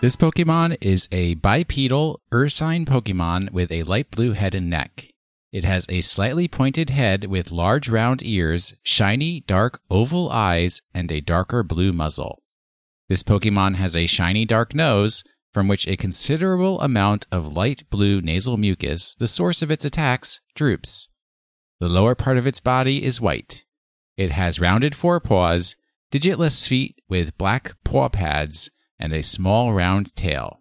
[0.00, 5.08] This Pokemon is a bipedal ursine Pokemon with a light blue head and neck.
[5.52, 11.12] It has a slightly pointed head with large round ears, shiny dark oval eyes, and
[11.12, 12.39] a darker blue muzzle.
[13.10, 18.20] This Pokemon has a shiny dark nose, from which a considerable amount of light blue
[18.20, 21.08] nasal mucus, the source of its attacks, droops.
[21.80, 23.64] The lower part of its body is white.
[24.16, 25.74] It has rounded forepaws,
[26.12, 30.60] digitless feet with black paw pads, and a small round tail.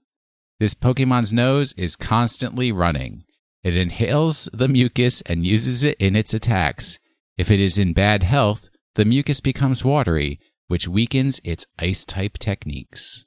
[0.59, 3.25] This Pokemon's nose is constantly running.
[3.63, 6.97] It inhales the mucus and uses it in its attacks.
[7.37, 10.39] If it is in bad health, the mucus becomes watery,
[10.69, 13.25] which weakens its ice type techniques.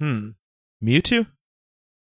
[0.00, 0.30] Hmm.
[0.82, 1.28] Mewtwo?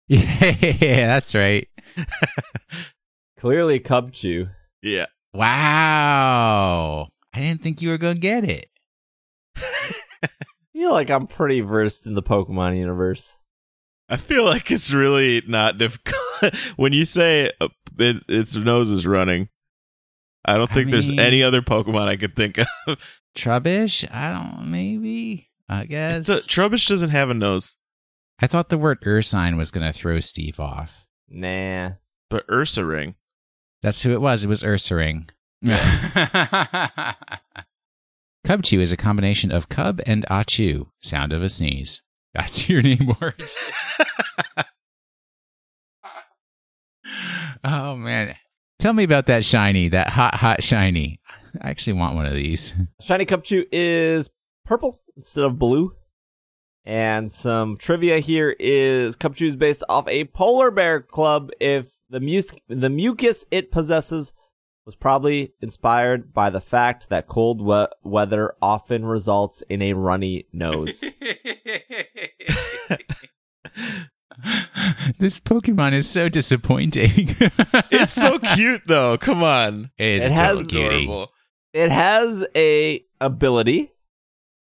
[0.09, 1.69] Yeah, that's right.
[3.39, 4.49] Clearly, Cubchoo.
[4.81, 5.07] Yeah.
[5.35, 7.09] Wow.
[7.35, 8.71] I didn't think you were going to get it.
[9.57, 10.29] I
[10.73, 13.37] feel like I'm pretty versed in the Pokemon universe.
[14.09, 19.07] I feel like it's really not difficult when you say uh, it, its nose is
[19.07, 19.51] running.
[20.45, 22.99] I don't I think there's any other Pokemon I could think of.
[23.37, 24.09] Trubbish?
[24.13, 25.51] I don't, maybe.
[25.69, 26.27] I guess.
[26.27, 27.77] The, Trubbish doesn't have a nose,
[28.41, 31.07] I thought the word Ursine was going to throw Steve off.
[31.29, 31.93] Nah.
[32.31, 33.17] but Ursaring.
[33.83, 34.45] That's who it was.
[34.45, 35.31] It was Ursaring.
[38.47, 42.01] Cubchoo is a combination of cub and ah achu, sound of a sneeze.
[42.33, 43.43] That's your name word.
[47.65, 48.37] oh man.
[48.79, 51.18] Tell me about that shiny, that hot, hot shiny.
[51.61, 52.75] I actually want one of these.
[53.01, 54.31] Shiny Cubchoo is
[54.65, 55.93] purple instead of blue.
[56.85, 61.51] And some trivia here is Cubchoo is based off a polar bear club.
[61.61, 64.33] If the mus- the mucus it possesses
[64.87, 70.47] was probably inspired by the fact that cold we- weather often results in a runny
[70.51, 71.05] nose.
[75.19, 77.11] this Pokemon is so disappointing.
[77.91, 79.19] It's so cute though.
[79.19, 79.91] Come on.
[79.99, 81.05] It is It has total cutie.
[81.05, 81.33] Adorable.
[81.73, 83.93] It has a ability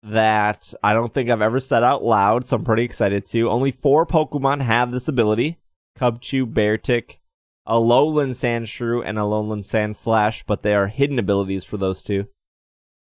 [0.02, 3.48] that I don't think I've ever said out loud, so I'm pretty excited to.
[3.48, 5.59] Only four Pokemon have this ability:
[5.98, 7.19] Cubchoo, Beartic,
[7.66, 10.44] a Lowland Sandshrew, and Alolan Sandslash.
[10.47, 12.27] But they are hidden abilities for those two.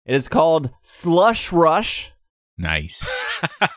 [0.07, 2.13] It is called Slush Rush.
[2.59, 3.25] Nice.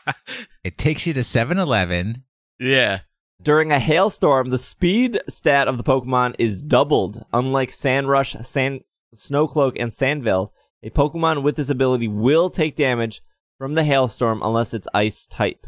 [0.64, 2.24] it takes you to 7 Eleven.
[2.58, 3.00] yeah.
[3.42, 7.24] During a hailstorm, the speed stat of the Pokemon is doubled.
[7.32, 8.80] Unlike Sand Rush, Sand
[9.14, 13.22] Snowcloak, and Sand Veil, a Pokemon with this ability will take damage
[13.58, 15.66] from the hailstorm unless it's ice type.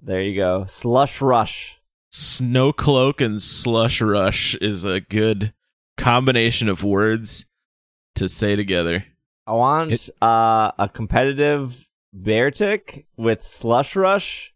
[0.00, 0.64] There you go.
[0.66, 1.78] Slush Rush.
[2.10, 5.54] Snow Cloak and Slush Rush is a good
[5.96, 7.46] combination of words
[8.16, 9.06] to say together.
[9.46, 14.52] I want It- uh, a competitive Beartic with Slush Rush.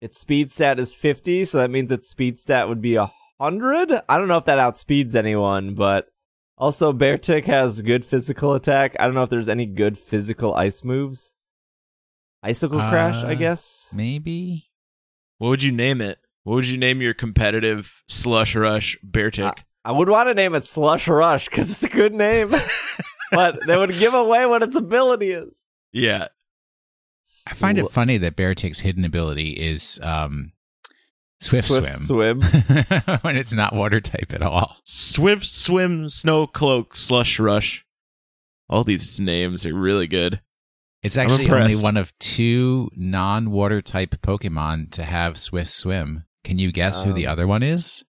[0.00, 4.02] Its speed stat is 50, so that means its speed stat would be 100.
[4.08, 6.08] I don't know if that outspeeds anyone, but
[6.56, 8.96] also Beartic has good physical attack.
[8.98, 11.34] I don't know if there's any good physical ice moves.
[12.42, 13.92] Icicle Crash, I Uh, guess.
[13.96, 14.70] Maybe.
[15.38, 16.18] What would you name it?
[16.42, 19.60] What would you name your competitive Slush Rush Beartick?
[19.84, 22.54] I would want to name it Slush Rush because it's a good name,
[23.30, 25.64] but they would give away what its ability is.
[25.92, 26.28] yeah.
[27.48, 30.52] I find it funny that Beartic's hidden ability is um,
[31.40, 32.40] Swift, Swift Swim.
[32.40, 32.62] swim.
[33.22, 34.76] when it's not water type at all.
[34.84, 37.84] Swift Swim Snow Cloak Slush Rush.
[38.68, 40.40] All these names are really good.
[41.02, 46.24] It's actually only one of two non water type Pokemon to have Swift Swim.
[46.44, 48.04] Can you guess who the Um, other one is?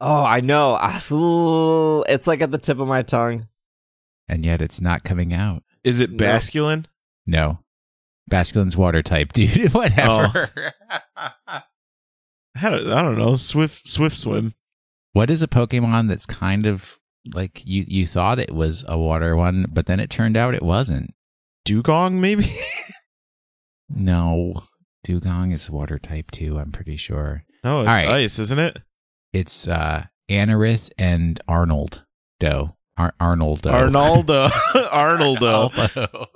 [0.00, 0.76] Oh, I know.
[2.08, 3.48] It's like at the tip of my tongue.
[4.28, 5.62] And yet it's not coming out.
[5.84, 6.16] Is it No.
[6.18, 6.84] Basculin?
[7.26, 7.60] No.
[8.30, 9.72] Basculin's water type, dude.
[9.72, 10.50] Whatever.
[10.54, 11.62] Don't,
[12.66, 13.36] I don't know.
[13.36, 14.54] Swift Swift Swim.
[15.12, 16.98] what is a Pokemon that's kind of
[17.34, 20.62] like you, you thought it was a water one, but then it turned out it
[20.62, 21.14] wasn't?
[21.64, 22.56] Dugong, maybe?
[23.88, 24.62] No.
[25.04, 27.44] Dugong is water type too, I'm pretty sure.
[27.64, 28.08] no, it's All right.
[28.08, 28.76] ice, isn't it?
[29.32, 32.02] It's uh Anorith and Arnold
[32.40, 32.76] Doe.
[32.98, 33.70] Ar- Arnoldo.
[33.72, 34.48] Arnaldo.
[34.74, 35.70] Arnoldo.
[35.70, 36.26] Arnoldo.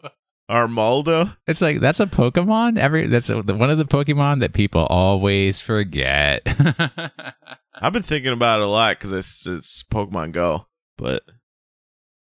[0.53, 1.37] Armaldo.
[1.47, 2.79] It's like that's a Pokemon.
[2.79, 6.43] Every that's a, one of the Pokemon that people always forget.
[7.75, 10.67] I've been thinking about it a lot because it's, it's Pokemon Go.
[10.99, 11.23] But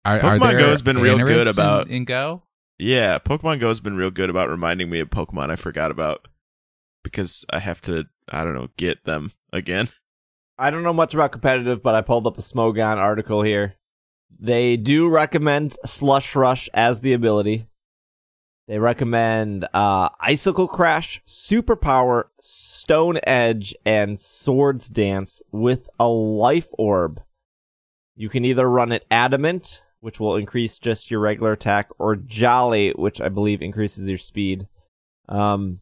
[0.04, 2.44] are, Pokemon Go has been real good about- in, in Go.
[2.78, 6.26] yeah, Pokemon Go has been real good about reminding me of Pokemon I forgot about
[7.02, 9.90] because I have to, I don't know, get them again.
[10.58, 13.74] I don't know much about competitive, but I pulled up a Smogon article here.
[14.36, 17.66] They do recommend Slush Rush as the ability.
[18.66, 27.20] They recommend uh, Icicle Crash, Superpower, Stone Edge, and Swords Dance with a Life Orb.
[28.16, 32.92] You can either run it Adamant, which will increase just your regular attack, or Jolly,
[32.92, 34.66] which I believe increases your speed.
[35.28, 35.80] Um,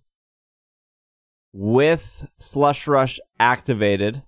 [1.52, 4.22] with Slush Rush activated,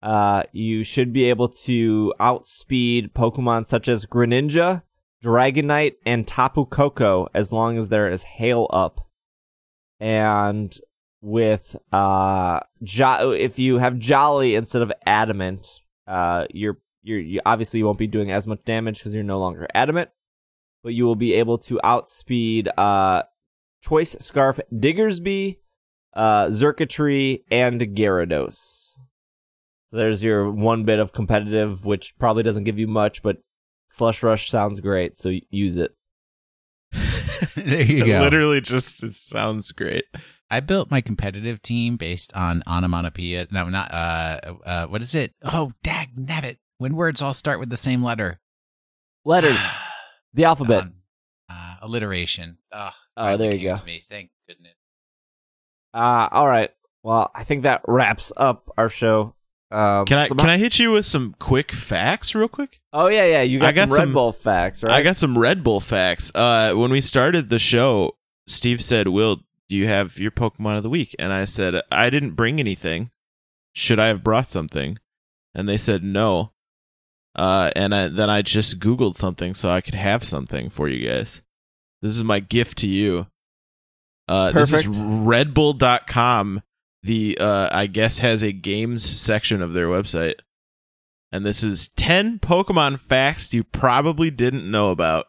[0.00, 4.84] Uh, you should be able to outspeed Pokemon such as Greninja,
[5.22, 9.06] Dragonite, and Tapu Koko as long as there is Hail up.
[10.00, 10.76] And
[11.20, 15.66] with uh, jo- if you have Jolly instead of Adamant,
[16.06, 19.66] uh, you're you're you obviously won't be doing as much damage because you're no longer
[19.74, 20.10] Adamant,
[20.82, 23.24] but you will be able to outspeed uh,
[23.82, 25.58] Choice Scarf, Diggersby,
[26.14, 28.94] uh, Xurkitree, and Gyarados.
[29.90, 33.38] So there's your one bit of competitive, which probably doesn't give you much, but
[33.88, 35.94] Slush Rush sounds great, so use it.
[37.54, 38.20] there you go.
[38.20, 40.04] Literally, just it sounds great.
[40.50, 43.48] I built my competitive team based on onomatopoeia.
[43.50, 45.34] No, not uh, uh, what is it?
[45.42, 46.56] Oh, dag nabbit.
[46.78, 48.40] When words all start with the same letter.
[49.24, 49.60] Letters,
[50.32, 50.84] the alphabet.
[50.84, 50.92] On,
[51.50, 52.58] uh, alliteration.
[52.72, 52.90] Oh,
[53.20, 53.76] Oh, there you go.
[53.76, 54.04] To me.
[54.08, 54.74] Thank goodness.
[55.92, 56.70] Uh, all right.
[57.02, 59.34] Well, I think that wraps up our show.
[59.70, 62.80] Um, Can I some- can I hit you with some quick facts real quick?
[62.92, 63.42] Oh yeah, yeah.
[63.42, 64.94] You got, I got some Red some- Bull facts, right?
[64.94, 66.32] I got some Red Bull facts.
[66.34, 68.16] Uh, when we started the show,
[68.46, 69.36] Steve said, "Will,
[69.68, 73.10] do you have your Pokemon of the week?" And I said, "I didn't bring anything.
[73.74, 74.98] Should I have brought something?"
[75.54, 76.52] And they said, "No."
[77.36, 81.06] Uh, and I, then I just Googled something so I could have something for you
[81.08, 81.40] guys.
[82.00, 83.26] This is my gift to you.
[84.26, 84.96] Uh, this is Perfect.
[85.54, 86.62] RedBull.com.
[87.02, 90.34] The uh, I guess has a games section of their website,
[91.30, 95.26] and this is ten Pokemon facts you probably didn't know about.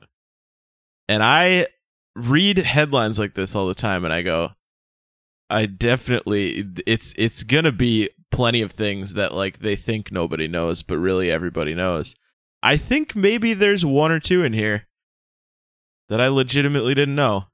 [1.07, 1.67] And I
[2.15, 4.51] read headlines like this all the time, and I go,
[5.49, 10.83] I definitely it's it's gonna be plenty of things that like they think nobody knows,
[10.83, 12.15] but really everybody knows.
[12.61, 14.87] I think maybe there's one or two in here
[16.09, 17.48] that I legitimately didn't know.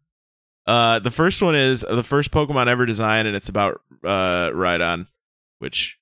[0.68, 5.08] Uh, the first one is the first Pokemon ever designed, and it's about uh Rhydon,
[5.60, 5.98] which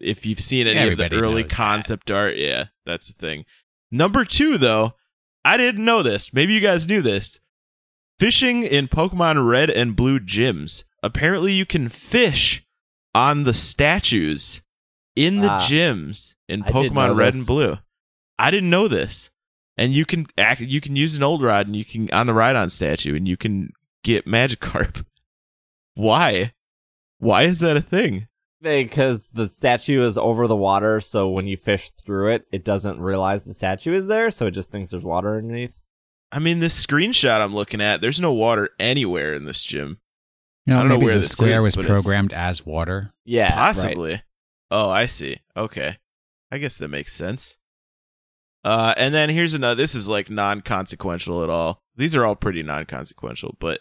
[0.00, 1.56] if you've seen any of the early knows that.
[1.56, 3.44] concept art, yeah, that's the thing.
[3.90, 4.94] Number two, though,
[5.44, 6.32] I didn't know this.
[6.32, 7.40] Maybe you guys knew this.
[8.18, 10.84] Fishing in Pokemon Red and Blue gyms.
[11.02, 12.64] Apparently, you can fish
[13.14, 14.62] on the statues
[15.14, 15.60] in the Ah.
[15.60, 16.80] gyms in I did know
[17.10, 17.36] Pokemon Red this.
[17.36, 17.78] and Blue.
[18.38, 19.30] I didn't know this.
[19.76, 22.32] And you can act, you can use an old rod and you can on the
[22.32, 23.72] Rhydon statue and you can
[24.06, 25.04] get Magikarp.
[25.94, 26.52] Why?
[27.18, 28.28] Why is that a thing?
[28.62, 32.98] because the statue is over the water, so when you fish through it, it doesn't
[33.00, 35.78] realize the statue is there, so it just thinks there's water underneath.
[36.32, 39.98] I mean, this screenshot I'm looking at, there's no water anywhere in this gym.
[40.64, 42.32] You know, I don't know maybe where the this square is, was but it's- programmed
[42.32, 43.12] as water.
[43.24, 43.54] Yeah, right.
[43.54, 44.22] Possibly.
[44.72, 45.36] Oh, I see.
[45.56, 45.98] Okay.
[46.50, 47.56] I guess that makes sense.
[48.64, 49.76] Uh, and then here's another.
[49.76, 51.82] This is like non-consequential at all.
[51.94, 53.80] These are all pretty non-consequential, but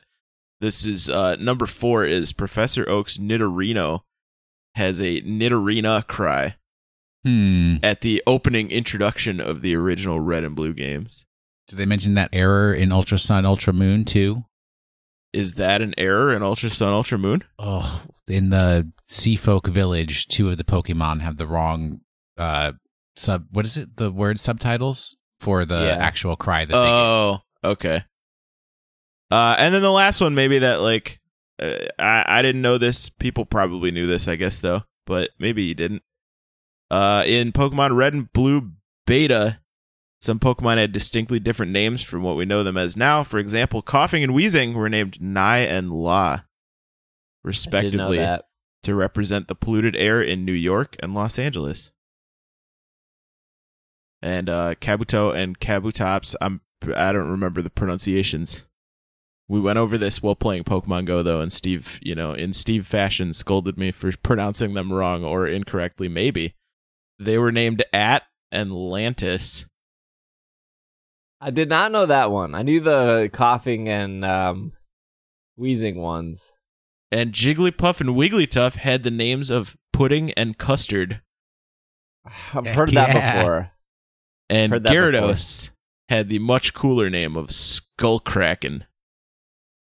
[0.62, 4.02] this is uh number four is Professor Oak's Nidorino
[4.76, 6.56] has a Nidorina cry
[7.24, 7.78] Hmm.
[7.82, 11.26] at the opening introduction of the original Red and Blue games.
[11.68, 14.46] Did they mention that error in Ultra Sun, Ultra Moon too?
[15.34, 17.44] Is that an error in Ultra Sun, Ultra Moon?
[17.58, 22.02] Oh, in the Seafolk village, two of the Pokemon have the wrong
[22.38, 22.74] uh
[23.16, 23.46] sub.
[23.52, 23.98] What is it?
[23.98, 25.98] The word subtitles for the Yeah.
[25.98, 28.04] actual cry that they Oh, okay.
[29.32, 31.20] Uh, and then the last one, maybe that like
[31.62, 33.10] uh, I I didn't know this.
[33.10, 36.04] People probably knew this, I guess, though, but maybe you didn't.
[36.92, 38.72] Uh, in Pokemon Red and Blue
[39.08, 39.60] Beta,
[40.22, 43.24] some Pokemon had distinctly different names from what we know them as now.
[43.24, 46.42] For example, Coughing and Wheezing were named Nye and La, I did know
[47.44, 48.18] respectively,
[48.84, 51.92] to represent the polluted air in New York and Los Angeles.
[54.22, 56.62] And uh, Kabuto and Kabutops, I'm
[56.96, 58.66] I don't remember the pronunciations.
[59.48, 62.88] We went over this while playing Pokemon Go though, and Steve, you know, in Steve
[62.88, 66.08] fashion, scolded me for pronouncing them wrong or incorrectly.
[66.08, 66.56] Maybe
[67.20, 69.66] they were named At and Lantis.
[71.42, 72.56] I did not know that one.
[72.56, 74.72] I knew the coughing and um,
[75.56, 76.54] wheezing ones.
[77.12, 81.22] And Jigglypuff and Wigglytuff had the names of Pudding and Custard.
[82.54, 83.72] I've Heck heard that before.
[84.50, 85.12] And Heard that before.
[85.12, 85.70] Gyarados
[86.10, 88.84] had the much cooler name of Skullkraken.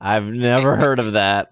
[0.01, 1.51] I've never heard of that.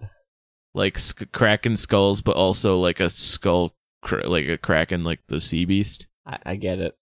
[0.74, 5.40] like sk- kraken skulls, but also like a skull, cra- like a kraken, like the
[5.40, 6.06] sea beast.
[6.26, 6.96] I, I get it.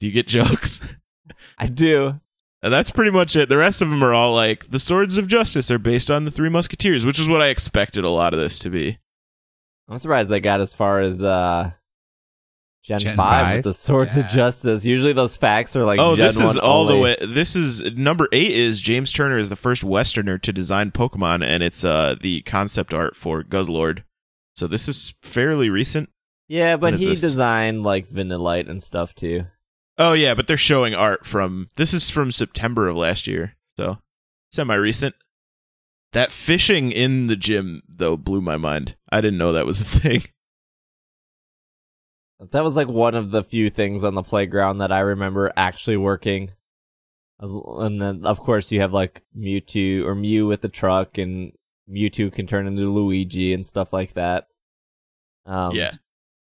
[0.00, 0.80] Do you get jokes?
[1.58, 2.20] I do.
[2.62, 3.48] and that's pretty much it.
[3.48, 6.30] The rest of them are all like the swords of justice are based on the
[6.30, 8.98] Three Musketeers, which is what I expected a lot of this to be.
[9.88, 11.72] I'm surprised they got as far as uh,
[12.82, 13.56] Gen, Gen 5, five?
[13.58, 14.24] with the Swords Yeah.
[14.24, 14.84] of Justice.
[14.84, 17.16] Usually those facts are like oh, Gen this is 1 all the way.
[17.20, 18.50] This is number eight.
[18.50, 22.92] Is James Turner is the first Westerner to design Pokemon, and it's uh the concept
[22.92, 24.02] art for Guzzlord.
[24.56, 26.10] So this is fairly recent.
[26.48, 27.20] Yeah, but he this?
[27.20, 29.46] designed like Vanillite and stuff too.
[29.96, 33.98] Oh yeah, but they're showing art from this is from September of last year, so
[34.50, 35.14] semi recent.
[36.12, 38.96] That fishing in the gym though blew my mind.
[39.10, 40.22] I didn't know that was a thing.
[42.50, 45.96] That was like one of the few things on the playground that I remember actually
[45.96, 46.50] working.
[47.40, 51.52] As- And then, of course, you have like Mewtwo or Mew with the truck, and
[51.88, 54.46] Mewtwo can turn into Luigi and stuff like that.
[55.46, 55.90] Um, yeah.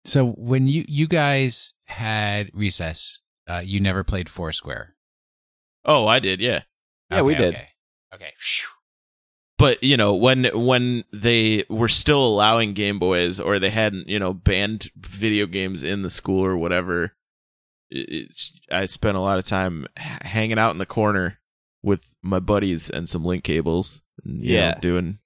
[0.04, 4.94] So when you you guys had recess, uh, you never played Foursquare.
[5.84, 6.62] Oh, I did, yeah.
[7.10, 7.54] Yeah, we did.
[7.54, 7.68] Okay.
[8.14, 8.32] okay.
[9.58, 14.18] But you know, when when they were still allowing Game Boys or they hadn't, you
[14.18, 17.14] know, banned video games in the school or whatever,
[17.90, 21.40] it, it's- I spent a lot of time hanging out in the corner
[21.82, 24.00] with my buddies and some link cables.
[24.24, 24.78] And, you know, Yeah.
[24.80, 25.18] doing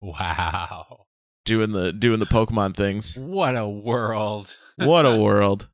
[0.00, 1.06] Wow.
[1.44, 3.16] doing the doing the Pokemon things.
[3.16, 4.56] What a world.
[4.76, 5.68] what a world.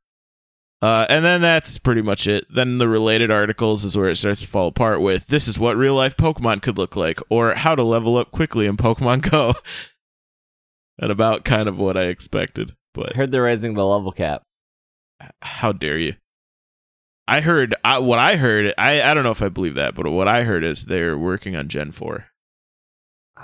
[0.83, 2.45] Uh, and then that's pretty much it.
[2.53, 5.77] Then the related articles is where it starts to fall apart with this is what
[5.77, 9.53] real life Pokemon could look like, or how to level up quickly in Pokemon Go.
[10.99, 12.75] and about kind of what I expected.
[12.93, 14.43] But I heard they're raising the level cap.
[15.41, 16.15] how dare you?
[17.29, 18.73] I heard I, what I heard.
[18.77, 21.55] I, I don't know if I believe that, but what I heard is they're working
[21.55, 22.25] on Gen 4.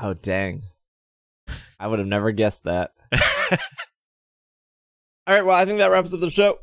[0.02, 0.64] Oh, dang.
[1.80, 2.92] I would have never guessed that.
[3.14, 3.20] All
[5.26, 6.60] right, well, I think that wraps up the show.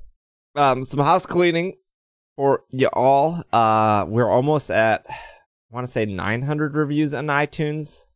[0.56, 1.74] Um, some house cleaning
[2.34, 3.42] for you all.
[3.52, 5.14] Uh, we're almost at, I
[5.70, 8.06] want to say 900 reviews on iTunes.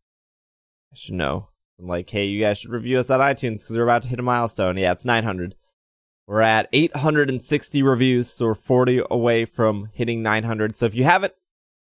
[0.93, 1.49] I should know.
[1.79, 4.19] I'm like, hey, you guys should review us on iTunes because we're about to hit
[4.19, 4.79] a milestone.
[4.79, 5.55] Yeah, it's 900.
[6.27, 10.77] We're at 860 reviews, so we're 40 away from hitting 900.
[10.77, 11.35] So if you haven't,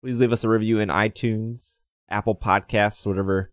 [0.03, 3.53] please leave us a review in iTunes, Apple Podcasts, whatever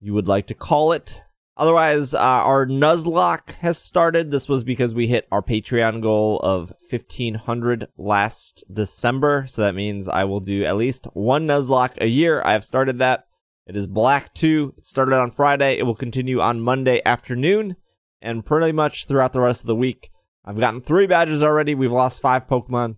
[0.00, 1.22] you would like to call it.
[1.58, 4.30] Otherwise, uh, our Nuzlocke has started.
[4.30, 9.44] This was because we hit our Patreon goal of 1500 last December.
[9.48, 12.40] So that means I will do at least one Nuzlocke a year.
[12.44, 13.24] I have started that.
[13.66, 14.74] It is Black 2.
[14.78, 15.76] It started on Friday.
[15.78, 17.74] It will continue on Monday afternoon
[18.22, 20.10] and pretty much throughout the rest of the week.
[20.44, 21.74] I've gotten three badges already.
[21.74, 22.96] We've lost five Pokemon.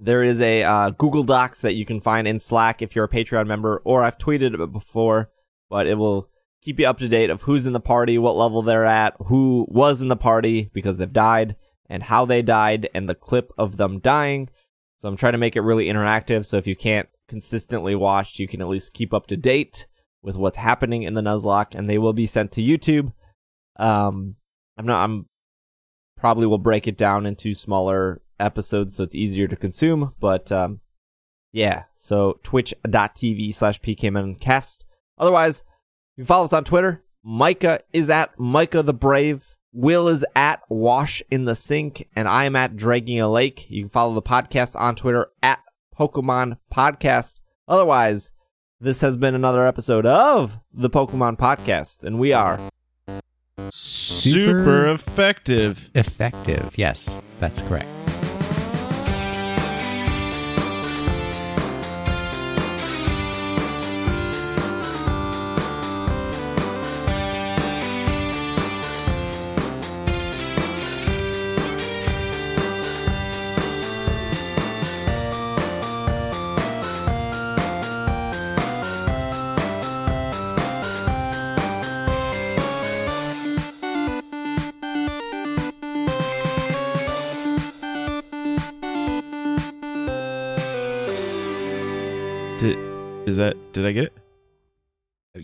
[0.00, 3.08] There is a uh, Google Docs that you can find in Slack if you're a
[3.08, 5.30] Patreon member, or I've tweeted it before,
[5.70, 6.28] but it will
[6.66, 9.64] keep you up to date of who's in the party, what level they're at, who
[9.68, 11.54] was in the party because they've died,
[11.88, 14.48] and how they died, and the clip of them dying.
[14.98, 16.44] So I'm trying to make it really interactive.
[16.44, 19.86] So if you can't consistently watch, you can at least keep up to date
[20.22, 23.12] with what's happening in the Nuzlocke, and they will be sent to YouTube.
[23.76, 24.34] Um,
[24.76, 25.04] I'm not.
[25.04, 25.26] I'm
[26.16, 30.14] probably will break it down into smaller episodes so it's easier to consume.
[30.18, 30.80] But um,
[31.52, 34.84] yeah, so twitch.tv slash pkmncast.
[35.16, 35.62] Otherwise,
[36.16, 37.02] you can follow us on Twitter.
[37.22, 39.56] Micah is at Micah the Brave.
[39.72, 43.66] Will is at Wash in the Sink, and I am at Dragging a Lake.
[43.68, 45.58] You can follow the podcast on Twitter at
[45.98, 47.34] Pokemon Podcast.
[47.68, 48.32] Otherwise,
[48.80, 52.58] this has been another episode of the Pokemon Podcast, and we are
[53.70, 53.70] Super,
[54.60, 55.90] Super- effective.
[55.94, 56.72] Effective.
[56.76, 57.88] Yes, that's correct.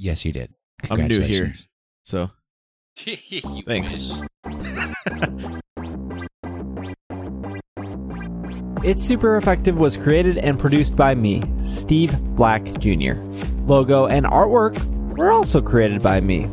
[0.02, 0.52] Yes, you did.
[0.90, 1.52] I'm new here.
[2.02, 2.28] So
[3.66, 4.10] thanks.
[8.82, 13.12] It's Super Effective was created and produced by me, Steve Black Jr.
[13.68, 14.76] Logo and artwork
[15.16, 16.46] were also created by me.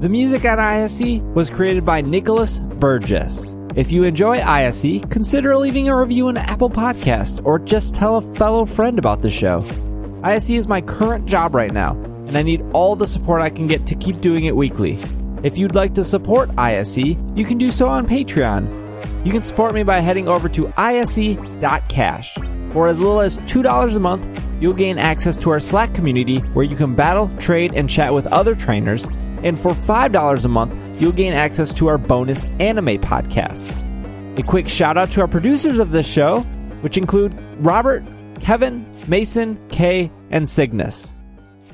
[0.00, 3.54] The music on ISE was created by Nicholas Burgess.
[3.74, 8.34] If you enjoy ISE, consider leaving a review on Apple Podcast or just tell a
[8.36, 9.62] fellow friend about the show.
[10.22, 11.92] ISE is my current job right now,
[12.26, 14.98] and I need all the support I can get to keep doing it weekly.
[15.42, 19.24] If you'd like to support ISE, you can do so on Patreon.
[19.24, 22.34] You can support me by heading over to ise.cash.
[22.72, 26.64] For as little as $2 a month, you'll gain access to our Slack community where
[26.64, 29.08] you can battle, trade, and chat with other trainers.
[29.42, 33.74] And for $5 a month, you'll gain access to our bonus anime podcast.
[34.38, 36.40] A quick shout out to our producers of this show,
[36.82, 38.04] which include Robert,
[38.40, 41.15] Kevin, Mason, Kay, and Cygnus.